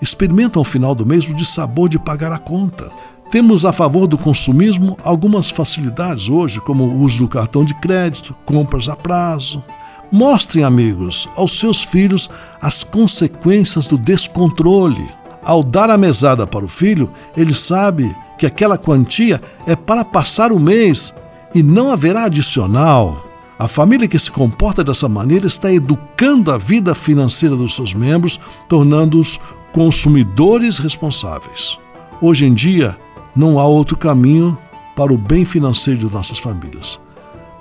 experimentam 0.01 0.61
ao 0.61 0.65
final 0.65 0.95
do 0.95 1.05
mês 1.05 1.29
o 1.29 1.35
dissabor 1.35 1.89
de 1.89 1.99
pagar 1.99 2.33
a 2.33 2.39
conta. 2.39 2.91
Temos 3.31 3.67
a 3.67 3.73
favor 3.73 4.07
do 4.07 4.17
consumismo 4.17 4.97
algumas 5.05 5.51
facilidades 5.51 6.31
hoje, 6.31 6.61
como 6.61 6.85
o 6.85 7.03
uso 7.03 7.25
do 7.25 7.29
cartão 7.29 7.63
de 7.63 7.75
crédito, 7.75 8.35
compras 8.47 8.89
a 8.89 8.97
prazo. 8.97 9.63
Mostrem, 10.11 10.65
amigos, 10.65 11.29
aos 11.37 11.59
seus 11.59 11.83
filhos 11.83 12.31
as 12.61 12.83
consequências 12.83 13.87
do 13.87 13.99
descontrole. 13.99 15.07
Ao 15.43 15.63
dar 15.63 15.91
a 15.91 15.99
mesada 15.99 16.47
para 16.47 16.65
o 16.65 16.69
filho, 16.69 17.11
ele 17.37 17.53
sabe 17.53 18.17
que 18.39 18.47
aquela 18.47 18.79
quantia 18.79 19.43
é 19.67 19.77
para 19.77 20.07
passar 20.07 20.51
o 20.51 20.59
mês 20.59 21.15
e 21.55 21.63
não 21.63 21.91
haverá 21.91 22.25
adicional. 22.25 23.27
A 23.59 23.69
família 23.69 24.09
que 24.09 24.19
se 24.19 24.31
comporta 24.31 24.83
dessa 24.83 25.09
maneira 25.09 25.47
está 25.47 25.71
educando 25.71 26.51
a 26.51 26.57
vida 26.57 26.95
financeira 26.95 27.57
dos 27.57 27.75
seus 27.75 27.93
membros, 27.93 28.41
tornando-os 28.69 29.39
consumidores 29.73 30.79
responsáveis. 30.79 31.79
Hoje 32.23 32.47
em 32.47 32.55
dia, 32.55 32.97
não 33.39 33.61
há 33.61 33.65
outro 33.65 33.97
caminho 33.97 34.59
para 34.97 35.13
o 35.13 35.17
bem 35.17 35.45
financeiro 35.45 36.01
de 36.01 36.13
nossas 36.13 36.41
famílias. 36.41 36.99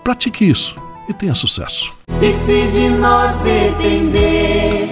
Pratique 0.04 0.50
isso 0.50 0.76
e 1.08 1.14
tenha 1.14 1.36
sucesso. 1.36 1.94
E 2.20 2.34
se 2.34 2.68
de 2.72 2.90
nós 2.98 3.38
depender, 3.42 4.90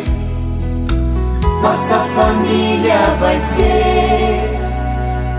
nossa 1.60 2.06
família 2.14 3.00
vai 3.20 3.40
ser 3.40 4.56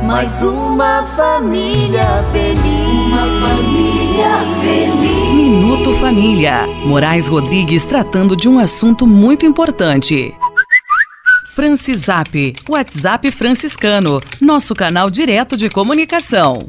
mais 0.05 0.33
uma 0.43 1.05
família 1.17 2.25
feliz. 2.33 3.07
Uma 3.07 3.47
família 3.47 4.39
feliz. 4.61 5.33
Minuto 5.33 5.93
Família. 5.95 6.67
Moraes 6.85 7.29
Rodrigues 7.29 7.85
tratando 7.85 8.35
de 8.35 8.49
um 8.49 8.59
assunto 8.59 9.07
muito 9.07 9.47
importante. 9.47 10.37
Francisap, 11.57 12.55
WhatsApp 12.69 13.31
franciscano, 13.31 14.21
nosso 14.39 14.75
canal 14.75 15.09
direto 15.09 15.57
de 15.57 15.71
comunicação. 15.71 16.69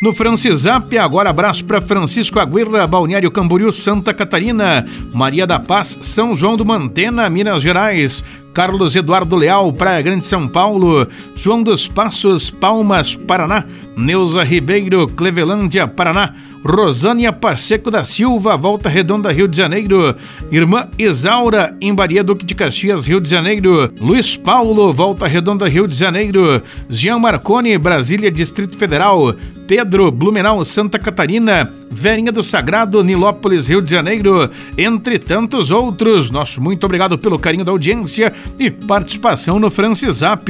No 0.00 0.14
Francisap, 0.14 0.96
agora 0.96 1.28
abraço 1.28 1.62
para 1.66 1.82
Francisco 1.82 2.40
Aguirra, 2.40 2.86
Balneário 2.86 3.30
Camboriú, 3.30 3.70
Santa 3.70 4.14
Catarina, 4.14 4.82
Maria 5.12 5.46
da 5.46 5.60
Paz, 5.60 5.98
São 6.00 6.34
João 6.34 6.56
do 6.56 6.64
Mantena, 6.64 7.28
Minas 7.28 7.60
Gerais, 7.60 8.24
Carlos 8.54 8.96
Eduardo 8.96 9.36
Leal, 9.36 9.70
Praia 9.74 10.00
Grande 10.00 10.24
São 10.24 10.48
Paulo, 10.48 11.06
João 11.36 11.62
dos 11.62 11.86
Passos, 11.86 12.48
Palmas, 12.48 13.14
Paraná, 13.14 13.62
Neuza 13.96 14.42
Ribeiro, 14.42 15.06
Clevelândia, 15.08 15.86
Paraná, 15.86 16.34
Rosânia 16.64 17.32
Pacheco 17.32 17.90
da 17.90 18.04
Silva, 18.04 18.56
Volta 18.56 18.88
Redonda, 18.88 19.30
Rio 19.30 19.46
de 19.46 19.56
Janeiro, 19.56 20.14
Irmã 20.50 20.88
Isaura, 20.98 21.76
em 21.80 21.94
Baria 21.94 22.24
Duque 22.24 22.46
de 22.46 22.54
Caxias, 22.54 23.06
Rio 23.06 23.20
de 23.20 23.28
Janeiro, 23.28 23.92
Luiz 24.00 24.36
Paulo, 24.36 24.92
Volta 24.92 25.26
Redonda, 25.26 25.68
Rio 25.68 25.86
de 25.86 25.94
Janeiro, 25.94 26.62
Jean 26.88 27.18
Marconi, 27.18 27.76
Brasília, 27.76 28.30
Distrito 28.30 28.78
Federal, 28.78 29.34
Pedro, 29.66 30.10
Blumenau, 30.10 30.64
Santa 30.64 30.98
Catarina, 30.98 31.70
Verinha 31.90 32.32
do 32.32 32.42
Sagrado, 32.42 33.04
Nilópolis, 33.04 33.68
Rio 33.68 33.80
de 33.80 33.90
Janeiro, 33.90 34.50
entre 34.76 35.18
tantos 35.18 35.70
outros. 35.70 36.30
Nosso 36.30 36.60
muito 36.60 36.84
obrigado 36.84 37.18
pelo 37.18 37.38
carinho 37.38 37.64
da 37.64 37.72
audiência 37.72 38.32
e 38.58 38.70
participação 38.70 39.58
no 39.58 39.70
Francisap. 39.70 40.48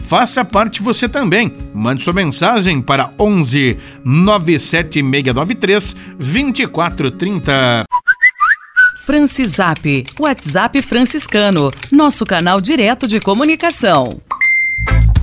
Faça 0.00 0.44
parte 0.44 0.82
você 0.82 1.08
também. 1.08 1.52
Mande 1.72 2.02
sua 2.02 2.12
mensagem 2.12 2.73
para 2.80 3.10
11 3.18 3.78
97693 4.04 5.96
2430. 6.18 7.84
Francisap, 9.04 10.06
WhatsApp 10.18 10.80
franciscano, 10.80 11.70
nosso 11.92 12.24
canal 12.24 12.60
direto 12.60 13.06
de 13.06 13.20
comunicação. 13.20 14.20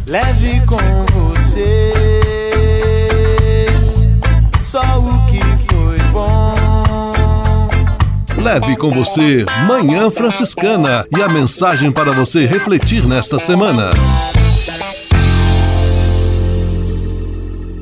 Leve 0.05 0.61
com 0.67 0.77
você 1.13 2.11
só 4.71 4.99
o 4.99 5.25
que 5.25 5.41
foi 5.69 5.99
bom. 6.13 7.67
Leve 8.41 8.77
com 8.77 8.89
você 8.89 9.45
Manhã 9.67 10.09
Franciscana 10.09 11.05
e 11.15 11.21
a 11.21 11.27
mensagem 11.27 11.91
para 11.91 12.13
você 12.13 12.45
refletir 12.45 13.05
nesta 13.05 13.37
semana. 13.37 13.91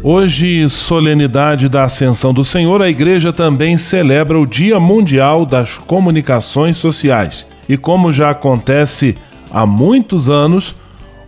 Hoje, 0.02 0.70
solenidade 0.70 1.68
da 1.68 1.84
Ascensão 1.84 2.34
do 2.34 2.42
Senhor, 2.42 2.82
a 2.82 2.90
igreja 2.90 3.34
também 3.34 3.76
celebra 3.76 4.40
o 4.40 4.48
Dia 4.48 4.80
Mundial 4.80 5.46
das 5.46 5.78
Comunicações 5.78 6.78
Sociais. 6.78 7.46
E 7.68 7.76
como 7.76 8.10
já 8.10 8.30
acontece 8.30 9.18
há 9.52 9.66
muitos 9.66 10.30
anos, 10.30 10.74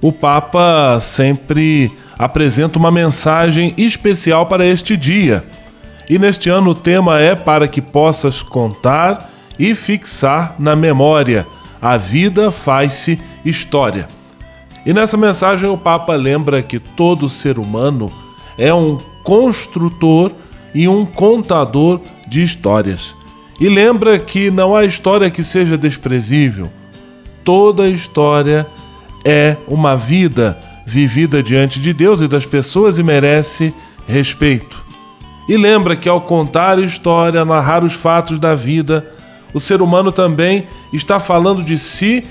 o 0.02 0.10
Papa 0.10 1.00
sempre 1.02 1.92
apresenta 2.18 2.80
uma 2.80 2.90
mensagem 2.90 3.74
especial 3.78 4.46
para 4.46 4.66
este 4.66 4.96
dia. 4.96 5.44
E 6.10 6.18
neste 6.18 6.50
ano 6.50 6.70
o 6.70 6.76
tema 6.76 7.20
é 7.20 7.36
para 7.36 7.68
que 7.68 7.82
possas 7.82 8.42
contar 8.42 9.30
e 9.60 9.76
fixar 9.76 10.56
na 10.58 10.78
memória. 10.78 11.46
A 11.82 11.98
vida 11.98 12.52
faz-se 12.52 13.20
história. 13.44 14.08
E 14.86 14.94
nessa 14.94 15.18
mensagem 15.18 15.70
o 15.70 15.78
Papa 15.78 16.16
lembra 16.16 16.64
que 16.64 16.80
todo 16.80 17.28
ser 17.28 17.60
humano 17.60 18.10
é 18.62 18.72
um 18.72 18.96
construtor 19.24 20.32
e 20.72 20.88
um 20.88 21.04
contador 21.04 22.00
de 22.28 22.44
histórias. 22.44 23.16
E 23.60 23.68
lembra 23.68 24.20
que 24.20 24.52
não 24.52 24.76
há 24.76 24.86
história 24.86 25.32
que 25.32 25.44
seja 25.44 25.76
desprezível. 25.76 26.72
Toda 27.44 27.90
história 27.90 28.68
é 29.26 29.58
uma 29.68 29.98
vida 29.98 30.60
vivida 30.86 31.42
diante 31.42 31.80
de 31.80 31.92
Deus 31.92 32.22
e 32.22 32.28
das 32.28 32.46
pessoas 32.46 33.00
e 33.00 33.04
merece 33.04 33.74
respeito. 34.08 34.80
E 35.50 35.58
lembra 35.58 35.96
que 35.96 36.08
ao 36.08 36.22
contar 36.22 36.78
história, 36.78 37.44
narrar 37.44 37.84
os 37.84 37.94
fatos 37.94 38.38
da 38.38 38.54
vida, 38.54 39.12
o 39.56 39.60
ser 39.60 39.82
humano 39.82 40.12
também 40.12 40.68
está 40.94 41.20
falando 41.20 41.64
de 41.64 41.80
si 41.80 42.24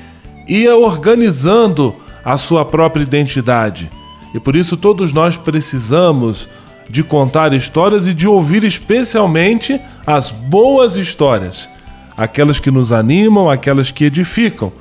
e 0.47 0.69
organizando 0.69 1.93
a 2.25 2.37
sua 2.37 2.65
própria 2.65 3.03
identidade. 3.03 3.91
E 4.35 4.41
por 4.41 4.55
isso 4.55 4.77
todos 4.77 5.13
nós 5.13 5.37
precisamos 5.37 6.49
de 6.89 7.03
contar 7.03 7.53
histórias 7.53 8.07
e 8.07 8.15
de 8.15 8.27
ouvir 8.27 8.65
especialmente 8.65 9.81
as 10.07 10.33
boas 10.33 10.97
histórias, 10.97 11.69
aquelas 12.17 12.59
que 12.59 12.71
nos 12.71 12.93
animam, 12.93 13.49
aquelas 13.49 13.91
que 13.91 14.05
edificam 14.05 14.73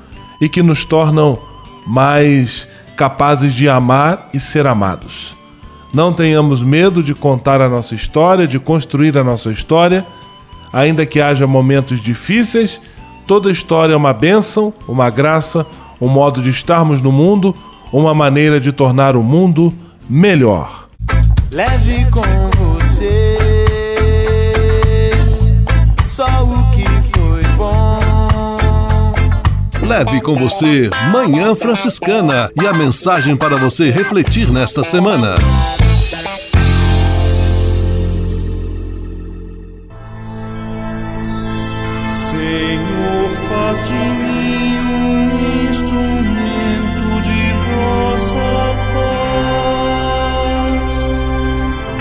e 0.41 0.49
que 0.49 0.63
nos 0.63 0.83
tornam 0.85 1.37
mais 1.85 2.67
capazes 2.95 3.53
de 3.53 3.69
amar 3.69 4.27
e 4.33 4.39
ser 4.39 4.67
amados. 4.67 5.33
Não 5.93 6.13
tenhamos 6.13 6.61
medo 6.61 7.01
de 7.01 7.15
contar 7.15 7.61
a 7.61 7.69
nossa 7.69 7.95
história, 7.95 8.47
de 8.47 8.59
construir 8.59 9.17
a 9.17 9.23
nossa 9.23 9.51
história, 9.51 10.05
ainda 10.71 11.05
que 11.05 11.19
haja 11.19 11.47
momentos 11.47 11.99
difíceis, 11.99 12.79
toda 13.25 13.49
história 13.49 13.93
é 13.93 13.97
uma 13.97 14.13
bênção, 14.13 14.73
uma 14.87 15.09
graça, 15.09 15.65
um 15.99 16.07
modo 16.07 16.41
de 16.41 16.49
estarmos 16.49 17.01
no 17.01 17.11
mundo, 17.11 17.55
uma 17.91 18.13
maneira 18.13 18.59
de 18.59 18.71
tornar 18.71 19.15
o 19.15 19.23
mundo 19.23 19.73
melhor. 20.09 20.87
Leve 21.51 22.05
com 22.11 22.21
você 22.57 23.37
só 26.05 26.27
o 26.43 26.69
que 26.71 26.85
foi 27.17 27.43
bom. 27.55 27.99
Leve 29.81 30.21
com 30.21 30.35
você 30.35 30.89
Manhã 31.11 31.55
Franciscana 31.55 32.51
e 32.61 32.67
a 32.67 32.73
mensagem 32.73 33.35
para 33.35 33.57
você 33.57 33.89
refletir 33.89 34.51
nesta 34.51 34.83
semana. 34.83 35.35